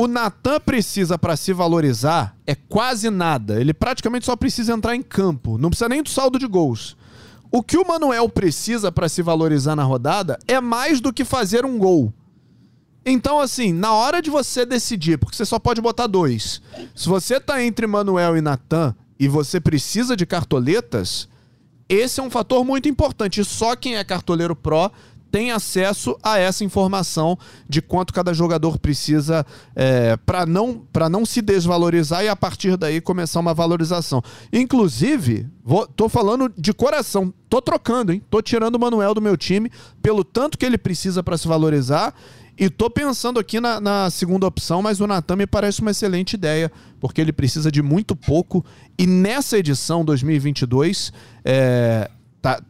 o 0.01 0.09
Natan 0.09 0.59
precisa 0.61 1.19
para 1.19 1.37
se 1.37 1.53
valorizar 1.53 2.35
é 2.47 2.55
quase 2.55 3.11
nada. 3.11 3.61
Ele 3.61 3.75
praticamente 3.75 4.25
só 4.25 4.35
precisa 4.35 4.73
entrar 4.73 4.97
em 4.97 5.03
campo. 5.03 5.59
Não 5.59 5.69
precisa 5.69 5.91
nem 5.91 6.03
do 6.03 6.09
saldo 6.09 6.39
de 6.39 6.47
gols. 6.47 6.97
O 7.53 7.63
que 7.63 7.77
o 7.77 7.87
Manuel 7.87 8.27
precisa 8.27 8.91
para 8.91 9.11
se 9.11 9.21
valorizar 9.21 9.77
na 9.77 9.83
rodada 9.83 10.39
é 10.49 10.59
mais 10.59 11.03
do 11.03 11.13
que 11.13 11.23
fazer 11.23 11.67
um 11.67 11.77
gol. 11.77 12.15
Então, 13.05 13.41
assim, 13.41 13.75
na 13.75 13.93
hora 13.93 14.23
de 14.23 14.31
você 14.31 14.65
decidir, 14.65 15.19
porque 15.19 15.37
você 15.37 15.45
só 15.45 15.59
pode 15.59 15.83
botar 15.83 16.07
dois. 16.07 16.63
Se 16.95 17.07
você 17.07 17.39
tá 17.39 17.63
entre 17.63 17.87
Manuel 17.87 18.39
e 18.39 18.41
Natan 18.41 18.95
e 19.19 19.29
você 19.29 19.61
precisa 19.61 20.17
de 20.17 20.25
cartoletas, 20.25 21.29
esse 21.91 22.21
é 22.21 22.23
um 22.23 22.31
fator 22.31 22.65
muito 22.65 22.89
importante. 22.89 23.45
Só 23.45 23.77
quem 23.77 23.97
é 23.97 24.05
cartoleiro 24.05 24.57
pró 24.57 24.91
tem 25.31 25.51
acesso 25.53 26.17
a 26.23 26.39
essa 26.39 26.65
informação 26.65 27.39
de 27.69 27.81
quanto 27.81 28.13
cada 28.13 28.35
jogador 28.35 28.79
precisa 28.79 29.47
é, 29.75 30.17
para 30.17 30.45
não, 30.45 30.83
não 31.11 31.25
se 31.25 31.41
desvalorizar 31.41 32.25
e 32.25 32.29
a 32.29 32.37
partir 32.37 32.77
daí 32.77 33.01
começar 33.01 33.41
uma 33.41 33.55
valorização. 33.55 34.23
Inclusive, 34.53 35.47
vou, 35.65 35.87
tô 35.87 36.09
falando 36.09 36.53
de 36.57 36.73
coração, 36.73 37.33
tô 37.49 37.63
trocando, 37.63 38.13
hein? 38.13 38.23
Tô 38.29 38.43
tirando 38.43 38.75
o 38.75 38.81
Manuel 38.81 39.15
do 39.15 39.23
meu 39.23 39.37
time 39.37 39.71
pelo 40.03 40.25
tanto 40.25 40.59
que 40.59 40.67
ele 40.67 40.79
precisa 40.79 41.23
para 41.23 41.39
se 41.39 41.47
valorizar. 41.47 42.15
E 42.59 42.69
tô 42.69 42.91
pensando 42.91 43.41
aqui 43.41 43.59
na, 43.59 43.81
na, 43.81 44.11
segunda 44.11 44.47
opção, 44.47 44.83
mas 44.83 45.01
o 45.01 45.07
Natan 45.07 45.35
me 45.37 45.47
parece 45.47 45.81
uma 45.81 45.93
excelente 45.93 46.35
ideia, 46.35 46.71
porque 47.01 47.19
ele 47.19 47.33
precisa 47.33 47.73
de 47.73 47.81
muito 47.81 48.15
pouco. 48.15 48.63
E 48.99 49.07
nessa 49.07 49.57
edição 49.57 50.05
2022, 50.05 51.11
é, 51.43 52.11
tá, 52.43 52.61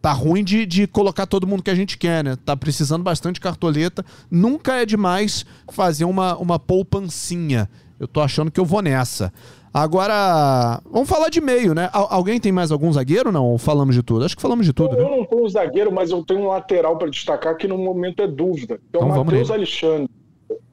tá 0.00 0.12
ruim 0.12 0.42
de, 0.42 0.64
de 0.64 0.86
colocar 0.86 1.26
todo 1.26 1.46
mundo 1.46 1.62
que 1.62 1.70
a 1.70 1.74
gente 1.74 1.98
quer, 1.98 2.24
né? 2.24 2.36
Tá 2.44 2.56
precisando 2.56 3.02
bastante 3.02 3.40
cartoleta. 3.40 4.04
Nunca 4.30 4.76
é 4.76 4.86
demais 4.86 5.44
fazer 5.70 6.04
uma, 6.04 6.36
uma 6.36 6.58
poupancinha. 6.58 7.68
Eu 7.98 8.08
tô 8.08 8.20
achando 8.20 8.50
que 8.50 8.58
eu 8.58 8.64
vou 8.64 8.80
nessa. 8.80 9.32
Agora, 9.72 10.80
vamos 10.90 11.08
falar 11.08 11.28
de 11.28 11.40
meio, 11.40 11.74
né? 11.74 11.88
alguém 11.92 12.40
tem 12.40 12.50
mais 12.50 12.72
algum 12.72 12.92
zagueiro 12.92 13.30
não? 13.30 13.46
Ou 13.46 13.58
falamos 13.58 13.94
de 13.94 14.02
tudo? 14.02 14.24
Acho 14.24 14.34
que 14.34 14.42
falamos 14.42 14.66
de 14.66 14.72
tudo. 14.72 14.96
Eu, 14.96 14.98
né? 14.98 15.04
eu 15.04 15.16
não 15.18 15.24
tenho 15.24 15.44
um 15.44 15.48
zagueiro, 15.48 15.92
mas 15.92 16.10
eu 16.10 16.24
tenho 16.24 16.40
um 16.40 16.48
lateral 16.48 16.98
para 16.98 17.08
destacar 17.08 17.56
que 17.56 17.68
no 17.68 17.78
momento 17.78 18.20
é 18.20 18.26
dúvida. 18.26 18.80
É 18.92 18.96
o 18.96 19.04
então, 19.04 19.24
Matheus 19.24 19.50
Alexandre, 19.50 20.10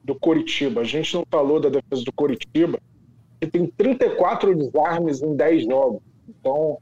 do 0.02 0.16
Coritiba. 0.16 0.80
A 0.80 0.84
gente 0.84 1.14
não 1.14 1.24
falou 1.30 1.60
da 1.60 1.68
defesa 1.68 2.02
do 2.02 2.12
Coritiba, 2.12 2.80
que 3.40 3.46
tem 3.46 3.66
34 3.66 4.52
desarmes 4.56 5.22
em 5.22 5.36
10 5.36 5.64
jogos. 5.66 6.00
Então, 6.28 6.78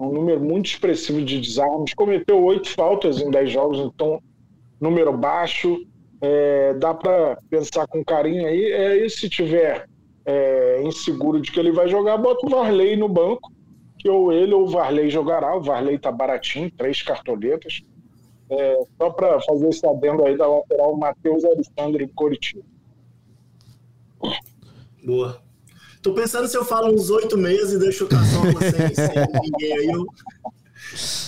um 0.00 0.10
número 0.10 0.40
muito 0.40 0.66
expressivo 0.66 1.22
de 1.22 1.38
desarmes. 1.38 1.92
Cometeu 1.94 2.42
oito 2.42 2.70
faltas 2.70 3.20
em 3.20 3.30
dez 3.30 3.52
jogos, 3.52 3.78
então 3.78 4.22
número 4.80 5.12
baixo. 5.12 5.86
É, 6.22 6.74
dá 6.74 6.94
para 6.94 7.38
pensar 7.48 7.86
com 7.86 8.04
carinho 8.04 8.46
aí. 8.46 8.72
É, 8.72 9.04
e 9.04 9.10
se 9.10 9.28
tiver 9.28 9.86
é, 10.24 10.82
inseguro 10.82 11.40
de 11.40 11.52
que 11.52 11.60
ele 11.60 11.72
vai 11.72 11.88
jogar, 11.88 12.16
bota 12.16 12.46
o 12.46 12.50
Varley 12.50 12.96
no 12.96 13.08
banco, 13.08 13.52
que 13.98 14.08
ou 14.08 14.32
ele 14.32 14.54
ou 14.54 14.62
o 14.62 14.68
Varley 14.68 15.10
jogará. 15.10 15.54
O 15.54 15.62
Varley 15.62 15.98
tá 15.98 16.10
baratinho, 16.10 16.70
três 16.70 17.02
cartoletas. 17.02 17.82
É, 18.48 18.82
só 18.98 19.10
para 19.10 19.40
fazer 19.42 19.68
esse 19.68 19.86
adendo 19.86 20.24
aí 20.24 20.36
da 20.36 20.46
lateral, 20.46 20.96
Matheus 20.96 21.44
Alexandre 21.44 22.04
em 22.04 22.08
Curitiba. 22.08 22.64
Boa. 25.04 25.49
Tô 26.02 26.14
pensando 26.14 26.48
se 26.48 26.56
eu 26.56 26.64
falo 26.64 26.92
uns 26.94 27.10
oito 27.10 27.36
meses 27.36 27.74
e 27.74 27.78
deixo 27.78 28.04
o 28.04 28.08
Caçola 28.08 28.60
sem, 28.60 28.94
sem 28.94 29.42
ninguém 29.42 29.72
aí. 29.78 29.86
Eu... 29.88 30.06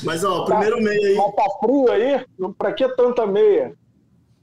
Mas, 0.03 0.25
ó, 0.25 0.43
o 0.43 0.45
primeiro 0.47 0.77
tá, 0.77 0.83
meia 0.83 1.09
aí. 1.09 1.15
Mas 1.17 1.35
tá 1.35 1.45
frio 1.61 1.91
aí? 1.91 2.27
Pra 2.57 2.73
que 2.73 2.89
tanta 2.97 3.27
meia? 3.27 3.75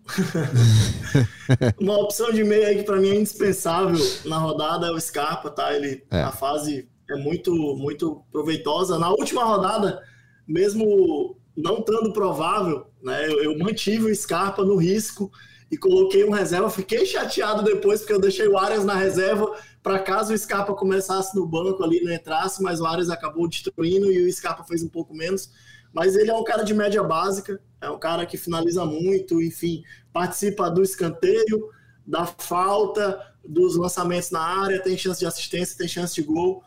Uma 1.80 1.98
opção 1.98 2.32
de 2.32 2.44
meia 2.44 2.68
aí 2.68 2.78
que 2.78 2.84
pra 2.84 2.98
mim 2.98 3.10
é 3.10 3.16
indispensável 3.16 4.00
na 4.26 4.38
rodada 4.38 4.88
é 4.88 4.92
o 4.92 5.00
Scarpa, 5.00 5.50
tá? 5.50 5.74
Ele, 5.74 6.04
é. 6.12 6.22
A 6.22 6.32
fase 6.32 6.88
é 7.10 7.16
muito, 7.16 7.54
muito 7.54 8.24
proveitosa. 8.32 9.00
Na 9.00 9.10
última 9.10 9.44
rodada, 9.44 10.02
mesmo 10.48 11.36
não 11.56 11.80
estando 11.80 12.14
provável, 12.14 12.88
né, 13.04 13.28
eu, 13.28 13.44
eu 13.44 13.58
mantive 13.58 14.12
o 14.12 14.16
Scarpa 14.16 14.64
no 14.64 14.76
risco 14.76 15.32
e 15.72 15.78
coloquei 15.78 16.24
um 16.24 16.32
reserva. 16.32 16.70
Fiquei 16.70 17.06
chateado 17.06 17.64
depois, 17.64 18.00
porque 18.00 18.14
eu 18.14 18.22
deixei 18.22 18.48
o 18.48 18.58
Arias 18.58 18.86
na 18.86 18.96
reserva 18.96 19.56
para 19.82 20.00
caso 20.00 20.34
o 20.34 20.38
Scarpa 20.38 20.74
começasse 20.74 21.36
no 21.36 21.46
banco 21.46 21.84
ali, 21.84 22.02
não 22.04 22.14
entrasse, 22.14 22.62
mas 22.62 22.82
o 22.82 22.86
Arias 22.86 23.10
acabou 23.10 23.48
destruindo 23.48 24.12
e 24.12 24.26
o 24.26 24.34
Scarpa 24.34 24.64
fez 24.64 24.84
um 24.84 24.90
pouco 24.90 25.14
menos. 25.14 25.52
Mas 25.94 26.16
ele 26.16 26.30
é 26.30 26.36
um 26.36 26.44
cara 26.44 26.64
de 26.64 26.74
média 26.74 27.02
básica, 27.04 27.60
é 27.82 27.90
um 27.90 27.98
cara 27.98 28.26
que 28.26 28.38
finaliza 28.38 28.86
muito, 28.86 29.42
enfim, 29.42 29.84
participa 30.14 30.70
do 30.70 30.84
escanteio, 30.84 31.70
da 32.06 32.26
falta, 32.26 33.20
dos 33.44 33.76
lançamentos 33.76 34.32
na 34.32 34.42
área, 34.42 34.82
tem 34.82 34.98
chance 34.98 35.20
de 35.20 35.26
assistência, 35.26 35.78
tem 35.78 35.88
chance 35.88 36.14
de 36.14 36.22
gol. 36.22 36.64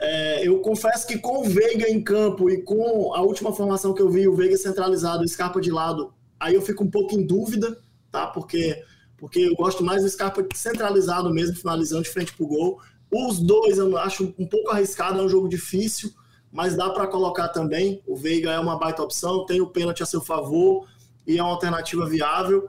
É, 0.00 0.46
eu 0.46 0.58
confesso 0.60 1.06
que 1.06 1.18
com 1.18 1.40
o 1.40 1.44
Veiga 1.44 1.88
em 1.88 2.02
campo 2.02 2.50
e 2.50 2.62
com 2.62 3.14
a 3.14 3.20
última 3.20 3.52
formação 3.52 3.94
que 3.94 4.02
eu 4.02 4.10
vi, 4.10 4.26
o 4.26 4.34
Veiga 4.34 4.56
centralizado, 4.56 5.22
o 5.22 5.28
Scarpa 5.28 5.60
de 5.60 5.70
lado, 5.70 6.12
aí 6.38 6.54
eu 6.54 6.62
fico 6.62 6.82
um 6.82 6.90
pouco 6.90 7.14
em 7.14 7.24
dúvida, 7.24 7.78
tá? 8.10 8.26
Porque, 8.26 8.82
porque 9.24 9.40
eu 9.40 9.54
gosto 9.54 9.82
mais 9.82 10.02
do 10.02 10.08
Scarpa 10.10 10.46
centralizado 10.54 11.32
mesmo, 11.32 11.56
finalizando 11.56 12.02
de 12.02 12.10
frente 12.10 12.34
pro 12.34 12.46
gol. 12.46 12.78
Os 13.10 13.40
dois 13.40 13.78
eu 13.78 13.96
acho 13.96 14.34
um 14.38 14.46
pouco 14.46 14.68
arriscado, 14.68 15.18
é 15.18 15.22
um 15.22 15.28
jogo 15.30 15.48
difícil, 15.48 16.12
mas 16.52 16.76
dá 16.76 16.90
para 16.90 17.06
colocar 17.06 17.48
também. 17.48 18.02
O 18.06 18.16
Veiga 18.16 18.50
é 18.50 18.58
uma 18.58 18.78
baita 18.78 19.02
opção, 19.02 19.46
tem 19.46 19.62
o 19.62 19.66
pênalti 19.66 20.02
a 20.02 20.06
seu 20.06 20.20
favor 20.20 20.86
e 21.26 21.38
é 21.38 21.42
uma 21.42 21.52
alternativa 21.52 22.06
viável. 22.06 22.68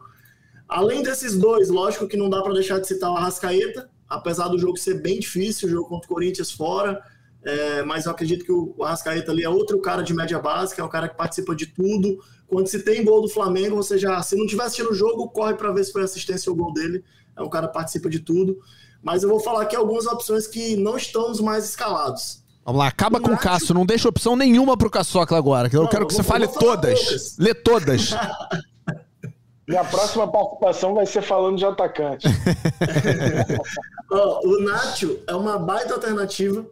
Além 0.66 1.04
desses 1.04 1.38
dois, 1.38 1.68
lógico 1.68 2.08
que 2.08 2.16
não 2.16 2.30
dá 2.30 2.42
para 2.42 2.54
deixar 2.54 2.80
de 2.80 2.88
citar 2.88 3.12
o 3.12 3.18
Arrascaeta, 3.18 3.90
apesar 4.08 4.48
do 4.48 4.58
jogo 4.58 4.78
ser 4.78 5.02
bem 5.02 5.20
difícil, 5.20 5.68
o 5.68 5.72
jogo 5.72 5.90
contra 5.90 6.06
o 6.06 6.14
Corinthians 6.14 6.52
fora, 6.52 7.04
é, 7.46 7.84
mas 7.84 8.06
eu 8.06 8.12
acredito 8.12 8.44
que 8.44 8.52
o 8.52 8.76
Arrascaeta 8.84 9.32
ali 9.32 9.44
é 9.44 9.50
outro 9.50 9.80
cara 9.80 10.02
de 10.02 10.16
média 10.16 10.40
básica, 10.40 10.82
é 10.82 10.86
um 10.86 10.90
cara 10.90 11.08
que 11.08 11.16
participa 11.16 11.56
de 11.56 11.68
tudo. 11.68 12.18
Quando 12.48 12.66
se 12.66 12.80
tem 12.80 13.06
gol 13.06 13.22
do 13.22 13.30
Flamengo, 13.30 13.76
você 13.76 14.00
já, 14.00 14.20
se 14.24 14.36
não 14.36 14.48
tiver 14.48 14.64
assistindo 14.64 14.90
o 14.90 14.96
jogo, 14.96 15.30
corre 15.30 15.54
para 15.54 15.72
ver 15.72 15.84
se 15.84 15.92
foi 15.92 16.02
assistência 16.02 16.52
ou 16.52 16.58
gol 16.58 16.74
dele. 16.74 17.04
É 17.38 17.44
um 17.44 17.50
cara 17.50 17.68
que 17.68 17.74
participa 17.74 18.10
de 18.10 18.20
tudo. 18.20 18.58
Mas 19.04 19.22
eu 19.22 19.30
vou 19.30 19.40
falar 19.40 19.62
aqui 19.62 19.76
algumas 19.76 20.08
opções 20.08 20.48
que 20.48 20.76
não 20.76 20.98
estão 20.98 21.30
os 21.30 21.40
mais 21.40 21.66
escalados. 21.66 22.44
Vamos 22.66 22.80
lá, 22.80 22.88
acaba 22.88 23.20
o 23.20 23.22
com 23.22 23.34
o 23.34 23.38
Cássio, 23.38 23.76
não 23.76 23.86
deixa 23.86 24.10
opção 24.10 24.36
nenhuma 24.36 24.76
pro 24.76 24.90
Caçocla 24.90 25.38
agora, 25.38 25.70
que 25.70 25.78
eu 25.78 25.84
não, 25.84 25.90
quero 25.90 26.08
que 26.08 26.14
eu 26.14 26.18
você 26.18 26.24
fale 26.24 26.48
todas. 26.48 27.38
Lê 27.38 27.54
todas. 27.54 28.10
Minha 29.70 29.84
próxima 29.84 30.28
participação 30.28 30.96
vai 30.96 31.06
ser 31.06 31.22
falando 31.22 31.58
de 31.58 31.66
atacante. 31.66 32.28
oh, 34.12 34.48
o 34.48 34.62
Nacho 34.64 35.20
é 35.28 35.36
uma 35.36 35.60
baita 35.60 35.94
alternativa 35.94 36.66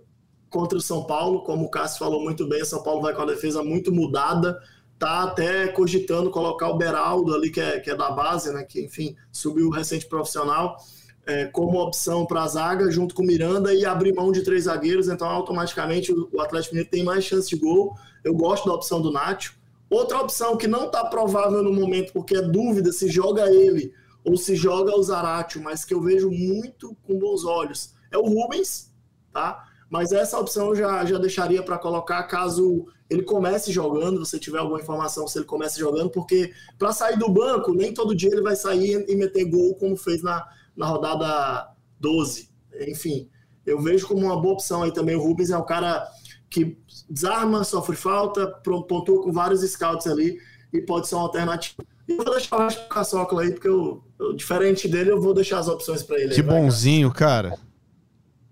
contra 0.54 0.78
o 0.78 0.82
São 0.82 1.04
Paulo, 1.04 1.42
como 1.42 1.66
o 1.66 1.70
Cássio 1.70 1.98
falou 1.98 2.22
muito 2.22 2.48
bem, 2.48 2.62
o 2.62 2.66
São 2.66 2.84
Paulo 2.84 3.02
vai 3.02 3.12
com 3.16 3.24
a 3.24 3.26
defesa 3.26 3.64
muito 3.64 3.92
mudada, 3.92 4.62
tá 5.00 5.24
até 5.24 5.68
cogitando 5.68 6.30
colocar 6.30 6.70
o 6.70 6.78
Beraldo 6.78 7.34
ali, 7.34 7.50
que 7.50 7.60
é, 7.60 7.80
que 7.80 7.90
é 7.90 7.96
da 7.96 8.12
base, 8.12 8.54
né, 8.54 8.64
que 8.64 8.80
enfim, 8.80 9.16
subiu 9.32 9.72
recente 9.72 10.06
profissional, 10.06 10.78
é, 11.26 11.46
como 11.46 11.82
opção 11.82 12.24
para 12.24 12.44
a 12.44 12.48
zaga, 12.48 12.92
junto 12.92 13.16
com 13.16 13.24
o 13.24 13.26
Miranda, 13.26 13.74
e 13.74 13.84
abrir 13.84 14.14
mão 14.14 14.32
de 14.32 14.44
três 14.44 14.66
zagueiros, 14.66 15.08
então 15.08 15.28
automaticamente 15.28 16.14
o, 16.14 16.40
Atlético 16.40 16.76
Mineiro 16.76 16.92
tem 16.92 17.04
mais 17.04 17.26
chance 17.26 17.50
de 17.50 17.56
gol. 17.56 17.98
Eu 18.24 18.36
gosto 18.36 18.68
da 18.68 18.76
opção 18.76 19.02
do 19.02 19.12
Nacho. 19.12 19.56
Outra 19.90 20.20
opção 20.20 20.56
que 20.56 20.68
não 20.68 20.86
está 20.86 21.04
provável 21.06 21.64
no 21.64 21.74
momento, 21.74 22.14
porque 22.14 22.36
é 22.36 22.42
dúvida 22.42 22.92
se 22.92 23.10
joga 23.10 23.50
ele 23.50 23.92
ou 24.24 24.38
se 24.38 24.56
joga 24.56 24.96
o 24.96 25.04
Zaratio, 25.04 25.62
mas 25.64 25.84
que 25.84 25.94
eu 25.94 26.02
vejo 26.02 26.30
muito 26.30 26.96
com 27.04 27.18
bons 27.18 27.44
olhos, 27.44 27.94
é 28.12 28.18
o 28.18 28.26
Rubens, 28.26 28.92
tá? 29.34 29.68
Mas 29.94 30.12
essa 30.12 30.40
opção 30.40 30.70
eu 30.70 30.76
já, 30.76 31.06
já 31.06 31.20
deixaria 31.20 31.62
para 31.62 31.78
colocar 31.78 32.24
caso 32.24 32.88
ele 33.08 33.22
comece 33.22 33.72
jogando, 33.72 34.26
você 34.26 34.40
tiver 34.40 34.58
alguma 34.58 34.80
informação 34.80 35.28
se 35.28 35.38
ele 35.38 35.46
comece 35.46 35.80
jogando, 35.80 36.10
porque 36.10 36.52
para 36.80 36.92
sair 36.92 37.16
do 37.16 37.30
banco, 37.30 37.76
nem 37.76 37.94
todo 37.94 38.16
dia 38.16 38.32
ele 38.32 38.42
vai 38.42 38.56
sair 38.56 39.06
e 39.08 39.16
meter 39.16 39.46
gol 39.46 39.76
como 39.76 39.96
fez 39.96 40.24
na, 40.24 40.44
na 40.76 40.88
rodada 40.88 41.70
12. 42.00 42.50
Enfim, 42.88 43.30
eu 43.64 43.80
vejo 43.80 44.08
como 44.08 44.26
uma 44.26 44.42
boa 44.42 44.56
opção 44.56 44.82
aí 44.82 44.92
também. 44.92 45.16
O 45.16 45.22
Rubens 45.22 45.52
é 45.52 45.58
um 45.60 45.64
cara 45.64 46.08
que 46.50 46.76
desarma, 47.08 47.64
sofre 47.64 47.96
falta, 47.96 48.48
pontua 48.48 49.22
com 49.22 49.32
vários 49.32 49.62
scouts 49.62 50.08
ali 50.08 50.40
e 50.74 50.82
pode 50.82 51.08
ser 51.08 51.14
uma 51.14 51.26
alternativa. 51.26 51.84
E 52.08 52.16
vou 52.16 52.26
deixar 52.26 52.68
o 52.68 52.90
Caçocla 52.90 53.44
aí, 53.44 53.52
porque 53.52 53.68
eu, 53.68 54.04
eu, 54.20 54.34
diferente 54.34 54.88
dele, 54.88 55.12
eu 55.12 55.22
vou 55.22 55.36
deixar 55.36 55.60
as 55.60 55.68
opções 55.68 56.02
para 56.02 56.20
ele. 56.20 56.34
Que 56.34 56.42
aí, 56.42 56.48
bonzinho, 56.48 57.10
vai, 57.10 57.18
cara. 57.20 57.50
cara. 57.52 57.73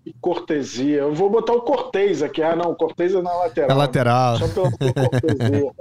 Que 0.04 0.12
cortesia. 0.20 1.02
Eu 1.02 1.14
vou 1.14 1.30
botar 1.30 1.52
o 1.52 1.62
Cortez 1.62 2.22
aqui. 2.22 2.42
Ah, 2.42 2.56
não, 2.56 2.72
o 2.72 2.74
Cortez 2.74 3.14
é 3.14 3.22
na 3.22 3.32
lateral. 3.34 3.68
Na 3.68 3.74
lateral. 3.74 4.36
Só 4.36 4.48
pela 4.48 4.70
cortesia. 5.08 5.72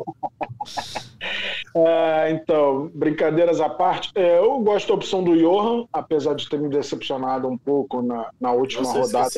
ah, 1.76 2.30
então, 2.30 2.92
brincadeiras 2.94 3.60
à 3.60 3.68
parte, 3.68 4.12
é, 4.14 4.38
eu 4.38 4.60
gosto 4.60 4.90
da 4.90 4.94
opção 4.94 5.24
do 5.24 5.36
Johan, 5.36 5.88
apesar 5.92 6.36
de 6.36 6.48
ter 6.48 6.60
me 6.60 6.70
decepcionado 6.70 7.48
um 7.48 7.58
pouco 7.58 8.04
na, 8.04 8.30
na 8.40 8.52
última 8.52 8.84
Nossa, 8.84 9.00
rodada. 9.00 9.30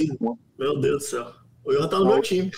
Meu 0.59 0.77
Deus 0.79 1.03
do 1.03 1.07
céu. 1.09 1.27
O 1.63 1.71
Johan 1.71 1.87
tá 1.87 1.99
no 1.99 2.05
meu 2.05 2.21
time. 2.21 2.51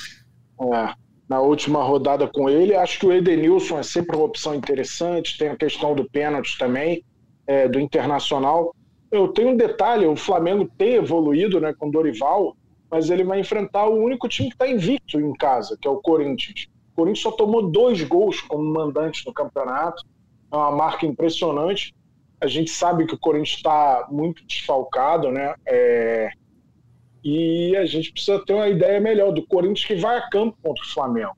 É, 0.73 0.93
na 1.29 1.41
última 1.41 1.83
rodada 1.83 2.27
com 2.27 2.49
ele. 2.49 2.75
Acho 2.75 2.99
que 2.99 3.05
o 3.05 3.13
Edenilson 3.13 3.79
é 3.79 3.83
sempre 3.83 4.15
uma 4.15 4.25
opção 4.25 4.55
interessante. 4.55 5.37
Tem 5.37 5.49
a 5.49 5.55
questão 5.55 5.93
do 5.93 6.09
pênalti 6.09 6.57
também, 6.57 7.03
é, 7.45 7.67
do 7.67 7.79
Internacional. 7.79 8.73
Eu 9.11 9.29
tenho 9.29 9.49
um 9.49 9.57
detalhe: 9.57 10.05
o 10.05 10.15
Flamengo 10.15 10.69
tem 10.77 10.95
evoluído 10.95 11.59
né, 11.59 11.73
com 11.73 11.89
Dorival, 11.89 12.55
mas 12.89 13.09
ele 13.09 13.23
vai 13.23 13.39
enfrentar 13.39 13.87
o 13.87 13.95
único 13.95 14.27
time 14.27 14.49
que 14.49 14.55
está 14.55 14.67
invicto 14.67 15.19
em 15.19 15.33
casa, 15.33 15.77
que 15.79 15.87
é 15.87 15.91
o 15.91 16.01
Corinthians. 16.01 16.67
O 16.93 16.95
Corinthians 16.95 17.23
só 17.23 17.31
tomou 17.31 17.69
dois 17.69 18.01
gols 18.03 18.41
como 18.41 18.63
mandante 18.63 19.25
no 19.25 19.33
campeonato. 19.33 20.03
É 20.51 20.55
uma 20.55 20.71
marca 20.71 21.05
impressionante. 21.05 21.93
A 22.39 22.47
gente 22.47 22.69
sabe 22.69 23.05
que 23.05 23.15
o 23.15 23.19
Corinthians 23.19 23.57
está 23.57 24.07
muito 24.09 24.45
desfalcado, 24.45 25.31
né? 25.31 25.55
É, 25.65 26.29
e 27.23 27.75
a 27.75 27.85
gente 27.85 28.11
precisa 28.11 28.39
ter 28.45 28.53
uma 28.53 28.69
ideia 28.69 28.99
melhor 28.99 29.31
do 29.31 29.45
Corinthians 29.47 29.83
que 29.83 29.95
vai 29.95 30.17
a 30.17 30.29
campo 30.29 30.55
contra 30.61 30.83
o 30.83 30.87
Flamengo. 30.87 31.35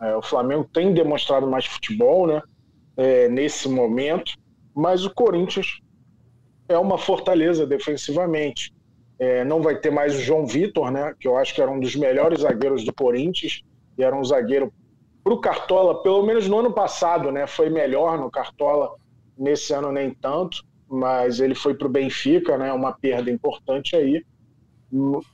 É, 0.00 0.14
o 0.14 0.22
Flamengo 0.22 0.68
tem 0.70 0.92
demonstrado 0.92 1.46
mais 1.46 1.64
futebol 1.64 2.26
né, 2.26 2.42
é, 2.96 3.28
nesse 3.28 3.66
momento, 3.66 4.34
mas 4.74 5.04
o 5.04 5.14
Corinthians 5.14 5.80
é 6.70 6.78
uma 6.78 6.96
fortaleza 6.96 7.66
defensivamente. 7.66 8.72
É, 9.18 9.44
não 9.44 9.60
vai 9.60 9.76
ter 9.76 9.90
mais 9.90 10.14
o 10.14 10.20
João 10.20 10.46
Vitor, 10.46 10.90
né, 10.90 11.14
que 11.18 11.28
eu 11.28 11.36
acho 11.36 11.54
que 11.54 11.60
era 11.60 11.70
um 11.70 11.80
dos 11.80 11.94
melhores 11.96 12.40
zagueiros 12.40 12.84
do 12.84 12.94
Corinthians, 12.94 13.62
e 13.98 14.02
era 14.02 14.16
um 14.16 14.24
zagueiro 14.24 14.72
para 15.22 15.34
o 15.34 15.40
Cartola, 15.40 16.02
pelo 16.02 16.22
menos 16.22 16.48
no 16.48 16.58
ano 16.58 16.72
passado, 16.72 17.30
né, 17.30 17.46
foi 17.46 17.68
melhor 17.68 18.18
no 18.18 18.30
Cartola, 18.30 18.94
nesse 19.36 19.74
ano 19.74 19.92
nem 19.92 20.14
tanto, 20.14 20.64
mas 20.88 21.40
ele 21.40 21.54
foi 21.54 21.74
para 21.74 21.86
o 21.86 21.90
Benfica, 21.90 22.56
né, 22.56 22.72
uma 22.72 22.92
perda 22.92 23.30
importante 23.30 23.94
aí. 23.94 24.24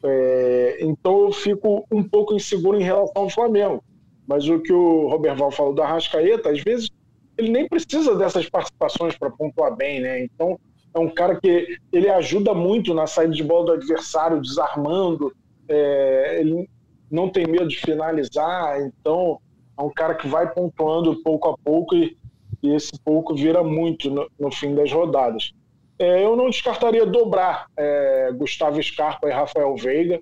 É, 0.02 0.78
então 0.80 1.22
eu 1.22 1.32
fico 1.32 1.86
um 1.90 2.02
pouco 2.02 2.34
inseguro 2.34 2.78
em 2.78 2.82
relação 2.82 3.22
ao 3.22 3.30
Flamengo. 3.30 3.84
Mas 4.26 4.48
o 4.48 4.58
que 4.58 4.72
o 4.72 5.08
Roberval 5.08 5.50
falou 5.50 5.72
da 5.72 5.86
Rascaeta, 5.86 6.50
às 6.50 6.60
vezes 6.60 6.90
ele 7.38 7.50
nem 7.50 7.68
precisa 7.68 8.16
dessas 8.16 8.48
participações 8.48 9.16
para 9.16 9.30
pontuar 9.30 9.74
bem, 9.76 10.00
né? 10.00 10.24
Então 10.24 10.58
é 10.96 10.98
um 10.98 11.10
cara 11.10 11.38
que 11.38 11.78
ele 11.92 12.08
ajuda 12.08 12.54
muito 12.54 12.94
na 12.94 13.06
saída 13.06 13.34
de 13.34 13.44
bola 13.44 13.66
do 13.66 13.72
adversário, 13.72 14.40
desarmando. 14.40 15.30
É, 15.68 16.38
ele 16.40 16.68
não 17.10 17.28
tem 17.28 17.46
medo 17.46 17.68
de 17.68 17.76
finalizar, 17.76 18.80
então 18.80 19.38
é 19.78 19.82
um 19.82 19.90
cara 19.90 20.14
que 20.14 20.26
vai 20.26 20.50
pontuando 20.50 21.22
pouco 21.22 21.50
a 21.50 21.58
pouco 21.58 21.94
e, 21.94 22.16
e 22.62 22.74
esse 22.74 22.98
pouco 23.04 23.34
vira 23.34 23.62
muito 23.62 24.10
no, 24.10 24.26
no 24.40 24.50
fim 24.50 24.74
das 24.74 24.90
rodadas. 24.90 25.52
É, 25.98 26.24
eu 26.24 26.34
não 26.34 26.48
descartaria 26.48 27.04
dobrar 27.04 27.66
é, 27.76 28.30
Gustavo 28.32 28.82
Scarpa 28.82 29.28
e 29.28 29.32
Rafael 29.32 29.76
Veiga. 29.76 30.18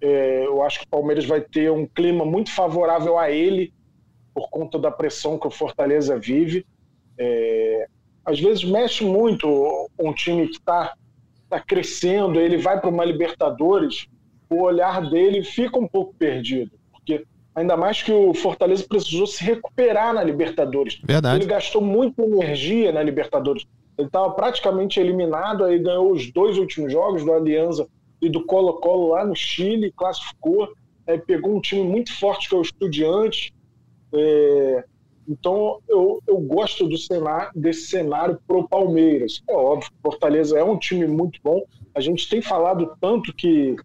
É, 0.00 0.46
eu 0.46 0.62
acho 0.62 0.80
que 0.80 0.86
o 0.86 0.90
Palmeiras 0.90 1.26
vai 1.26 1.42
ter 1.42 1.70
um 1.70 1.86
clima 1.86 2.24
muito 2.24 2.50
favorável 2.50 3.18
a 3.18 3.30
ele 3.30 3.74
por 4.32 4.48
conta 4.48 4.78
da 4.78 4.90
pressão 4.90 5.38
que 5.38 5.46
o 5.46 5.50
Fortaleza 5.50 6.18
vive. 6.18 6.64
Às 8.28 8.38
vezes 8.38 8.62
mexe 8.62 9.02
muito 9.02 9.88
um 9.98 10.12
time 10.12 10.48
que 10.48 10.58
está 10.58 10.92
tá 11.48 11.58
crescendo, 11.58 12.38
ele 12.38 12.58
vai 12.58 12.78
para 12.78 12.90
uma 12.90 13.02
Libertadores, 13.02 14.06
o 14.50 14.60
olhar 14.64 15.08
dele 15.08 15.42
fica 15.42 15.78
um 15.78 15.88
pouco 15.88 16.12
perdido, 16.12 16.70
porque 16.92 17.24
ainda 17.54 17.74
mais 17.74 18.02
que 18.02 18.12
o 18.12 18.34
Fortaleza 18.34 18.84
precisou 18.86 19.26
se 19.26 19.42
recuperar 19.42 20.12
na 20.12 20.22
Libertadores. 20.22 21.00
Verdade. 21.02 21.38
Ele 21.40 21.46
gastou 21.46 21.80
muita 21.80 22.22
energia 22.22 22.92
na 22.92 23.02
Libertadores. 23.02 23.64
Ele 23.96 24.08
estava 24.08 24.30
praticamente 24.34 25.00
eliminado, 25.00 25.64
aí 25.64 25.78
ganhou 25.78 26.12
os 26.12 26.30
dois 26.30 26.58
últimos 26.58 26.92
jogos 26.92 27.24
do 27.24 27.32
Alianza 27.32 27.88
e 28.20 28.28
do 28.28 28.44
Colo-Colo 28.44 29.08
lá 29.08 29.24
no 29.24 29.34
Chile, 29.34 29.90
classificou, 29.96 30.68
aí 31.06 31.18
pegou 31.18 31.56
um 31.56 31.62
time 31.62 31.82
muito 31.82 32.12
forte 32.14 32.46
que 32.46 32.54
é 32.54 32.58
o 32.58 32.62
Estudiante. 32.62 33.54
É, 34.12 34.84
então 35.28 35.78
eu, 35.88 36.22
eu 36.26 36.38
gosto 36.38 36.88
do 36.88 36.96
cenário, 36.96 37.50
desse 37.54 37.88
cenário 37.88 38.38
pro 38.46 38.66
Palmeiras. 38.66 39.42
É 39.46 39.54
óbvio, 39.54 39.90
Fortaleza 40.02 40.58
é 40.58 40.64
um 40.64 40.78
time 40.78 41.06
muito 41.06 41.38
bom. 41.44 41.62
A 41.94 42.00
gente 42.00 42.28
tem 42.28 42.40
falado 42.40 42.96
tanto 43.00 43.34
que 43.34 43.76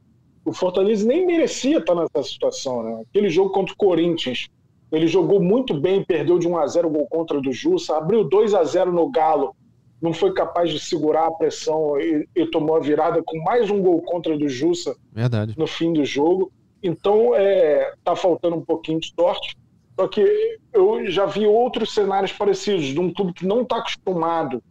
o 0.45 0.53
Fortaleza 0.53 1.05
nem 1.05 1.25
merecia 1.25 1.79
estar 1.79 1.95
nessa 1.95 2.23
situação. 2.23 2.83
Né? 2.83 3.03
Aquele 3.09 3.29
jogo 3.29 3.51
contra 3.51 3.73
o 3.73 3.77
Corinthians, 3.77 4.47
Ele 4.91 5.07
jogou 5.07 5.41
muito 5.41 5.73
bem, 5.73 6.03
perdeu 6.03 6.39
de 6.39 6.47
1 6.47 6.57
a 6.57 6.67
0 6.67 6.87
o 6.87 6.91
gol 6.91 7.07
contra 7.07 7.41
do 7.41 7.51
Jussa, 7.51 7.97
abriu 7.97 8.23
2 8.23 8.53
a 8.53 8.63
0 8.63 8.91
no 8.91 9.09
Galo, 9.09 9.55
não 10.01 10.13
foi 10.13 10.33
capaz 10.33 10.69
de 10.69 10.79
segurar 10.79 11.27
a 11.27 11.31
pressão 11.31 11.99
e, 11.99 12.27
e 12.35 12.45
tomou 12.45 12.75
a 12.75 12.79
virada 12.79 13.23
com 13.23 13.41
mais 13.41 13.69
um 13.69 13.81
gol 13.81 14.01
contra 14.01 14.37
do 14.37 14.47
Jussa 14.47 14.95
Verdade. 15.11 15.55
no 15.57 15.65
fim 15.65 15.93
do 15.93 16.05
jogo. 16.05 16.51
Então, 16.81 17.33
é, 17.33 17.93
tá 18.03 18.13
faltando 18.15 18.57
um 18.57 18.61
pouquinho 18.61 18.99
de 18.99 19.13
sorte. 19.17 19.55
Só 19.95 20.07
que 20.07 20.57
eu 20.73 21.05
já 21.09 21.25
vi 21.25 21.45
outros 21.45 21.93
cenários 21.93 22.31
parecidos, 22.31 22.85
de 22.85 22.99
um 22.99 23.13
clube 23.13 23.33
que 23.33 23.45
não 23.45 23.61
está 23.61 23.77
acostumado 23.77 24.61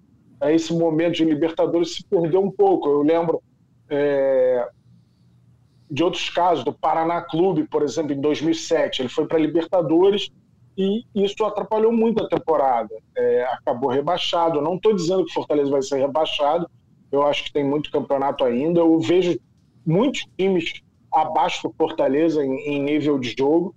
a 0.41 0.51
esse 0.53 0.73
momento 0.73 1.15
de 1.15 1.25
Libertadores 1.25 1.95
se 1.95 2.05
perdeu 2.05 2.43
um 2.43 2.51
pouco. 2.51 2.89
Eu 2.89 3.03
lembro 3.03 3.41
é, 3.89 4.69
de 5.89 6.03
outros 6.03 6.29
casos, 6.31 6.65
do 6.65 6.73
Paraná 6.73 7.21
Clube, 7.23 7.65
por 7.69 7.83
exemplo, 7.83 8.13
em 8.13 8.21
2007. 8.21 9.03
Ele 9.03 9.09
foi 9.09 9.27
para 9.27 9.39
Libertadores 9.39 10.31
e 10.77 11.05
isso 11.15 11.45
atrapalhou 11.45 11.93
muito 11.93 12.25
a 12.25 12.29
temporada. 12.29 12.93
É, 13.17 13.45
acabou 13.45 13.91
rebaixado. 13.91 14.59
Eu 14.59 14.63
não 14.63 14.75
estou 14.75 14.95
dizendo 14.95 15.25
que 15.25 15.31
o 15.31 15.35
Fortaleza 15.35 15.71
vai 15.71 15.83
ser 15.83 15.99
rebaixado, 15.99 16.69
eu 17.13 17.23
acho 17.25 17.45
que 17.45 17.53
tem 17.53 17.63
muito 17.63 17.93
campeonato 17.93 18.43
ainda. 18.43 18.81
Eu 18.81 18.99
vejo 18.99 19.39
muitos 19.87 20.27
times 20.37 20.83
abaixo 21.13 21.69
do 21.69 21.75
Fortaleza 21.75 22.45
em, 22.45 22.57
em 22.69 22.83
nível 22.83 23.19
de 23.19 23.35
jogo, 23.39 23.75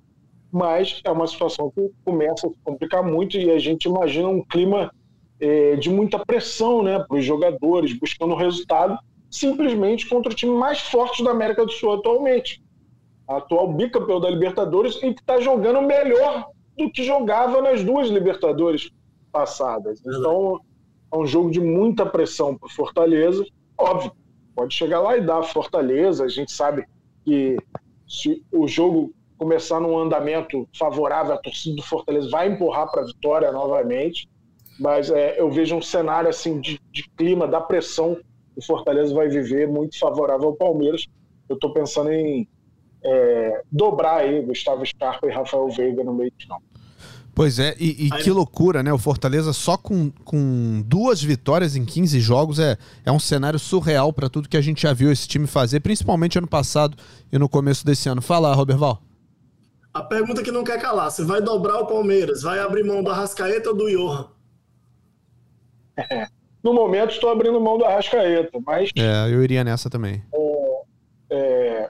mas 0.56 1.02
é 1.04 1.12
uma 1.12 1.28
situação 1.28 1.70
que 1.70 1.92
começa 2.06 2.48
a 2.48 2.50
se 2.50 2.56
complicar 2.64 3.04
muito 3.04 3.36
e 3.36 3.52
a 3.52 3.60
gente 3.60 3.90
imagina 3.90 4.30
um 4.30 4.42
clima 4.42 4.90
é, 5.38 5.76
de 5.76 5.90
muita 5.90 6.18
pressão 6.18 6.82
né, 6.82 6.98
para 6.98 7.18
os 7.18 7.26
jogadores, 7.26 7.92
buscando 7.92 8.34
resultado, 8.36 8.98
simplesmente 9.30 10.08
contra 10.08 10.32
o 10.32 10.36
time 10.36 10.54
mais 10.54 10.80
forte 10.80 11.22
da 11.22 11.32
América 11.32 11.66
do 11.66 11.72
Sul 11.74 11.96
atualmente. 11.96 12.64
A 13.28 13.36
atual 13.36 13.74
bicampeão 13.74 14.18
da 14.18 14.30
Libertadores 14.30 14.96
e 15.04 15.14
que 15.14 15.20
está 15.20 15.42
jogando 15.42 15.82
melhor 15.82 16.48
do 16.78 16.90
que 16.90 17.04
jogava 17.04 17.62
nas 17.62 17.84
duas 17.84 18.08
Libertadores 18.08 18.90
passadas. 19.34 20.00
Então, 20.08 20.62
é 21.12 21.18
um 21.18 21.28
jogo 21.28 21.52
de 21.52 21.60
muita 21.60 22.06
pressão 22.06 22.56
para 22.58 22.70
Fortaleza. 22.70 23.46
Óbvio, 23.78 24.14
pode 24.56 24.74
chegar 24.74 25.02
lá 25.02 25.18
e 25.18 25.22
dar 25.22 25.44
Fortaleza. 25.44 26.24
A 26.24 26.30
gente 26.30 26.54
sabe 26.54 26.86
que 27.26 27.58
se 28.08 28.42
o 28.54 28.70
jogo 28.70 29.14
começar 29.38 29.80
num 29.80 29.98
andamento 29.98 30.68
favorável, 30.78 31.34
a 31.34 31.38
torcida 31.38 31.76
do 31.76 31.84
Fortaleza 31.84 32.30
vai 32.30 32.48
empurrar 32.48 32.90
para 32.90 33.02
a 33.02 33.06
vitória 33.06 33.52
novamente. 33.52 34.28
Mas 34.80 35.10
é, 35.10 35.40
eu 35.40 35.50
vejo 35.50 35.76
um 35.76 35.82
cenário 35.82 36.30
assim 36.30 36.60
de, 36.60 36.80
de 36.92 37.10
clima, 37.18 37.48
da 37.48 37.62
pressão 37.62 38.16
que 38.16 38.60
o 38.60 38.62
Fortaleza 38.62 39.14
vai 39.14 39.30
viver 39.30 39.68
muito 39.68 39.98
favorável 39.98 40.50
ao 40.50 40.56
Palmeiras. 40.56 41.08
Eu 41.48 41.56
estou 41.56 41.72
pensando 41.72 42.12
em 42.12 42.48
é, 43.04 43.62
dobrar 43.72 44.18
aí 44.18 44.42
Gustavo 44.42 44.86
Scarpa 44.86 45.28
e 45.28 45.32
Rafael 45.32 45.70
Veiga 45.70 46.04
no 46.04 46.14
meio 46.14 46.32
de 46.38 46.48
campo. 46.48 46.64
Pois 47.36 47.60
é, 47.60 47.76
e, 47.78 48.08
e 48.08 48.10
que 48.24 48.32
loucura, 48.32 48.82
né? 48.82 48.94
O 48.94 48.98
Fortaleza 48.98 49.52
só 49.52 49.76
com, 49.76 50.10
com 50.24 50.82
duas 50.86 51.22
vitórias 51.22 51.76
em 51.76 51.84
15 51.84 52.18
jogos 52.22 52.60
é, 52.60 52.78
é 53.06 53.12
um 53.12 53.20
cenário 53.20 53.60
surreal 53.60 54.14
para 54.14 54.30
tudo 54.30 54.48
que 54.48 54.56
a 54.56 54.62
gente 54.62 54.84
já 54.84 54.94
viu 54.94 55.12
esse 55.12 55.28
time 55.28 55.46
fazer, 55.46 55.82
principalmente 55.82 56.38
ano 56.38 56.48
passado 56.48 56.98
e 57.30 57.38
no 57.38 57.50
começo 57.50 57.86
desse 57.86 58.08
ano. 58.08 58.22
Fala, 58.22 58.56
Roberval. 58.56 59.05
A 59.96 60.04
pergunta 60.04 60.44
que 60.44 60.52
não 60.52 60.66
quer 60.66 60.78
calar: 60.82 61.10
você 61.10 61.24
vai 61.24 61.42
dobrar 61.42 61.80
o 61.80 61.88
Palmeiras? 61.88 62.42
Vai 62.42 62.60
abrir 62.60 62.84
mão 62.84 63.02
do 63.02 63.10
Arrascaeta 63.10 63.70
ou 63.70 63.76
do 63.78 63.90
Johan? 63.90 64.28
É, 65.98 66.28
no 66.62 66.74
momento 66.74 67.12
estou 67.12 67.30
abrindo 67.30 67.62
mão 67.62 67.78
do 67.78 67.86
Arrascaeta, 67.86 68.60
mas. 68.66 68.92
É, 68.98 69.34
eu 69.34 69.42
iria 69.42 69.64
nessa 69.64 69.90
também. 69.90 70.22
É, 71.30 71.90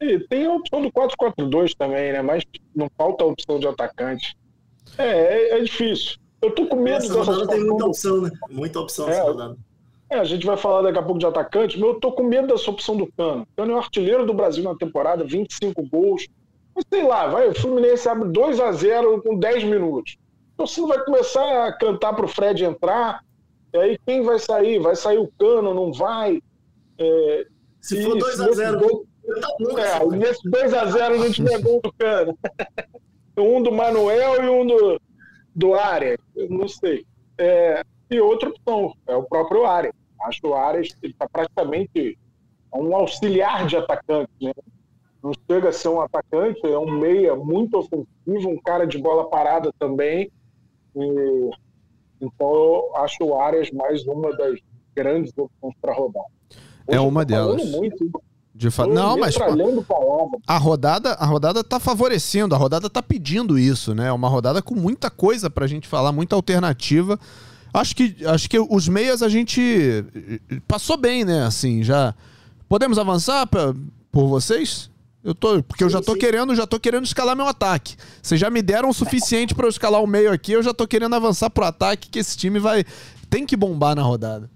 é, 0.00 0.18
tem 0.28 0.46
a 0.46 0.52
opção 0.52 0.82
do 0.82 0.90
4-4-2 0.90 1.76
também, 1.78 2.12
né? 2.12 2.20
Mas 2.22 2.42
não 2.74 2.90
falta 2.98 3.22
a 3.22 3.28
opção 3.28 3.60
de 3.60 3.68
atacante. 3.68 4.36
É, 4.98 5.06
é, 5.06 5.58
é 5.58 5.60
difícil. 5.60 6.18
Eu 6.42 6.50
tô 6.50 6.66
com 6.66 6.74
medo 6.74 7.04
Essa 7.04 7.22
rodada 7.22 7.46
tem 7.46 7.64
muita 7.64 7.86
opção, 7.86 8.20
né? 8.20 8.30
Muita 8.50 8.80
opção 8.80 9.08
é, 9.08 9.20
rodada. 9.20 9.56
É, 10.10 10.18
a 10.18 10.24
gente 10.24 10.44
vai 10.44 10.56
falar 10.56 10.82
daqui 10.82 10.98
a 10.98 11.02
pouco 11.02 11.20
de 11.20 11.26
atacante, 11.26 11.78
mas 11.78 11.88
eu 11.88 12.00
tô 12.00 12.10
com 12.10 12.24
medo 12.24 12.48
dessa 12.48 12.68
opção 12.68 12.96
do 12.96 13.06
Cano. 13.12 13.42
O 13.42 13.56
Cano 13.56 13.70
é 13.70 13.74
o 13.76 13.78
artilheiro 13.78 14.26
do 14.26 14.34
Brasil 14.34 14.64
na 14.64 14.74
temporada, 14.74 15.22
25 15.22 15.80
gols. 15.86 16.26
Mas 16.74 16.84
sei 16.88 17.02
lá, 17.02 17.26
vai, 17.26 17.48
o 17.48 17.54
Fluminense 17.54 18.08
abre 18.08 18.28
2 18.28 18.60
a 18.60 18.72
0 18.72 19.22
com 19.22 19.38
10 19.38 19.64
minutos. 19.64 20.16
Então 20.54 20.66
você 20.66 20.80
vai 20.86 21.04
começar 21.04 21.66
a 21.66 21.72
cantar 21.76 22.14
pro 22.14 22.28
Fred 22.28 22.64
entrar, 22.64 23.22
e 23.72 23.78
aí 23.78 23.98
quem 24.06 24.22
vai 24.22 24.38
sair? 24.38 24.78
Vai 24.78 24.96
sair 24.96 25.18
o 25.18 25.30
Cano, 25.38 25.74
não 25.74 25.92
vai? 25.92 26.42
É, 26.98 27.46
Se 27.80 28.02
for 28.02 28.18
2 28.18 28.40
a 28.40 28.52
0 28.52 28.78
gol, 28.78 29.06
é, 29.78 30.16
nesse 30.16 30.48
2 30.48 30.74
a 30.74 30.86
0 30.86 31.18
não 31.18 31.30
tiver 31.30 31.60
gol 31.60 31.80
do 31.82 31.92
Cano. 31.92 32.38
um 33.38 33.62
do 33.62 33.72
Manuel 33.72 34.42
e 34.42 34.48
um 34.48 34.66
do, 34.66 35.00
do 35.54 35.74
Arias, 35.74 36.18
eu 36.36 36.48
não 36.50 36.68
sei. 36.68 37.06
É, 37.38 37.82
e 38.10 38.20
outra 38.20 38.50
opção, 38.50 38.94
é 39.06 39.16
o 39.16 39.22
próprio 39.22 39.64
Arias. 39.64 39.94
Acho 40.22 40.40
que 40.40 40.46
o 40.46 40.54
Arias 40.54 40.94
está 41.02 41.28
praticamente 41.28 42.18
um 42.74 42.94
auxiliar 42.94 43.66
de 43.66 43.76
atacante, 43.76 44.30
né? 44.40 44.52
Não 45.22 45.32
chega 45.48 45.68
a 45.68 45.72
ser 45.72 45.88
um 45.88 46.00
atacante, 46.00 46.60
é 46.66 46.78
um 46.78 46.90
meia 46.90 47.36
muito 47.36 47.78
ofensivo, 47.78 48.50
um 48.50 48.60
cara 48.60 48.86
de 48.86 48.98
bola 48.98 49.28
parada 49.28 49.72
também. 49.78 50.30
E, 50.96 51.50
então 52.20 52.54
eu 52.54 52.96
acho 52.96 53.22
o 53.24 53.40
Arias 53.40 53.70
mais 53.70 54.04
uma 54.06 54.34
das 54.36 54.58
grandes 54.94 55.32
opções 55.36 55.74
para 55.80 55.94
rodar. 55.94 56.24
Hoje 56.86 56.98
é 56.98 57.00
uma 57.00 57.24
delas. 57.24 57.70
Muito, 57.70 58.10
de 58.54 58.70
fa... 58.70 58.86
Não, 58.86 59.16
mas 59.16 59.36
pô, 59.36 59.44
a 60.46 60.58
rodada, 60.58 61.12
a 61.12 61.24
rodada 61.24 61.64
tá 61.64 61.80
favorecendo, 61.80 62.54
a 62.54 62.58
rodada 62.58 62.90
tá 62.90 63.02
pedindo 63.02 63.58
isso, 63.58 63.94
né? 63.94 64.08
É 64.08 64.12
uma 64.12 64.28
rodada 64.28 64.60
com 64.60 64.74
muita 64.74 65.10
coisa 65.10 65.48
pra 65.48 65.66
gente 65.66 65.88
falar, 65.88 66.12
muita 66.12 66.36
alternativa. 66.36 67.18
Acho 67.72 67.96
que, 67.96 68.16
acho 68.26 68.50
que 68.50 68.60
os 68.60 68.88
meias 68.88 69.22
a 69.22 69.28
gente 69.28 70.04
passou 70.68 70.98
bem, 70.98 71.24
né? 71.24 71.44
Assim, 71.44 71.82
já 71.82 72.14
podemos 72.68 72.98
avançar 72.98 73.46
pra, 73.46 73.74
por 74.10 74.26
vocês? 74.26 74.91
Eu 75.24 75.34
tô, 75.34 75.62
porque 75.62 75.84
eu 75.84 75.88
já 75.88 76.02
tô 76.02 76.14
querendo, 76.16 76.54
já 76.54 76.66
tô 76.66 76.80
querendo 76.80 77.04
escalar 77.04 77.36
meu 77.36 77.46
ataque. 77.46 77.96
Vocês 78.20 78.40
já 78.40 78.50
me 78.50 78.60
deram 78.60 78.88
o 78.88 78.94
suficiente 78.94 79.54
para 79.54 79.66
eu 79.66 79.70
escalar 79.70 80.02
o 80.02 80.06
meio 80.06 80.32
aqui, 80.32 80.52
eu 80.52 80.62
já 80.62 80.74
tô 80.74 80.86
querendo 80.86 81.14
avançar 81.14 81.48
pro 81.48 81.64
ataque 81.64 82.10
que 82.10 82.18
esse 82.18 82.36
time 82.36 82.58
vai 82.58 82.84
tem 83.30 83.46
que 83.46 83.56
bombar 83.56 83.94
na 83.94 84.02
rodada. 84.02 84.50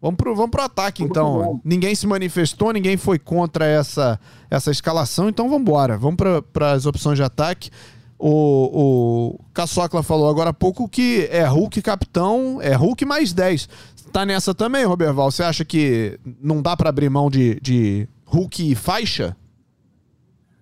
Vamos 0.00 0.16
pro, 0.16 0.34
vamos 0.34 0.50
pro 0.50 0.62
ataque, 0.62 1.02
então. 1.02 1.60
Ninguém 1.62 1.94
se 1.94 2.06
manifestou, 2.06 2.72
ninguém 2.72 2.96
foi 2.96 3.18
contra 3.18 3.66
essa, 3.66 4.18
essa 4.48 4.70
escalação, 4.70 5.28
então 5.28 5.46
vamos 5.46 5.62
embora. 5.62 5.98
Vamos 5.98 6.16
para 6.52 6.72
as 6.72 6.86
opções 6.86 7.16
de 7.16 7.22
ataque. 7.22 7.70
O, 8.18 9.38
o 9.38 9.44
Caçocla 9.52 10.02
falou 10.02 10.28
agora 10.28 10.50
há 10.50 10.54
pouco 10.54 10.88
que 10.88 11.26
é 11.30 11.44
Hulk 11.44 11.82
capitão, 11.82 12.58
é 12.62 12.74
Hulk 12.74 13.04
mais 13.04 13.32
10. 13.32 13.68
Tá 14.12 14.24
nessa 14.24 14.54
também, 14.54 14.84
Roberval? 14.84 15.30
Você 15.30 15.42
acha 15.42 15.64
que 15.64 16.18
não 16.40 16.62
dá 16.62 16.76
para 16.76 16.88
abrir 16.88 17.10
mão 17.10 17.30
de, 17.30 17.58
de 17.60 18.08
Hulk 18.30 18.74
faixa? 18.76 19.36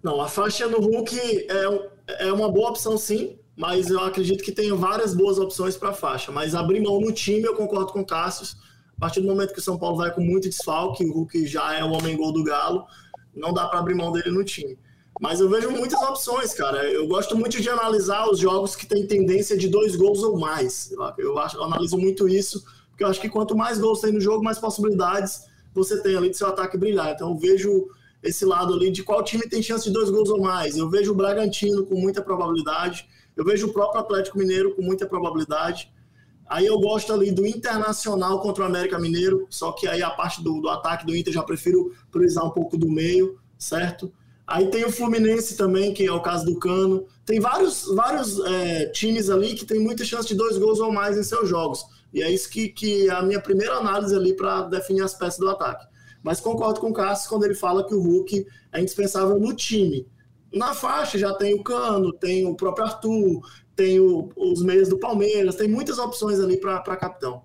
Não, 0.03 0.21
a 0.21 0.29
faixa 0.29 0.67
no 0.67 0.81
Hulk 0.81 1.19
é, 1.19 2.27
é 2.29 2.33
uma 2.33 2.51
boa 2.51 2.71
opção, 2.71 2.97
sim, 2.97 3.39
mas 3.55 3.91
eu 3.91 4.01
acredito 4.01 4.43
que 4.43 4.53
tem 4.53 4.73
várias 4.73 5.15
boas 5.15 5.39
opções 5.39 5.77
para 5.77 5.93
faixa. 5.93 6.33
Mas 6.33 6.55
abrir 6.55 6.81
mão 6.81 6.99
no 6.99 7.13
time, 7.13 7.43
eu 7.43 7.55
concordo 7.55 7.93
com 7.93 8.01
o 8.01 8.07
Cassius 8.07 8.57
a 8.97 9.01
partir 9.01 9.21
do 9.21 9.29
momento 9.29 9.53
que 9.53 9.61
o 9.61 9.63
São 9.63 9.79
Paulo 9.79 9.97
vai 9.97 10.13
com 10.13 10.21
muito 10.21 10.49
desfalque, 10.49 11.05
o 11.05 11.13
Hulk 11.13 11.47
já 11.47 11.75
é 11.75 11.85
o 11.85 11.91
homem-gol 11.93 12.33
do 12.33 12.43
Galo, 12.43 12.85
não 13.33 13.53
dá 13.53 13.69
para 13.69 13.79
abrir 13.79 13.95
mão 13.95 14.11
dele 14.11 14.31
no 14.31 14.43
time. 14.43 14.77
Mas 15.21 15.41
eu 15.41 15.49
vejo 15.49 15.71
muitas 15.71 16.01
opções, 16.01 16.55
cara. 16.55 16.85
Eu 16.91 17.07
gosto 17.07 17.37
muito 17.37 17.61
de 17.61 17.69
analisar 17.69 18.29
os 18.29 18.39
jogos 18.39 18.75
que 18.75 18.87
têm 18.87 19.07
tendência 19.07 19.57
de 19.57 19.69
dois 19.69 19.95
gols 19.95 20.23
ou 20.23 20.39
mais. 20.39 20.93
Eu, 21.19 21.39
acho, 21.39 21.57
eu 21.57 21.65
analiso 21.65 21.99
muito 21.99 22.29
isso, 22.29 22.65
porque 22.91 23.05
eu 23.05 23.09
acho 23.09 23.21
que 23.21 23.29
quanto 23.29 23.57
mais 23.57 23.79
gols 23.79 24.01
tem 24.01 24.13
no 24.13 24.21
jogo, 24.21 24.43
mais 24.43 24.59
possibilidades 24.59 25.48
você 25.79 26.03
tem 26.03 26.17
ali 26.17 26.31
de 26.31 26.37
seu 26.37 26.49
ataque 26.49 26.77
brilhar. 26.77 27.13
Então 27.13 27.31
eu 27.31 27.37
vejo 27.37 27.89
esse 28.23 28.45
lado 28.45 28.75
ali 28.75 28.91
de 28.91 29.03
qual 29.03 29.23
time 29.23 29.49
tem 29.49 29.63
chance 29.63 29.85
de 29.85 29.93
dois 29.93 30.11
gols 30.11 30.29
ou 30.29 30.41
mais. 30.41 30.77
Eu 30.77 30.91
vejo 30.91 31.13
o 31.13 31.15
Bragantino 31.15 31.87
com 31.87 31.95
muita 31.95 32.21
probabilidade. 32.21 33.09
Eu 33.37 33.45
vejo 33.45 33.69
o 33.69 33.73
próprio 33.73 34.01
Atlético 34.01 34.39
Mineiro 34.39 34.75
com 34.75 34.83
muita 34.83 35.07
probabilidade. 35.07 35.93
Aí 36.49 36.67
eu 36.67 36.79
gosto 36.81 37.13
ali 37.13 37.31
do 37.31 37.47
Internacional 37.47 38.41
contra 38.41 38.65
o 38.65 38.67
América 38.67 38.99
Mineiro, 38.99 39.47
só 39.51 39.71
que 39.73 39.87
aí 39.87 40.03
a 40.03 40.11
parte 40.11 40.43
do, 40.43 40.61
do 40.61 40.69
ataque 40.69 41.07
do 41.07 41.15
Inter 41.15 41.33
já 41.33 41.43
prefiro 41.43 41.93
priorizar 42.11 42.45
um 42.45 42.51
pouco 42.51 42.77
do 42.77 42.91
meio, 42.91 43.39
certo? 43.59 44.11
Aí 44.47 44.69
tem 44.69 44.83
o 44.83 44.91
Fluminense 44.91 45.59
também, 45.59 45.93
que 45.93 46.07
é 46.07 46.11
o 46.11 46.23
caso 46.23 46.47
do 46.47 46.59
Cano. 46.59 47.07
Tem 47.27 47.39
vários, 47.39 47.85
vários 47.95 48.41
é, 48.41 48.87
times 48.87 49.29
ali 49.29 49.55
que 49.55 49.67
tem 49.67 49.79
muita 49.79 50.07
chance 50.07 50.27
de 50.27 50.35
dois 50.35 50.57
gols 50.57 50.81
ou 50.81 50.91
mais 50.91 51.19
em 51.19 51.23
seus 51.23 51.51
jogos. 51.51 51.85
E 52.13 52.23
é 52.23 52.31
isso 52.31 52.49
que, 52.49 52.69
que 52.69 53.09
é 53.09 53.13
a 53.13 53.23
minha 53.23 53.41
primeira 53.41 53.75
análise 53.75 54.15
ali 54.15 54.35
para 54.35 54.63
definir 54.63 55.03
as 55.03 55.15
peças 55.15 55.39
do 55.39 55.49
ataque. 55.49 55.87
Mas 56.23 56.41
concordo 56.41 56.81
com 56.81 56.91
o 56.91 56.93
Cássio 56.93 57.29
quando 57.29 57.45
ele 57.45 57.55
fala 57.55 57.87
que 57.87 57.95
o 57.95 58.03
Hulk 58.03 58.47
é 58.73 58.81
indispensável 58.81 59.39
no 59.39 59.55
time. 59.55 60.07
Na 60.53 60.75
faixa 60.75 61.19
já 61.19 61.35
tem 61.35 61.55
o 61.55 61.63
Cano, 61.63 62.13
tem 62.13 62.47
o 62.47 62.55
próprio 62.55 62.87
Arthur, 62.87 63.41
tem 63.77 64.01
o, 64.01 64.31
os 64.37 64.63
meios 64.63 64.89
do 64.89 64.99
Palmeiras, 64.99 65.57
tem 65.57 65.69
muitas 65.69 65.99
opções 65.99 66.41
ali 66.41 66.57
para 66.57 66.97
capitão. 66.97 67.45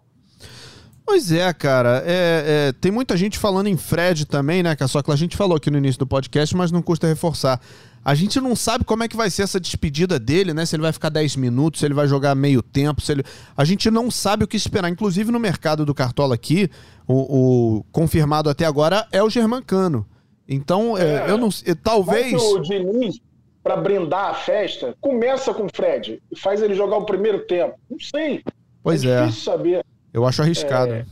Pois 1.05 1.31
é, 1.31 1.51
cara. 1.53 2.01
É, 2.05 2.69
é, 2.69 2.71
tem 2.79 2.91
muita 2.91 3.15
gente 3.17 3.37
falando 3.37 3.67
em 3.67 3.77
Fred 3.77 4.25
também, 4.25 4.63
né? 4.63 4.75
Que 4.75 4.83
a 4.83 5.15
gente 5.15 5.35
falou 5.35 5.57
aqui 5.57 5.69
no 5.69 5.77
início 5.77 5.99
do 5.99 6.07
podcast, 6.07 6.55
mas 6.55 6.71
não 6.71 6.81
custa 6.81 7.07
reforçar. 7.07 7.59
A 8.05 8.15
gente 8.15 8.39
não 8.41 8.55
sabe 8.55 8.83
como 8.83 9.03
é 9.03 9.07
que 9.07 9.15
vai 9.15 9.29
ser 9.29 9.43
essa 9.43 9.59
despedida 9.59 10.19
dele, 10.19 10.53
né? 10.53 10.65
Se 10.65 10.75
ele 10.75 10.83
vai 10.83 10.91
ficar 10.91 11.09
10 11.09 11.35
minutos, 11.37 11.79
se 11.79 11.85
ele 11.85 11.93
vai 11.93 12.07
jogar 12.07 12.35
meio 12.35 12.61
tempo, 12.61 13.01
se 13.01 13.11
ele... 13.11 13.23
A 13.55 13.63
gente 13.63 13.89
não 13.89 14.11
sabe 14.11 14.43
o 14.43 14.47
que 14.47 14.57
esperar. 14.57 14.89
Inclusive 14.89 15.31
no 15.31 15.39
mercado 15.39 15.85
do 15.85 15.93
Cartola 15.93 16.35
aqui, 16.35 16.69
o, 17.07 17.77
o 17.77 17.83
confirmado 17.91 18.49
até 18.49 18.65
agora 18.65 19.07
é 19.11 19.21
o 19.23 19.29
Germancano. 19.29 20.05
Então, 20.47 20.97
é, 20.97 21.27
é, 21.27 21.31
eu 21.31 21.37
não 21.37 21.49
talvez. 21.81 22.33
o 22.41 22.59
Diniz, 22.59 23.19
para 23.63 23.77
brindar 23.77 24.31
a 24.31 24.33
festa, 24.33 24.95
começa 24.99 25.53
com 25.53 25.65
o 25.65 25.69
Fred 25.73 26.21
e 26.29 26.37
faz 26.37 26.61
ele 26.61 26.75
jogar 26.75 26.97
o 26.97 27.05
primeiro 27.05 27.45
tempo. 27.45 27.75
Não 27.89 27.99
sei. 27.99 28.43
Pois 28.81 29.03
é. 29.05 29.09
é. 29.09 29.25
Difícil 29.25 29.43
saber. 29.43 29.85
Eu 30.13 30.25
acho 30.25 30.41
arriscado. 30.41 30.93
É. 30.93 31.05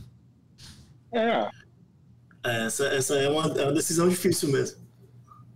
é. 1.12 1.50
Essa, 2.44 2.86
essa 2.86 3.16
é, 3.16 3.28
uma, 3.28 3.46
é 3.58 3.64
uma 3.64 3.72
decisão 3.72 4.08
difícil 4.08 4.48
mesmo. 4.48 4.80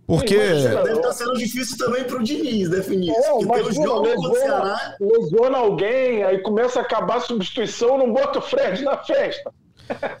Porque. 0.05 0.37
Deve 0.37 0.93
estar 0.93 1.11
sendo 1.11 1.33
difícil 1.33 1.77
também 1.77 2.05
para 2.05 2.17
o 2.17 2.23
Diniz 2.23 2.69
definir. 2.69 3.11
É, 3.11 3.29
porque 3.29 3.53
pelo 3.53 3.73
jogo 3.73 4.01
lesiona, 4.01 4.35
Ceará. 4.35 4.95
Lesiona 4.99 5.57
alguém, 5.57 6.23
aí 6.23 6.39
começa 6.39 6.79
a 6.79 6.83
acabar 6.83 7.17
a 7.17 7.21
substituição, 7.21 7.97
não 7.97 8.13
bota 8.13 8.39
o 8.39 8.41
Fred 8.41 8.83
na 8.83 8.97
festa. 9.03 9.53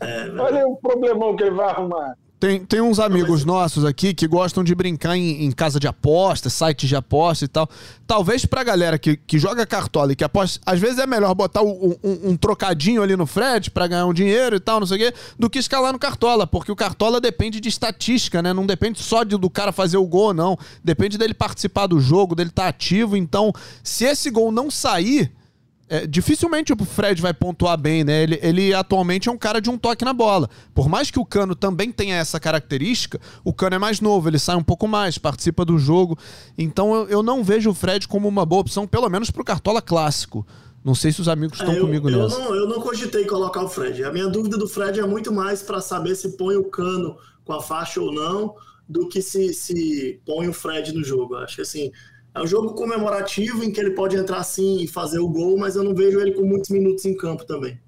É, 0.01 0.29
Olha 0.41 0.67
o 0.67 0.75
problemão 0.77 1.35
que 1.35 1.43
ele 1.43 1.55
vai 1.55 1.69
arrumar. 1.69 2.17
Tem, 2.39 2.63
tem 2.63 2.81
uns 2.81 2.99
amigos 2.99 3.43
nossos 3.43 3.83
aqui 3.83 4.13
que 4.13 4.27
gostam 4.27 4.63
de 4.63 4.75
brincar 4.75 5.17
em, 5.17 5.45
em 5.45 5.51
casa 5.51 5.79
de 5.79 5.87
apostas, 5.87 6.53
sites 6.53 6.87
de 6.87 6.95
aposta 6.95 7.45
e 7.45 7.47
tal. 7.47 7.67
Talvez 8.05 8.45
pra 8.45 8.63
galera 8.63 8.99
que, 8.99 9.17
que 9.17 9.39
joga 9.39 9.65
cartola 9.65 10.11
e 10.11 10.15
que 10.15 10.23
aposta, 10.23 10.59
às 10.63 10.79
vezes 10.79 10.99
é 10.99 11.07
melhor 11.07 11.33
botar 11.33 11.63
um, 11.63 11.95
um, 12.03 12.29
um 12.29 12.37
trocadinho 12.37 13.01
ali 13.01 13.15
no 13.15 13.25
Fred 13.25 13.71
para 13.71 13.87
ganhar 13.87 14.05
um 14.05 14.13
dinheiro 14.13 14.55
e 14.55 14.59
tal, 14.59 14.79
não 14.79 14.85
sei 14.85 14.97
o 14.97 14.99
quê, 14.99 15.17
do 15.39 15.49
que 15.49 15.57
escalar 15.57 15.91
no 15.91 15.97
cartola, 15.97 16.45
porque 16.45 16.71
o 16.71 16.75
cartola 16.75 17.19
depende 17.19 17.59
de 17.59 17.69
estatística, 17.69 18.39
né? 18.39 18.53
Não 18.53 18.67
depende 18.67 19.01
só 19.01 19.23
de, 19.23 19.35
do 19.35 19.49
cara 19.49 19.71
fazer 19.71 19.97
o 19.97 20.05
gol, 20.05 20.31
não. 20.31 20.55
Depende 20.83 21.17
dele 21.17 21.33
participar 21.33 21.87
do 21.87 21.99
jogo, 21.99 22.35
dele 22.35 22.49
estar 22.49 22.63
tá 22.63 22.69
ativo. 22.69 23.17
Então, 23.17 23.51
se 23.81 24.05
esse 24.05 24.29
gol 24.29 24.51
não 24.51 24.69
sair, 24.69 25.31
é, 25.89 26.05
dificilmente 26.05 26.73
o 26.73 26.85
Fred 26.85 27.21
vai 27.21 27.33
pontuar 27.33 27.77
bem, 27.77 28.03
né? 28.03 28.23
Ele, 28.23 28.39
ele 28.41 28.73
atualmente 28.73 29.29
é 29.29 29.31
um 29.31 29.37
cara 29.37 29.61
de 29.61 29.69
um 29.69 29.77
toque 29.77 30.03
na 30.03 30.13
bola. 30.13 30.49
Por 30.73 30.89
mais 30.89 31.09
que 31.09 31.19
o 31.19 31.25
Cano 31.25 31.55
também 31.55 31.91
tenha 31.91 32.15
essa 32.15 32.39
característica, 32.39 33.19
o 33.43 33.53
Cano 33.53 33.75
é 33.75 33.79
mais 33.79 34.01
novo, 34.01 34.29
ele 34.29 34.39
sai 34.39 34.55
um 34.55 34.63
pouco 34.63 34.87
mais, 34.87 35.17
participa 35.17 35.63
do 35.63 35.77
jogo. 35.77 36.17
Então 36.57 36.93
eu, 36.93 37.07
eu 37.07 37.23
não 37.23 37.43
vejo 37.43 37.69
o 37.69 37.73
Fred 37.73 38.07
como 38.07 38.27
uma 38.27 38.45
boa 38.45 38.61
opção, 38.61 38.85
pelo 38.85 39.09
menos 39.09 39.31
pro 39.31 39.43
Cartola 39.43 39.81
clássico. 39.81 40.45
Não 40.83 40.95
sei 40.95 41.11
se 41.11 41.21
os 41.21 41.27
amigos 41.27 41.59
estão 41.59 41.73
é, 41.73 41.79
comigo 41.79 42.09
eu 42.09 42.23
nessa. 42.23 42.37
Não, 42.37 42.55
eu 42.55 42.67
não 42.67 42.81
cogitei 42.81 43.25
colocar 43.25 43.63
o 43.63 43.69
Fred. 43.69 44.03
A 44.03 44.11
minha 44.11 44.27
dúvida 44.27 44.57
do 44.57 44.67
Fred 44.67 44.99
é 44.99 45.05
muito 45.05 45.33
mais 45.33 45.61
para 45.61 45.81
saber 45.81 46.15
se 46.15 46.37
põe 46.37 46.55
o 46.55 46.65
Cano 46.65 47.17
com 47.43 47.53
a 47.53 47.61
faixa 47.61 48.01
ou 48.01 48.13
não, 48.13 48.55
do 48.87 49.07
que 49.07 49.21
se, 49.21 49.53
se 49.53 50.21
põe 50.25 50.47
o 50.47 50.53
Fred 50.53 50.93
no 50.93 51.03
jogo. 51.03 51.35
Acho 51.35 51.55
que 51.55 51.61
assim, 51.61 51.91
é 52.37 52.41
um 52.43 52.47
jogo 52.47 52.73
comemorativo 52.73 53.63
em 53.63 53.71
que 53.71 53.79
ele 53.79 53.91
pode 53.91 54.15
entrar 54.15 54.43
sim 54.43 54.81
e 54.81 54.87
fazer 54.87 55.19
o 55.19 55.27
gol, 55.27 55.57
mas 55.57 55.75
eu 55.75 55.83
não 55.83 55.95
vejo 55.95 56.19
ele 56.19 56.33
com 56.33 56.43
muitos 56.43 56.69
minutos 56.69 57.05
em 57.05 57.15
campo 57.15 57.45
também. 57.45 57.79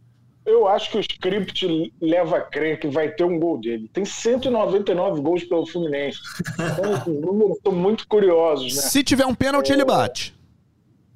Eu 0.45 0.67
acho 0.67 0.89
que 0.89 0.97
o 0.97 1.01
script 1.01 1.93
leva 2.01 2.37
a 2.37 2.41
crer 2.41 2.79
que 2.79 2.87
vai 2.87 3.09
ter 3.11 3.23
um 3.23 3.39
gol 3.39 3.59
dele. 3.59 3.87
Tem 3.93 4.03
199 4.03 5.21
gols 5.21 5.43
pelo 5.43 5.65
Fluminense. 5.67 6.17
Então, 6.53 7.13
números 7.13 7.57
estão 7.57 7.71
muito 7.71 8.07
curiosos, 8.07 8.75
né? 8.75 8.81
Se 8.81 9.03
tiver 9.03 9.27
um 9.27 9.35
pênalti, 9.35 9.69
é... 9.69 9.75
ele 9.75 9.85
bate. 9.85 10.35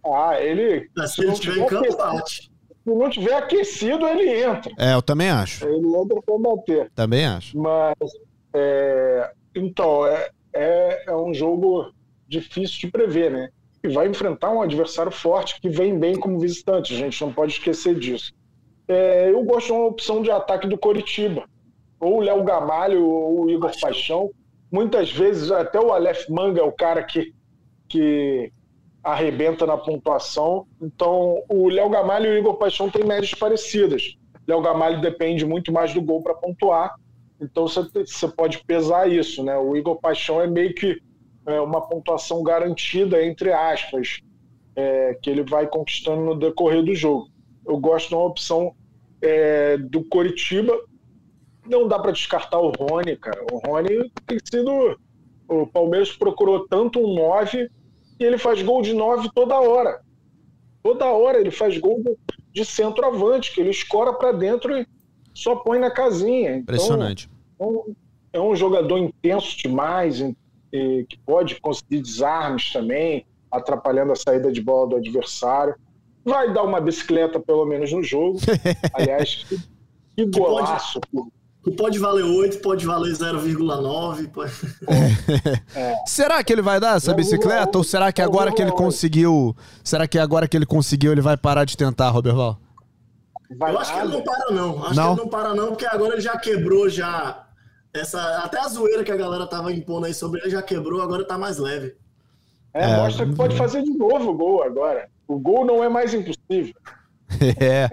Ah, 0.06 0.40
ele. 0.40 0.88
Mas 0.96 1.12
se, 1.12 1.16
se 1.16 1.22
ele 1.24 1.32
estiver 1.32 1.58
em 1.58 1.66
campo, 1.66 1.98
bate. 1.98 2.52
Se 2.84 2.94
não 2.94 3.10
tiver 3.10 3.34
aquecido, 3.34 4.06
ele 4.08 4.44
entra. 4.44 4.72
É, 4.78 4.94
eu 4.94 5.02
também 5.02 5.30
acho. 5.30 5.66
Ele 5.66 5.88
entra 5.88 6.22
para 6.22 6.38
bater. 6.38 6.92
Também 6.94 7.26
acho. 7.26 7.58
Mas, 7.58 7.96
é... 8.54 9.32
então, 9.56 10.06
é, 10.06 10.30
é, 10.54 11.06
é 11.08 11.16
um 11.16 11.34
jogo 11.34 11.92
difícil 12.34 12.80
de 12.80 12.92
prever, 12.92 13.32
né? 13.32 13.50
E 13.84 13.88
vai 13.88 14.08
enfrentar 14.08 14.50
um 14.52 14.62
adversário 14.62 15.12
forte 15.12 15.60
que 15.60 15.70
vem 15.70 15.98
bem 15.98 16.16
como 16.20 16.40
visitante, 16.40 16.94
a 16.94 16.98
gente 16.98 17.22
não 17.22 17.34
pode 17.34 17.54
esquecer 17.54 17.96
disso. 17.96 18.34
É, 18.88 19.30
eu 19.30 19.44
gosto 19.44 19.68
de 19.68 19.74
uma 19.74 19.86
opção 19.86 20.22
de 20.22 20.32
ataque 20.32 20.68
do 20.68 20.78
Coritiba, 20.78 21.46
ou 22.00 22.18
o 22.18 22.22
Léo 22.22 22.44
Gamalho 22.44 23.06
ou 23.06 23.46
o 23.46 23.50
Igor 23.50 23.72
Paixão. 23.80 24.30
Muitas 24.72 25.12
vezes 25.12 25.52
até 25.52 25.80
o 25.80 25.92
Aleph 25.94 26.28
Manga 26.30 26.60
é 26.60 26.64
o 26.64 26.72
cara 26.72 27.04
que, 27.04 27.34
que 27.88 28.52
arrebenta 29.04 29.66
na 29.66 29.78
pontuação. 29.78 30.66
Então 30.82 31.44
o 31.48 31.70
Léo 31.70 31.90
Gamalho 31.90 32.28
e 32.28 32.36
o 32.36 32.38
Igor 32.40 32.56
Paixão 32.56 32.90
têm 32.90 33.06
médias 33.06 33.34
parecidas. 33.34 34.18
Léo 34.48 34.62
Gamalho 34.62 35.00
depende 35.00 35.46
muito 35.46 35.72
mais 35.72 35.94
do 35.94 36.02
gol 36.02 36.22
para 36.22 36.34
pontuar, 36.34 36.96
então 37.40 37.68
você 37.68 38.28
pode 38.28 38.64
pesar 38.66 39.10
isso, 39.10 39.44
né? 39.44 39.58
O 39.58 39.76
Igor 39.76 40.00
Paixão 40.00 40.42
é 40.42 40.48
meio 40.48 40.74
que 40.74 41.02
é, 41.46 41.60
uma 41.60 41.82
pontuação 41.82 42.44
garantida, 42.44 43.24
entre 43.24 43.52
aspas, 43.52 44.20
é, 44.76 45.18
que 45.22 45.30
ele 45.30 45.44
vai 45.44 45.68
conquistando 45.68 46.22
no 46.22 46.36
decorrer 46.36 46.84
do 46.84 46.96
jogo. 46.96 47.28
Eu 47.66 47.78
gosto 47.78 48.10
de 48.10 48.16
uma 48.16 48.26
opção 48.26 48.76
é, 49.22 49.78
do 49.78 50.04
Coritiba. 50.04 50.78
Não 51.66 51.88
dá 51.88 52.00
para 52.00 52.12
descartar 52.12 52.60
o 52.60 52.72
Rony, 52.72 53.16
cara. 53.16 53.46
O 53.52 53.58
Rony 53.58 54.12
tem 54.28 54.38
sido. 54.44 55.00
O 55.48 55.68
Palmeiras 55.68 56.12
procurou 56.12 56.68
tanto 56.68 57.00
um 57.00 57.14
9 57.16 57.70
e 58.20 58.24
ele 58.24 58.38
faz 58.38 58.62
gol 58.62 58.82
de 58.82 58.94
9 58.94 59.30
toda 59.34 59.60
hora. 59.60 60.02
Toda 60.82 61.06
hora 61.06 61.40
ele 61.40 61.52
faz 61.52 61.78
gol 61.78 62.02
de 62.52 62.66
centroavante, 62.66 63.54
que 63.54 63.62
ele 63.62 63.70
escora 63.70 64.14
para 64.14 64.32
dentro 64.32 64.78
e 64.78 64.88
só 65.34 65.56
põe 65.56 65.80
na 65.80 65.92
casinha. 65.92 66.52
Então, 66.52 66.62
Impressionante. 66.62 67.30
Então, 67.56 67.96
é 68.32 68.40
um 68.40 68.56
jogador 68.56 68.98
intenso 68.98 69.58
demais, 69.58 70.20
que 70.74 71.18
pode 71.24 71.62
conseguir 71.62 72.02
desarmes 72.02 72.74
também, 72.74 73.26
atrapalhando 73.52 74.12
a 74.12 74.16
saída 74.16 74.52
de 74.52 74.60
bola 74.60 74.90
do 74.90 74.96
adversário. 74.96 75.76
Vai 76.26 76.52
dar 76.52 76.64
uma 76.64 76.82
bicicleta, 76.82 77.40
pelo 77.40 77.66
menos, 77.66 77.92
no 77.92 78.02
jogo. 78.02 78.40
Aliás, 78.94 79.46
que, 79.48 79.58
que 80.16 80.26
golaço. 80.26 81.00
Que 81.00 81.08
pode, 81.12 81.32
que 81.64 81.72
pode 81.72 82.00
valer 82.00 82.24
8, 82.24 82.60
pode 82.60 82.86
valer 82.86 83.14
0,9. 83.14 84.30
Pode... 84.30 84.52
É. 85.76 85.96
Será 86.08 86.44
que 86.44 86.52
ele 86.52 86.62
vai 86.64 86.80
dar 86.80 86.98
essa 86.98 87.14
bicicleta? 87.14 87.78
Ou 87.78 87.84
será 87.84 88.12
que 88.12 88.22
agora 88.22 88.52
que 88.52 88.62
ele 88.62 88.72
conseguiu. 88.72 89.56
Será 89.84 90.08
que 90.08 90.18
agora 90.18 90.48
que 90.48 90.58
ele 90.58 90.66
conseguiu, 90.66 91.12
ele 91.12 91.22
vai 91.22 91.38
parar 91.38 91.66
de 91.66 91.78
tentar, 91.78 92.10
Roberval? 92.10 92.58
Eu 93.52 93.80
acho 93.80 93.94
que 93.94 94.00
ele 94.00 94.10
não 94.10 94.24
para, 94.24 94.52
não. 94.52 94.86
Acho 94.86 94.96
não? 94.96 95.16
que 95.16 95.22
ele 95.22 95.22
não 95.22 95.30
para, 95.30 95.54
não, 95.54 95.68
porque 95.68 95.86
agora 95.86 96.14
ele 96.14 96.22
já 96.22 96.36
quebrou 96.38 96.90
já 96.90 97.43
essa, 97.94 98.40
até 98.40 98.60
a 98.60 98.68
zoeira 98.68 99.04
que 99.04 99.12
a 99.12 99.16
galera 99.16 99.46
tava 99.46 99.72
impondo 99.72 100.08
aí 100.08 100.14
sobre 100.14 100.42
ele 100.42 100.50
já 100.50 100.62
quebrou, 100.62 101.02
agora 101.02 101.26
tá 101.26 101.38
mais 101.38 101.58
leve. 101.58 101.96
É, 102.74 102.84
é 102.84 102.98
mostra 102.98 103.26
que 103.26 103.36
pode 103.36 103.56
fazer 103.56 103.84
de 103.84 103.92
novo 103.96 104.32
o 104.32 104.34
gol 104.34 104.64
agora. 104.64 105.08
O 105.28 105.38
gol 105.38 105.64
não 105.64 105.84
é 105.84 105.90
mais 105.90 106.14
impossível. 106.14 106.74
é. 107.62 107.90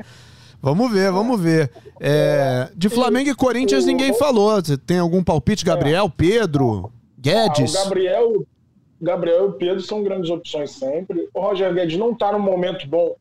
Vamos 0.63 0.93
ver, 0.93 1.11
vamos 1.11 1.41
ver. 1.41 1.71
É, 1.99 2.71
de 2.75 2.89
Flamengo 2.89 3.31
e 3.31 3.35
Corinthians 3.35 3.87
ninguém 3.87 4.13
falou. 4.15 4.55
Você 4.57 4.77
tem 4.77 4.99
algum 4.99 5.23
palpite, 5.23 5.65
Gabriel, 5.65 6.11
Pedro, 6.11 6.93
Guedes? 7.19 7.75
Ah, 7.75 7.81
o 7.81 7.85
Gabriel, 7.85 8.47
Gabriel 9.01 9.45
e 9.45 9.49
o 9.49 9.53
Pedro 9.53 9.81
são 9.83 10.03
grandes 10.03 10.31
opções 10.31 10.73
sempre. 10.73 11.29
O 11.33 11.41
Roger 11.41 11.73
Guedes 11.73 11.99
não 11.99 12.13
está 12.13 12.33
num 12.33 12.39
momento 12.39 12.87
bom, 12.87 13.17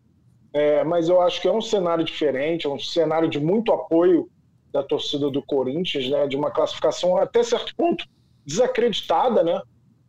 é, 0.54 0.84
mas 0.84 1.08
eu 1.08 1.22
acho 1.22 1.42
que 1.42 1.48
é 1.48 1.52
um 1.52 1.62
cenário 1.62 2.04
diferente, 2.04 2.68
é 2.68 2.70
um 2.70 2.80
cenário 2.80 3.30
de 3.30 3.40
muito 3.40 3.72
apoio 3.72 4.30
da 4.72 4.84
torcida 4.84 5.30
do 5.30 5.42
Corinthians, 5.42 6.10
né, 6.10 6.28
de 6.28 6.36
uma 6.36 6.52
classificação 6.52 7.18
até 7.18 7.44
certo 7.44 7.76
ponto 7.76 8.06
desacreditada, 8.46 9.44
né? 9.44 9.62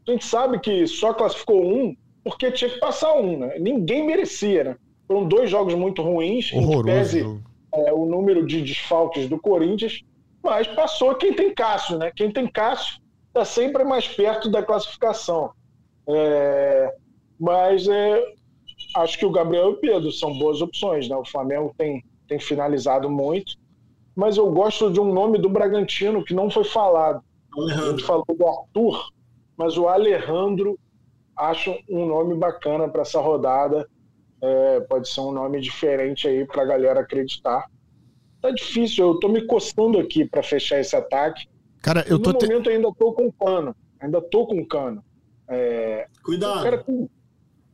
A 0.06 0.10
gente 0.10 0.24
sabe 0.24 0.58
que 0.60 0.86
só 0.86 1.12
classificou 1.12 1.62
um 1.62 1.94
porque 2.24 2.50
tinha 2.50 2.70
que 2.70 2.78
passar 2.78 3.14
um, 3.14 3.38
né? 3.38 3.58
Ninguém 3.58 4.04
merecia, 4.04 4.64
né? 4.64 4.76
Foram 5.06 5.26
dois 5.26 5.50
jogos 5.50 5.74
muito 5.74 6.02
ruins, 6.02 6.52
em 6.52 6.82
pese 6.82 7.24
é, 7.74 7.92
o 7.92 8.04
número 8.06 8.46
de 8.46 8.62
desfalques 8.62 9.28
do 9.28 9.38
Corinthians, 9.38 10.02
mas 10.42 10.66
passou 10.66 11.14
quem 11.14 11.32
tem 11.32 11.54
Cássio, 11.54 11.98
né? 11.98 12.12
Quem 12.14 12.30
tem 12.30 12.46
Cássio 12.46 13.00
está 13.28 13.44
sempre 13.44 13.84
mais 13.84 14.06
perto 14.08 14.50
da 14.50 14.62
classificação. 14.62 15.50
É, 16.08 16.94
mas 17.38 17.88
é, 17.88 18.22
acho 18.96 19.18
que 19.18 19.26
o 19.26 19.30
Gabriel 19.30 19.70
e 19.70 19.72
o 19.72 19.76
Pedro 19.76 20.12
são 20.12 20.36
boas 20.38 20.60
opções, 20.60 21.08
né? 21.08 21.16
O 21.16 21.24
Flamengo 21.24 21.74
tem, 21.76 22.04
tem 22.26 22.38
finalizado 22.38 23.08
muito 23.08 23.59
mas 24.20 24.36
eu 24.36 24.52
gosto 24.52 24.92
de 24.92 25.00
um 25.00 25.14
nome 25.14 25.38
do 25.38 25.48
Bragantino 25.48 26.22
que 26.22 26.34
não 26.34 26.50
foi 26.50 26.62
falado. 26.62 27.24
Alejandro. 27.56 27.86
A 27.86 27.90
gente 27.90 28.04
falou 28.04 28.26
do 28.28 28.46
Arthur, 28.46 29.08
mas 29.56 29.78
o 29.78 29.88
Alejandro 29.88 30.78
acho 31.34 31.74
um 31.88 32.04
nome 32.04 32.34
bacana 32.34 32.86
para 32.86 33.00
essa 33.00 33.18
rodada. 33.18 33.88
É, 34.42 34.80
pode 34.80 35.08
ser 35.08 35.22
um 35.22 35.32
nome 35.32 35.58
diferente 35.62 36.28
aí 36.28 36.44
para 36.44 36.62
a 36.62 36.66
galera 36.66 37.00
acreditar. 37.00 37.64
Tá 38.42 38.50
difícil, 38.50 39.06
eu 39.06 39.18
tô 39.18 39.28
me 39.28 39.46
coçando 39.46 39.98
aqui 39.98 40.26
para 40.26 40.42
fechar 40.42 40.80
esse 40.80 40.94
ataque. 40.94 41.48
Cara, 41.80 42.04
eu 42.06 42.18
tô 42.18 42.30
no 42.30 42.40
momento 42.40 42.64
te... 42.64 42.70
ainda 42.70 42.92
tô 42.92 43.14
com 43.14 43.32
cano, 43.32 43.74
ainda 43.98 44.20
tô 44.20 44.46
com 44.46 44.62
cano. 44.66 45.02
É... 45.48 46.06
Cuidado. 46.22 46.60
O 46.60 46.62
cara, 46.62 46.84
tem... 46.84 47.10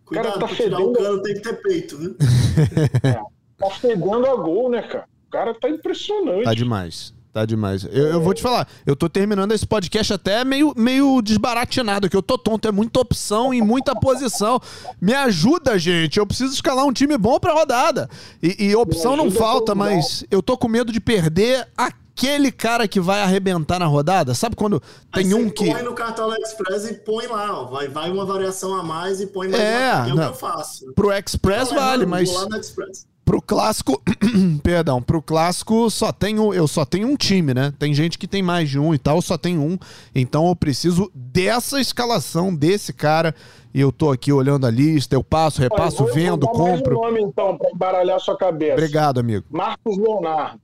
Cuidado, 0.04 0.26
cara 0.28 0.38
tá 0.38 0.48
fedendo. 0.48 0.90
o 0.90 0.92
cano 0.92 1.22
tem 1.22 1.34
que 1.34 1.40
ter 1.40 1.60
peito, 1.60 1.98
viu? 1.98 2.16
é, 3.02 3.20
tá 3.58 3.70
fedendo 3.70 4.26
a 4.26 4.36
gol, 4.36 4.70
né, 4.70 4.82
cara? 4.82 5.08
O 5.36 5.38
cara 5.38 5.54
tá 5.54 5.68
impressionante. 5.68 6.44
Tá 6.44 6.54
demais. 6.54 7.14
Tá 7.36 7.44
demais. 7.44 7.84
Eu, 7.84 8.06
eu, 8.06 8.20
vou 8.22 8.32
te 8.32 8.40
falar, 8.40 8.66
eu 8.86 8.96
tô 8.96 9.10
terminando 9.10 9.52
esse 9.52 9.66
podcast 9.66 10.10
até 10.10 10.42
meio, 10.42 10.72
meio 10.74 11.20
desbaratinado, 11.20 12.08
que 12.08 12.16
eu 12.16 12.22
tô 12.22 12.38
tonto, 12.38 12.66
é 12.66 12.72
muita 12.72 12.98
opção 12.98 13.52
em 13.52 13.60
muita 13.60 13.94
posição. 13.94 14.58
Me 14.98 15.12
ajuda, 15.12 15.78
gente. 15.78 16.18
Eu 16.18 16.26
preciso 16.26 16.54
escalar 16.54 16.86
um 16.86 16.94
time 16.94 17.18
bom 17.18 17.38
pra 17.38 17.52
rodada. 17.52 18.08
E, 18.42 18.68
e 18.68 18.74
opção 18.74 19.14
não 19.18 19.30
falta, 19.30 19.74
mas 19.74 20.24
eu 20.30 20.42
tô 20.42 20.56
com 20.56 20.66
medo 20.66 20.90
de 20.90 20.98
perder 20.98 21.68
aquele 21.76 22.50
cara 22.50 22.88
que 22.88 22.98
vai 22.98 23.20
arrebentar 23.20 23.78
na 23.78 23.86
rodada. 23.86 24.32
Sabe 24.32 24.56
quando 24.56 24.82
tem 25.12 25.34
um 25.34 25.50
que. 25.50 25.70
Põe 25.70 25.82
no 25.82 25.92
Cartola 25.92 26.38
Express 26.38 26.88
e 26.88 26.94
põe 26.94 27.26
lá, 27.26 27.60
ó. 27.60 27.64
Vai, 27.66 27.88
vai 27.88 28.10
uma 28.10 28.24
variação 28.24 28.74
a 28.74 28.82
mais 28.82 29.20
e 29.20 29.26
põe 29.26 29.48
mais 29.48 29.62
é, 29.62 29.92
uma, 29.92 30.08
é 30.08 30.12
o 30.14 30.16
que 30.16 30.24
eu 30.24 30.34
faço. 30.34 30.90
Pro 30.94 31.12
Express 31.12 31.70
vale, 31.70 32.06
mas. 32.06 32.30
Vou 32.30 32.40
lá 32.40 32.48
no 32.48 32.56
Express. 32.56 33.06
Clássico, 33.46 34.02
perdão, 34.62 35.00
pro 35.00 35.22
clássico 35.22 35.88
só 35.88 36.12
tenho, 36.12 36.52
eu 36.52 36.66
só 36.66 36.84
tenho 36.84 37.06
um 37.06 37.16
time, 37.16 37.54
né? 37.54 37.72
Tem 37.78 37.94
gente 37.94 38.18
que 38.18 38.26
tem 38.26 38.42
mais 38.42 38.68
de 38.68 38.78
um 38.78 38.92
e 38.92 38.98
tal, 38.98 39.22
só 39.22 39.38
tem 39.38 39.56
um. 39.56 39.78
Então 40.14 40.48
eu 40.48 40.56
preciso 40.56 41.10
dessa 41.14 41.80
escalação 41.80 42.54
desse 42.54 42.92
cara. 42.92 43.34
E 43.72 43.80
eu 43.80 43.92
tô 43.92 44.10
aqui 44.10 44.32
olhando 44.32 44.66
a 44.66 44.70
lista, 44.70 45.14
eu 45.14 45.22
passo, 45.22 45.60
repasso, 45.60 46.02
Olha, 46.02 46.12
vendo, 46.12 46.48
compro. 46.48 46.96
Mais 46.96 47.08
um 47.08 47.18
nome 47.18 47.22
então 47.22 47.58
para 47.58 47.70
embaralhar 47.70 48.18
sua 48.18 48.36
cabeça. 48.36 48.72
Obrigado, 48.72 49.20
amigo. 49.20 49.44
Marcos 49.50 49.96
Leonardo. 49.96 50.60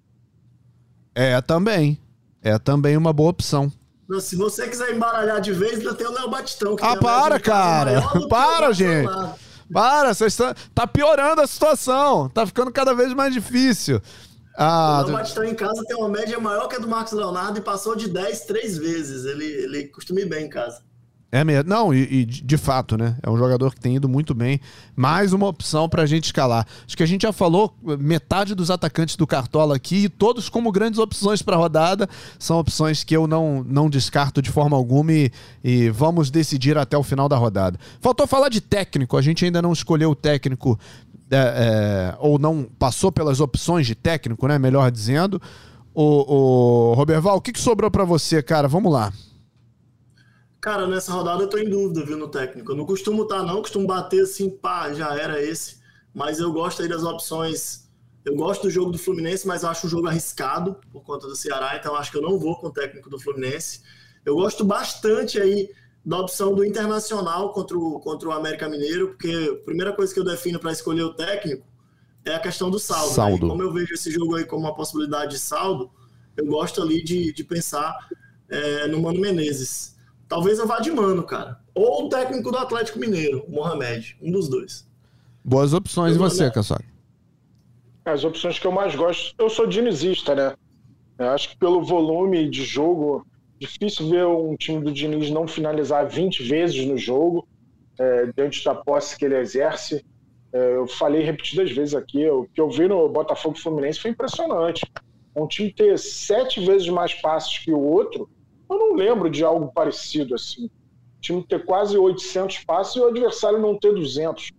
É 1.15 1.41
também. 1.41 1.99
É 2.43 2.59
também 2.59 2.97
uma 2.97 3.13
boa 3.13 3.31
opção. 3.31 3.71
Se 4.21 4.35
você 4.35 4.67
quiser 4.67 4.95
embaralhar 4.95 5.41
de 5.41 5.53
vez, 5.53 5.79
ainda 5.79 5.95
tem 5.95 6.07
o 6.07 6.13
Léo 6.13 6.29
Batistão. 6.29 6.77
ah, 6.81 6.97
para, 6.97 7.39
cara! 7.39 8.03
Para, 8.29 8.73
gente! 8.73 9.09
Para, 9.73 10.15
você 10.15 10.27
está 10.27 10.55
tá 10.75 10.87
piorando 10.87 11.41
a 11.41 11.47
situação. 11.47 12.29
Tá 12.29 12.47
ficando 12.47 12.71
cada 12.73 12.95
vez 12.95 13.13
mais 13.15 13.33
difícil. 13.33 14.01
Ah, 14.57 15.03
o 15.07 15.11
Batistão 15.11 15.45
em 15.45 15.55
casa 15.55 15.83
tem 15.87 15.97
uma 15.97 16.09
média 16.09 16.39
maior 16.39 16.69
que 16.69 16.77
a 16.77 16.79
do 16.79 16.87
Marcos 16.87 17.13
Leonardo 17.13 17.59
e 17.59 17.63
passou 17.63 17.97
de 17.97 18.09
10 18.09 18.45
três 18.45 18.77
vezes. 18.77 19.25
Ele, 19.25 19.47
ele 19.47 19.89
costuma 19.89 20.21
ir 20.21 20.29
bem 20.29 20.47
em 20.47 20.51
casa. 20.51 20.83
É 21.35 21.43
mesmo. 21.43 21.71
Não, 21.71 21.95
e, 21.95 22.03
e, 22.03 22.25
de 22.27 22.59
fato, 22.59 22.99
né? 22.99 23.17
É 23.23 23.31
um 23.31 23.39
jogador 23.39 23.75
que 23.75 23.81
tem 23.81 23.97
ido 23.97 24.07
muito 24.07 24.35
bem. 24.35 24.61
Mais 24.95 25.33
uma 25.33 25.47
opção 25.47 25.89
pra 25.89 26.05
gente 26.05 26.25
escalar. 26.25 26.67
Acho 26.87 26.95
que 26.95 27.03
a 27.03 27.07
gente 27.07 27.23
já 27.23 27.33
falou 27.33 27.75
metade 27.99 28.55
dos 28.55 28.71
atacantes 28.71 29.17
do 29.17 29.27
Cartola 29.27 29.75
aqui, 29.75 30.05
e 30.05 30.09
todos 30.11 30.51
como 30.51 30.71
grandes 30.71 30.99
opções 30.99 31.41
pra 31.41 31.57
rodada. 31.57 32.07
São 32.39 32.59
opções 32.59 33.03
que 33.03 33.17
eu 33.17 33.27
não, 33.27 33.65
não 33.67 33.89
descarto 33.89 34.43
de 34.43 34.51
forma 34.51 34.77
alguma 34.77 35.11
e, 35.11 35.33
e 35.65 35.89
vamos 35.89 36.31
decidir 36.31 36.77
até 36.77 36.99
o 36.99 37.03
final 37.03 37.31
da 37.31 37.37
rodada. 37.39 37.81
Faltou 37.99 38.27
falar 38.27 38.51
de 38.51 38.61
técnico. 38.61 39.17
A 39.17 39.23
gente 39.23 39.43
ainda 39.43 39.63
não 39.63 39.73
escolheu 39.73 40.11
o 40.11 40.15
técnico, 40.15 40.79
é, 41.31 41.37
é, 41.39 42.17
ou 42.19 42.39
não 42.39 42.69
passou 42.79 43.11
pelas 43.11 43.41
opções 43.41 43.87
de 43.87 43.95
técnico, 43.95 44.47
né? 44.47 44.59
Melhor 44.59 44.91
dizendo. 44.91 45.41
O, 45.95 46.91
o 46.91 46.95
Roberval, 46.95 47.39
o 47.39 47.41
que, 47.41 47.53
que 47.53 47.61
sobrou 47.61 47.91
para 47.91 48.05
você, 48.05 48.43
cara? 48.43 48.69
Vamos 48.69 48.93
lá. 48.93 49.11
Cara, 50.63 50.87
nessa 50.87 51.13
rodada 51.13 51.43
eu 51.43 51.49
tô 51.49 51.59
em 51.59 51.69
dúvida, 51.69 52.07
viu, 52.07 52.17
no 52.17 52.29
técnico. 52.29 52.71
Eu 52.71 52.77
não 52.77 52.87
costumo 52.87 53.25
estar, 53.25 53.39
tá, 53.39 53.43
não, 53.43 53.61
costumo 53.61 53.85
bater 53.85 54.23
assim, 54.23 54.49
pá, 54.49 54.93
já 54.93 55.13
era 55.13 55.43
esse. 55.43 55.79
Mas 56.15 56.39
eu 56.39 56.53
gosto 56.53 56.83
aí 56.83 56.89
das 56.89 57.03
opções. 57.03 57.91
Eu 58.25 58.37
gosto 58.37 58.63
do 58.63 58.71
jogo 58.71 58.93
do 58.93 58.99
Fluminense, 58.99 59.45
mas 59.45 59.65
acho 59.65 59.89
o 59.89 59.91
jogo 59.91 60.07
arriscado 60.07 60.77
por 60.93 61.03
conta 61.03 61.27
do 61.27 61.35
Ceará, 61.35 61.77
então 61.77 61.97
acho 61.97 62.13
que 62.13 62.17
eu 62.17 62.23
não 62.23 62.39
vou 62.39 62.55
com 62.61 62.69
o 62.69 62.73
técnico 62.73 63.11
do 63.11 63.19
Fluminense. 63.19 63.83
Eu 64.25 64.37
gosto 64.37 64.65
bastante 64.65 65.41
aí 65.41 65.69
da 66.07 66.19
opção 66.19 66.55
do 66.55 66.65
Internacional 66.65 67.53
contra 67.53 67.77
o, 67.77 67.99
contra 67.99 68.29
o 68.29 68.33
América 68.33 68.69
Mineiro, 68.69 69.09
porque 69.09 69.59
a 69.61 69.65
primeira 69.65 69.93
coisa 69.93 70.15
que 70.15 70.21
eu 70.21 70.25
defino 70.25 70.61
para 70.61 70.71
escolher 70.71 71.03
o 71.03 71.13
técnico 71.13 71.67
é 72.25 72.37
a 72.37 72.39
questão 72.39 72.71
do 72.71 72.79
saldo. 72.79 73.09
Né? 73.09 73.15
saldo. 73.17 73.47
Né? 73.47 73.51
Como 73.51 73.63
eu 73.65 73.73
vejo 73.73 73.95
esse 73.95 74.13
jogo 74.13 74.37
aí 74.37 74.45
como 74.45 74.63
uma 74.63 74.77
possibilidade 74.77 75.33
de 75.33 75.41
saldo, 75.41 75.91
eu 76.37 76.47
gosto 76.47 76.81
ali 76.81 77.03
de, 77.03 77.33
de 77.33 77.43
pensar 77.43 77.97
é, 78.49 78.87
no 78.87 79.03
Mano 79.03 79.21
Menezes. 79.21 79.93
Talvez 80.33 80.59
eu 80.59 80.67
vá 80.67 80.81
de 80.81 80.91
mano, 80.91 81.23
cara. 81.25 81.59
Ou 81.75 82.07
o 82.07 82.09
técnico 82.09 82.51
do 82.51 82.57
Atlético 82.57 82.99
Mineiro, 82.99 83.45
o 83.47 83.51
Mohamed. 83.51 84.17
Um 84.23 84.33
dos 84.33 84.49
dois. 84.49 84.89
Boas 85.45 85.75
opções. 85.75 86.17
E 86.17 86.19
você, 86.19 86.51
Caçoca? 86.51 86.87
As 88.03 88.25
opções 88.25 88.59
que 88.59 88.67
eu 88.67 88.73
mais 88.73 88.95
gosto. 88.95 89.35
Eu 89.39 89.51
sou 89.51 89.67
dinizista, 89.67 90.35
né? 90.35 90.55
Eu 91.19 91.29
acho 91.29 91.51
que 91.51 91.59
pelo 91.59 91.85
volume 91.85 92.49
de 92.49 92.65
jogo, 92.65 93.27
difícil 93.59 94.09
ver 94.09 94.25
um 94.25 94.57
time 94.57 94.83
do 94.83 94.91
Diniz 94.91 95.29
não 95.29 95.47
finalizar 95.47 96.09
20 96.09 96.43
vezes 96.45 96.87
no 96.87 96.97
jogo, 96.97 97.47
é, 98.01 98.33
diante 98.35 98.65
da 98.65 98.75
posse 98.75 99.19
que 99.19 99.27
ele 99.27 99.37
exerce. 99.37 100.03
É, 100.51 100.77
eu 100.77 100.87
falei 100.87 101.23
repetidas 101.23 101.71
vezes 101.73 101.95
aqui, 101.95 102.27
o 102.27 102.49
que 102.55 102.59
eu 102.59 102.71
vi 102.71 102.89
no 102.89 103.07
Botafogo 103.07 103.59
Fluminense 103.59 104.01
foi 104.01 104.13
impressionante. 104.13 104.91
Um 105.37 105.47
time 105.47 105.71
ter 105.71 105.99
sete 105.99 106.65
vezes 106.65 106.89
mais 106.89 107.13
passes 107.13 107.59
que 107.59 107.71
o 107.71 107.81
outro 107.81 108.31
eu 108.73 108.79
não 108.79 108.95
lembro 108.95 109.31
de 109.31 109.45
algo 109.45 109.71
parecido 109.73 110.35
assim. 110.35 110.67
O 110.67 111.21
time 111.21 111.45
ter 111.45 111.65
quase 111.65 111.97
800 111.97 112.65
passes 112.65 112.97
e 112.97 113.01
o 113.01 113.07
adversário 113.07 113.59
não 113.59 113.79
ter 113.79 113.93
200. 113.93 114.53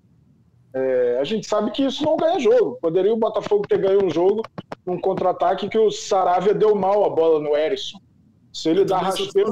É, 0.76 1.18
a 1.20 1.24
gente 1.24 1.48
sabe 1.48 1.72
que 1.72 1.86
isso 1.86 2.04
não 2.04 2.18
ganha 2.18 2.40
jogo. 2.40 2.78
Poderia 2.82 3.14
o 3.14 3.18
Botafogo 3.18 3.68
ter 3.68 3.78
ganho 3.78 4.06
um 4.06 4.10
jogo 4.10 4.42
num 4.86 5.00
contra-ataque 5.00 5.70
que 5.70 5.78
o 5.78 5.92
Saravia 5.92 6.54
deu 6.54 6.74
mal 6.74 7.06
a 7.06 7.10
bola 7.10 7.40
no 7.40 7.56
Erisson. 7.56 8.00
Se 8.52 8.70
ele 8.70 8.84
dá 8.86 8.98
rasteira. 8.98 9.50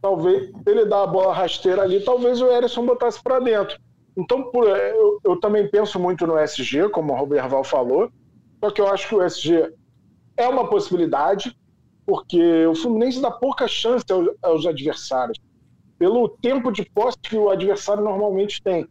Talvez, 0.00 0.50
se 0.50 0.70
ele 0.70 0.84
dá 0.84 1.02
a 1.02 1.06
bola 1.06 1.32
rasteira 1.32 1.82
ali, 1.82 2.00
talvez 2.00 2.40
o 2.40 2.50
Erisson 2.50 2.84
botasse 2.84 3.22
para 3.22 3.40
dentro. 3.40 3.78
Então, 4.16 4.50
por, 4.50 4.66
eu, 4.66 5.20
eu, 5.24 5.40
também 5.40 5.68
penso 5.68 5.98
muito 5.98 6.26
no 6.26 6.38
SG, 6.38 6.88
como 6.88 7.12
o 7.12 7.16
Roberval 7.16 7.62
falou, 7.62 8.10
só 8.62 8.70
que 8.70 8.80
eu 8.80 8.88
acho 8.88 9.08
que 9.08 9.14
o 9.14 9.22
SG 9.22 9.72
é 10.36 10.48
uma 10.48 10.68
possibilidade, 10.68 11.56
porque 12.06 12.66
o 12.66 12.74
Fluminense 12.74 13.20
dá 13.20 13.30
pouca 13.30 13.66
chance 13.66 14.04
aos, 14.40 14.64
adversários, 14.64 15.38
pelo 15.98 16.28
tempo 16.28 16.70
de 16.70 16.84
posse 16.84 17.18
que 17.18 17.36
o 17.36 17.50
adversário 17.50 18.04
normalmente 18.04 18.62
tem. 18.62 18.86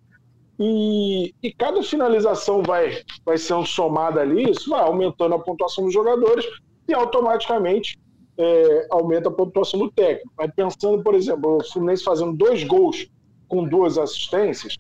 E, 0.60 1.34
e, 1.42 1.54
cada 1.54 1.82
finalização 1.82 2.62
vai, 2.62 3.02
vai 3.26 3.38
sendo 3.38 3.66
somada 3.66 4.22
ali, 4.22 4.50
isso 4.52 4.70
vai 4.70 4.82
aumentando 4.82 5.36
a 5.36 5.40
pontuação 5.40 5.86
dos 5.86 5.94
jogadores 5.94 6.46
e 6.88 6.94
automaticamente 6.94 7.98
é, 8.38 8.88
aumenta 8.90 9.30
a 9.30 9.32
pontuação 9.32 9.80
do 9.80 9.92
técnico. 9.92 10.32
Mas 10.38 10.52
pensando, 10.56 11.02
por 11.02 11.14
exemplo, 11.14 11.58
o 11.58 11.64
Fluminense 11.64 12.04
fazendo 12.04 12.34
dois 12.34 12.64
gols 12.64 13.08
com 13.48 13.64
duas 13.66 13.98
assistências, 13.98 14.76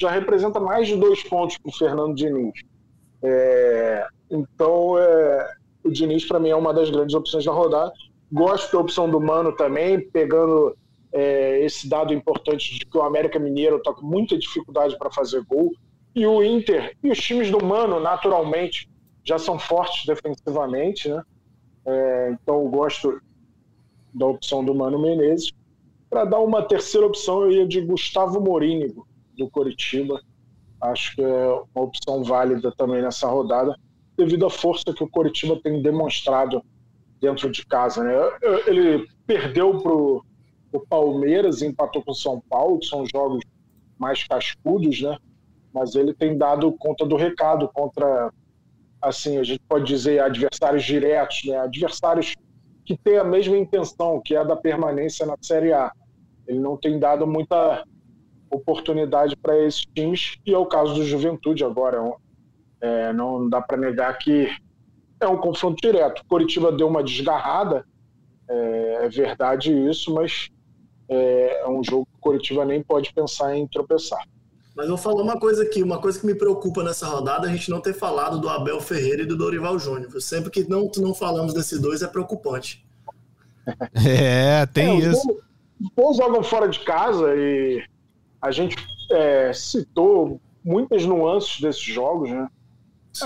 já 0.00 0.10
representa 0.10 0.60
mais 0.60 0.86
de 0.88 0.96
dois 0.96 1.22
pontos 1.22 1.56
para 1.58 1.70
o 1.70 1.76
Fernando 1.76 2.14
Diniz. 2.14 2.60
É, 3.22 4.06
então, 4.30 4.98
é, 4.98 5.57
o 5.84 5.90
Diniz, 5.90 6.24
para 6.24 6.38
mim, 6.38 6.50
é 6.50 6.56
uma 6.56 6.72
das 6.72 6.90
grandes 6.90 7.14
opções 7.14 7.44
da 7.44 7.52
rodada. 7.52 7.92
Gosto 8.32 8.72
da 8.72 8.78
opção 8.78 9.10
do 9.10 9.20
Mano 9.20 9.52
também, 9.52 10.00
pegando 10.10 10.76
é, 11.12 11.64
esse 11.64 11.88
dado 11.88 12.12
importante 12.12 12.78
de 12.78 12.84
que 12.84 12.96
o 12.96 13.02
América 13.02 13.38
Mineiro 13.38 13.76
está 13.76 13.92
com 13.92 14.06
muita 14.06 14.36
dificuldade 14.36 14.96
para 14.98 15.10
fazer 15.10 15.42
gol. 15.44 15.72
E 16.14 16.26
o 16.26 16.42
Inter 16.42 16.96
e 17.02 17.10
os 17.10 17.18
times 17.18 17.50
do 17.50 17.64
Mano, 17.64 18.00
naturalmente, 18.00 18.90
já 19.24 19.38
são 19.38 19.58
fortes 19.58 20.04
defensivamente, 20.04 21.08
né? 21.08 21.22
É, 21.86 22.30
então 22.32 22.62
eu 22.62 22.68
gosto 22.68 23.20
da 24.12 24.26
opção 24.26 24.64
do 24.64 24.74
Mano 24.74 24.98
Menezes. 24.98 25.52
Para 26.10 26.24
dar 26.24 26.40
uma 26.40 26.62
terceira 26.62 27.06
opção, 27.06 27.42
eu 27.42 27.52
ia 27.52 27.66
de 27.66 27.80
Gustavo 27.80 28.40
Morínigo, 28.40 29.06
do 29.36 29.48
Coritiba. 29.48 30.20
Acho 30.80 31.14
que 31.14 31.22
é 31.22 31.48
uma 31.74 31.84
opção 31.84 32.22
válida 32.22 32.72
também 32.76 33.02
nessa 33.02 33.26
rodada 33.26 33.76
devido 34.18 34.44
à 34.44 34.50
força 34.50 34.92
que 34.92 35.04
o 35.04 35.08
Coritiba 35.08 35.58
tem 35.62 35.80
demonstrado 35.80 36.60
dentro 37.20 37.50
de 37.50 37.64
casa. 37.64 38.02
Né? 38.02 38.12
Ele 38.66 39.06
perdeu 39.24 39.78
para 39.80 39.92
o 39.92 40.86
Palmeiras, 40.88 41.62
empatou 41.62 42.02
com 42.02 42.10
o 42.10 42.14
São 42.14 42.42
Paulo, 42.50 42.80
que 42.80 42.86
são 42.86 43.06
jogos 43.06 43.40
mais 43.96 44.24
cascudos, 44.26 45.00
né? 45.00 45.16
mas 45.72 45.94
ele 45.94 46.12
tem 46.12 46.36
dado 46.36 46.72
conta 46.72 47.06
do 47.06 47.14
recado 47.14 47.68
contra, 47.72 48.32
assim, 49.00 49.38
a 49.38 49.44
gente 49.44 49.62
pode 49.68 49.86
dizer 49.86 50.20
adversários 50.20 50.84
diretos, 50.84 51.44
né? 51.44 51.56
adversários 51.58 52.34
que 52.84 52.96
têm 52.96 53.18
a 53.18 53.24
mesma 53.24 53.56
intenção, 53.56 54.20
que 54.20 54.34
é 54.34 54.38
a 54.38 54.44
da 54.44 54.56
permanência 54.56 55.24
na 55.24 55.36
Série 55.40 55.72
A. 55.72 55.92
Ele 56.46 56.58
não 56.58 56.76
tem 56.76 56.98
dado 56.98 57.26
muita 57.26 57.84
oportunidade 58.50 59.36
para 59.36 59.58
esses 59.58 59.84
times, 59.94 60.38
e 60.44 60.52
é 60.52 60.58
o 60.58 60.66
caso 60.66 60.94
do 60.94 61.04
Juventude 61.04 61.64
agora. 61.64 62.00
É, 62.80 63.12
não 63.12 63.48
dá 63.48 63.60
para 63.60 63.76
negar 63.76 64.16
que 64.18 64.48
é 65.20 65.26
um 65.26 65.36
confronto 65.36 65.80
direto. 65.80 66.22
Curitiba 66.28 66.70
deu 66.72 66.86
uma 66.86 67.02
desgarrada, 67.02 67.84
é, 68.48 69.00
é 69.04 69.08
verdade 69.08 69.72
isso, 69.72 70.14
mas 70.14 70.48
é, 71.08 71.62
é, 71.62 71.68
um 71.68 71.82
jogo 71.82 72.06
que 72.06 72.20
Curitiba 72.20 72.64
nem 72.64 72.82
pode 72.82 73.12
pensar 73.12 73.56
em 73.56 73.66
tropeçar. 73.66 74.22
Mas 74.76 74.86
eu 74.86 74.96
vou 74.96 74.98
falar 74.98 75.22
uma 75.22 75.40
coisa 75.40 75.64
aqui, 75.64 75.82
uma 75.82 76.00
coisa 76.00 76.20
que 76.20 76.26
me 76.26 76.34
preocupa 76.34 76.84
nessa 76.84 77.08
rodada, 77.08 77.48
a 77.48 77.50
gente 77.50 77.68
não 77.68 77.80
ter 77.80 77.94
falado 77.94 78.38
do 78.38 78.48
Abel 78.48 78.80
Ferreira 78.80 79.22
e 79.22 79.26
do 79.26 79.36
Dorival 79.36 79.76
Júnior. 79.78 80.20
Sempre 80.20 80.50
que 80.50 80.68
não, 80.68 80.88
não 80.98 81.12
falamos 81.12 81.52
desses 81.52 81.80
dois 81.80 82.02
é 82.02 82.06
preocupante. 82.06 82.86
É, 83.92 84.64
tem 84.64 85.02
é, 85.02 85.10
isso. 85.10 85.28
Os 85.78 85.90
dois 85.94 86.16
jogam 86.16 86.42
fora 86.42 86.66
de 86.66 86.80
casa 86.80 87.36
e 87.36 87.84
a 88.40 88.50
gente 88.50 88.74
é, 89.10 89.52
citou 89.52 90.40
muitas 90.64 91.04
nuances 91.04 91.60
desses 91.60 91.82
jogos, 91.82 92.30
né? 92.30 92.48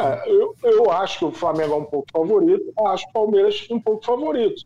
É, 0.00 0.30
eu, 0.30 0.54
eu 0.62 0.90
acho 0.90 1.18
que 1.18 1.24
o 1.24 1.32
Flamengo 1.32 1.74
é 1.74 1.76
um 1.76 1.84
pouco 1.84 2.06
favorito, 2.12 2.72
acho 2.86 3.06
o 3.08 3.12
Palmeiras 3.12 3.66
um 3.70 3.80
pouco 3.80 4.04
favorito. 4.04 4.62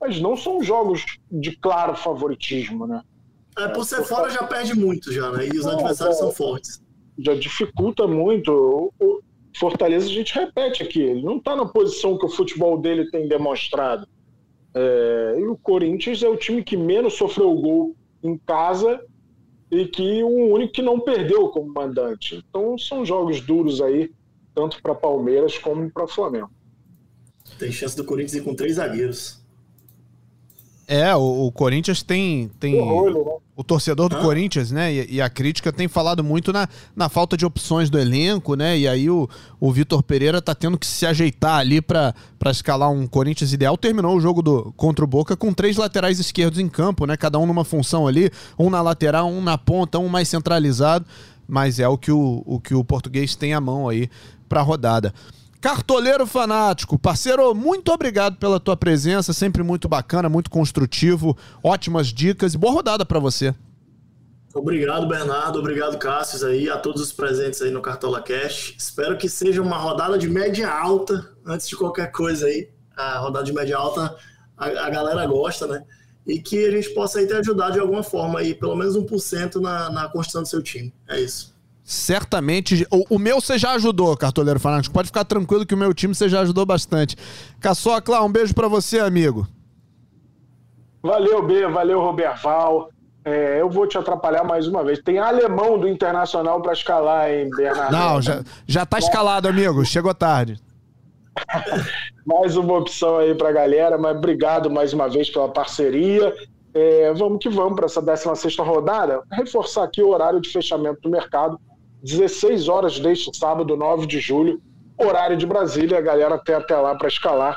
Mas 0.00 0.20
não 0.20 0.36
são 0.36 0.62
jogos 0.62 1.04
de 1.30 1.56
claro 1.56 1.94
favoritismo, 1.94 2.86
né? 2.86 3.02
É, 3.58 3.68
por 3.68 3.84
ser 3.84 4.04
fora 4.04 4.30
já 4.30 4.44
perde 4.44 4.74
muito 4.74 5.10
já, 5.10 5.30
né? 5.30 5.46
E 5.46 5.58
os 5.58 5.66
adversários 5.66 6.18
são 6.18 6.30
fortes. 6.30 6.82
Já 7.18 7.34
dificulta 7.34 8.06
muito. 8.06 8.92
O 9.00 9.22
Fortaleza 9.56 10.06
a 10.06 10.12
gente 10.12 10.34
repete 10.34 10.82
aqui, 10.82 11.00
ele 11.00 11.22
não 11.22 11.38
está 11.38 11.56
na 11.56 11.64
posição 11.64 12.18
que 12.18 12.26
o 12.26 12.28
futebol 12.28 12.78
dele 12.78 13.10
tem 13.10 13.26
demonstrado. 13.26 14.06
É, 14.74 15.36
e 15.38 15.44
o 15.44 15.56
Corinthians 15.56 16.22
é 16.22 16.28
o 16.28 16.36
time 16.36 16.62
que 16.62 16.76
menos 16.76 17.14
sofreu 17.14 17.54
gol 17.54 17.96
em 18.22 18.36
casa 18.36 19.00
e 19.70 19.86
que 19.86 20.22
o 20.22 20.52
único 20.52 20.74
que 20.74 20.82
não 20.82 21.00
perdeu 21.00 21.48
como 21.48 21.72
mandante. 21.72 22.44
Então 22.48 22.76
são 22.76 23.04
jogos 23.04 23.40
duros 23.40 23.80
aí, 23.80 24.10
tanto 24.56 24.80
para 24.82 24.94
Palmeiras 24.94 25.58
como 25.58 25.90
para 25.90 26.08
Flamengo. 26.08 26.50
Tem 27.58 27.70
chance 27.70 27.94
do 27.94 28.04
Corinthians 28.04 28.34
ir 28.34 28.42
com 28.42 28.54
três 28.54 28.76
zagueiros. 28.76 29.44
É, 30.88 31.14
o, 31.14 31.46
o 31.46 31.52
Corinthians 31.52 32.02
tem. 32.02 32.48
tem 32.58 32.80
olho, 32.80 33.24
né? 33.24 33.32
O 33.56 33.64
torcedor 33.64 34.08
do 34.10 34.18
Corinthians, 34.18 34.70
né? 34.70 34.92
E, 34.92 35.14
e, 35.14 35.20
a 35.20 35.30
crítica 35.30 35.72
tem 35.72 35.88
falado 35.88 36.22
muito 36.22 36.52
na, 36.52 36.68
na 36.94 37.08
falta 37.08 37.36
de 37.38 37.46
opções 37.46 37.88
do 37.88 37.98
elenco, 37.98 38.54
né? 38.54 38.78
E 38.78 38.86
aí 38.86 39.08
o, 39.08 39.28
o 39.58 39.72
Vitor 39.72 40.02
Pereira 40.02 40.42
tá 40.42 40.54
tendo 40.54 40.78
que 40.78 40.86
se 40.86 41.06
ajeitar 41.06 41.58
ali 41.58 41.80
para 41.80 42.14
escalar 42.50 42.90
um 42.90 43.06
Corinthians 43.06 43.52
ideal. 43.54 43.76
Terminou 43.76 44.14
o 44.14 44.20
jogo 44.20 44.42
do, 44.42 44.72
contra 44.76 45.04
o 45.04 45.08
Boca 45.08 45.36
com 45.36 45.52
três 45.54 45.78
laterais 45.78 46.18
esquerdos 46.20 46.60
em 46.60 46.68
campo, 46.68 47.06
né? 47.06 47.16
Cada 47.16 47.38
um 47.38 47.46
numa 47.46 47.64
função 47.64 48.06
ali, 48.06 48.30
um 48.58 48.68
na 48.68 48.82
lateral, 48.82 49.26
um 49.26 49.42
na 49.42 49.56
ponta, 49.56 49.98
um 49.98 50.08
mais 50.08 50.28
centralizado. 50.28 51.06
Mas 51.46 51.78
é 51.78 51.88
o 51.88 51.96
que 51.96 52.10
o, 52.10 52.42
o, 52.44 52.60
que 52.60 52.74
o 52.74 52.84
português 52.84 53.36
tem 53.36 53.54
à 53.54 53.60
mão 53.60 53.88
aí 53.88 54.10
pra 54.48 54.62
rodada. 54.62 55.12
Cartoleiro 55.60 56.26
fanático, 56.26 56.98
parceiro, 56.98 57.54
muito 57.54 57.90
obrigado 57.92 58.36
pela 58.36 58.60
tua 58.60 58.76
presença, 58.76 59.32
sempre 59.32 59.62
muito 59.62 59.88
bacana, 59.88 60.28
muito 60.28 60.50
construtivo, 60.50 61.36
ótimas 61.62 62.08
dicas 62.08 62.54
e 62.54 62.58
boa 62.58 62.72
rodada 62.72 63.04
para 63.04 63.18
você. 63.18 63.54
Obrigado, 64.54 65.06
Bernardo. 65.06 65.58
Obrigado, 65.58 65.98
Cássio, 65.98 66.46
aí, 66.46 66.70
a 66.70 66.78
todos 66.78 67.02
os 67.02 67.12
presentes 67.12 67.60
aí 67.60 67.70
no 67.70 67.82
Cartola 67.82 68.22
Cash. 68.22 68.74
Espero 68.78 69.16
que 69.18 69.28
seja 69.28 69.60
uma 69.60 69.76
rodada 69.76 70.16
de 70.16 70.28
média 70.28 70.70
alta, 70.70 71.30
antes 71.44 71.68
de 71.68 71.76
qualquer 71.76 72.10
coisa 72.10 72.46
aí. 72.46 72.70
A 72.96 73.18
rodada 73.18 73.44
de 73.44 73.52
média 73.52 73.76
alta 73.76 74.16
a, 74.56 74.66
a 74.66 74.90
galera 74.90 75.26
gosta, 75.26 75.66
né? 75.66 75.82
E 76.26 76.40
que 76.40 76.66
a 76.66 76.70
gente 76.70 76.90
possa 76.90 77.20
aí 77.20 77.26
te 77.26 77.32
ajudar 77.34 77.70
de 77.70 77.78
alguma 77.78 78.02
forma 78.02 78.40
aí, 78.40 78.54
pelo 78.54 78.74
menos 78.74 78.96
1% 78.96 79.56
na, 79.56 79.90
na 79.90 80.08
construção 80.08 80.42
do 80.42 80.48
seu 80.48 80.62
time. 80.62 80.92
É 81.08 81.20
isso 81.20 81.54
certamente. 81.86 82.84
O, 82.90 83.14
o, 83.14 83.18
meu 83.18 83.40
você 83.40 83.56
já 83.56 83.70
ajudou, 83.74 84.16
cartoleiro 84.16 84.58
fanático. 84.58 84.92
Pode 84.92 85.06
ficar 85.06 85.24
tranquilo 85.24 85.64
que 85.64 85.72
o 85.72 85.78
meu 85.78 85.94
time 85.94 86.14
você 86.14 86.28
já 86.28 86.40
ajudou 86.40 86.66
bastante. 86.66 87.16
Caçocla, 87.60 88.20
um 88.22 88.30
beijo 88.30 88.52
para 88.52 88.66
você, 88.66 88.98
amigo. 88.98 89.46
Valeu, 91.00 91.46
B, 91.46 91.68
valeu, 91.68 92.00
Roberval. 92.00 92.90
É, 93.24 93.60
eu 93.60 93.70
vou 93.70 93.86
te 93.86 93.96
atrapalhar 93.96 94.42
mais 94.42 94.66
uma 94.66 94.82
vez. 94.82 94.98
Tem 94.98 95.18
alemão 95.18 95.78
do 95.78 95.88
Internacional 95.88 96.60
para 96.60 96.72
escalar, 96.72 97.30
hein, 97.30 97.48
Bernardo? 97.50 97.92
Não, 97.92 98.20
já, 98.20 98.42
já 98.66 98.84
tá 98.84 98.98
escalado, 98.98 99.46
amigo. 99.46 99.84
Chegou 99.84 100.12
tarde. 100.12 100.60
Mais 102.24 102.56
uma 102.56 102.78
opção 102.78 103.18
aí 103.18 103.34
para 103.34 103.52
galera, 103.52 103.96
mas 103.98 104.16
obrigado 104.16 104.70
mais 104.70 104.92
uma 104.92 105.08
vez 105.08 105.30
pela 105.30 105.48
parceria. 105.48 106.34
É, 106.74 107.12
vamos 107.14 107.38
que 107.38 107.48
vamos 107.48 107.74
para 107.74 107.86
essa 107.86 108.02
16 108.02 108.56
rodada. 108.58 109.22
Reforçar 109.32 109.84
aqui 109.84 110.02
o 110.02 110.10
horário 110.10 110.40
de 110.40 110.50
fechamento 110.50 111.00
do 111.00 111.08
mercado 111.08 111.58
16 112.02 112.68
horas 112.68 112.98
deste 112.98 113.36
sábado, 113.36 113.76
9 113.76 114.06
de 114.06 114.20
julho, 114.20 114.60
horário 114.98 115.36
de 115.36 115.46
Brasília. 115.46 115.98
A 115.98 116.02
galera 116.02 116.38
tem 116.38 116.54
até 116.54 116.76
lá 116.76 116.94
para 116.94 117.08
escalar. 117.08 117.56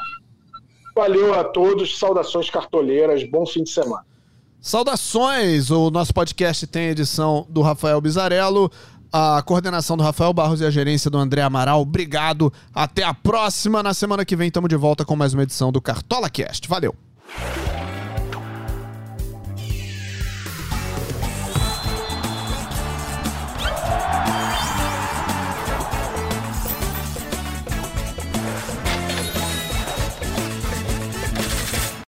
Valeu 0.96 1.34
a 1.34 1.44
todos, 1.44 1.98
saudações 1.98 2.50
cartoleiras, 2.50 3.24
bom 3.30 3.46
fim 3.46 3.64
de 3.64 3.70
semana. 3.70 4.06
Saudações! 4.62 5.72
O 5.72 5.90
nosso 5.90 6.14
podcast 6.14 6.68
tem 6.68 6.90
edição 6.90 7.46
do 7.50 7.62
Rafael 7.62 8.02
Bizarello, 8.02 8.70
a 9.12 9.42
coordenação 9.42 9.98
do 9.98 10.04
Rafael 10.04 10.34
Barros 10.34 10.62
e 10.62 10.66
a 10.66 10.72
gerência 10.72 11.10
do 11.10 11.18
André 11.18 11.42
Amaral. 11.42 11.82
Obrigado. 11.82 12.52
Até 12.74 13.04
a 13.04 13.14
próxima. 13.14 13.82
Na 13.82 13.94
semana 13.94 14.26
que 14.26 14.36
vem 14.36 14.48
estamos 14.48 14.70
de 14.70 14.76
volta 14.76 15.04
com 15.06 15.16
mais 15.16 15.34
uma 15.34 15.44
edição 15.44 15.72
do 15.72 15.82
Cartola 15.82 16.30
Cast. 16.30 16.68
Valeu! 16.68 16.96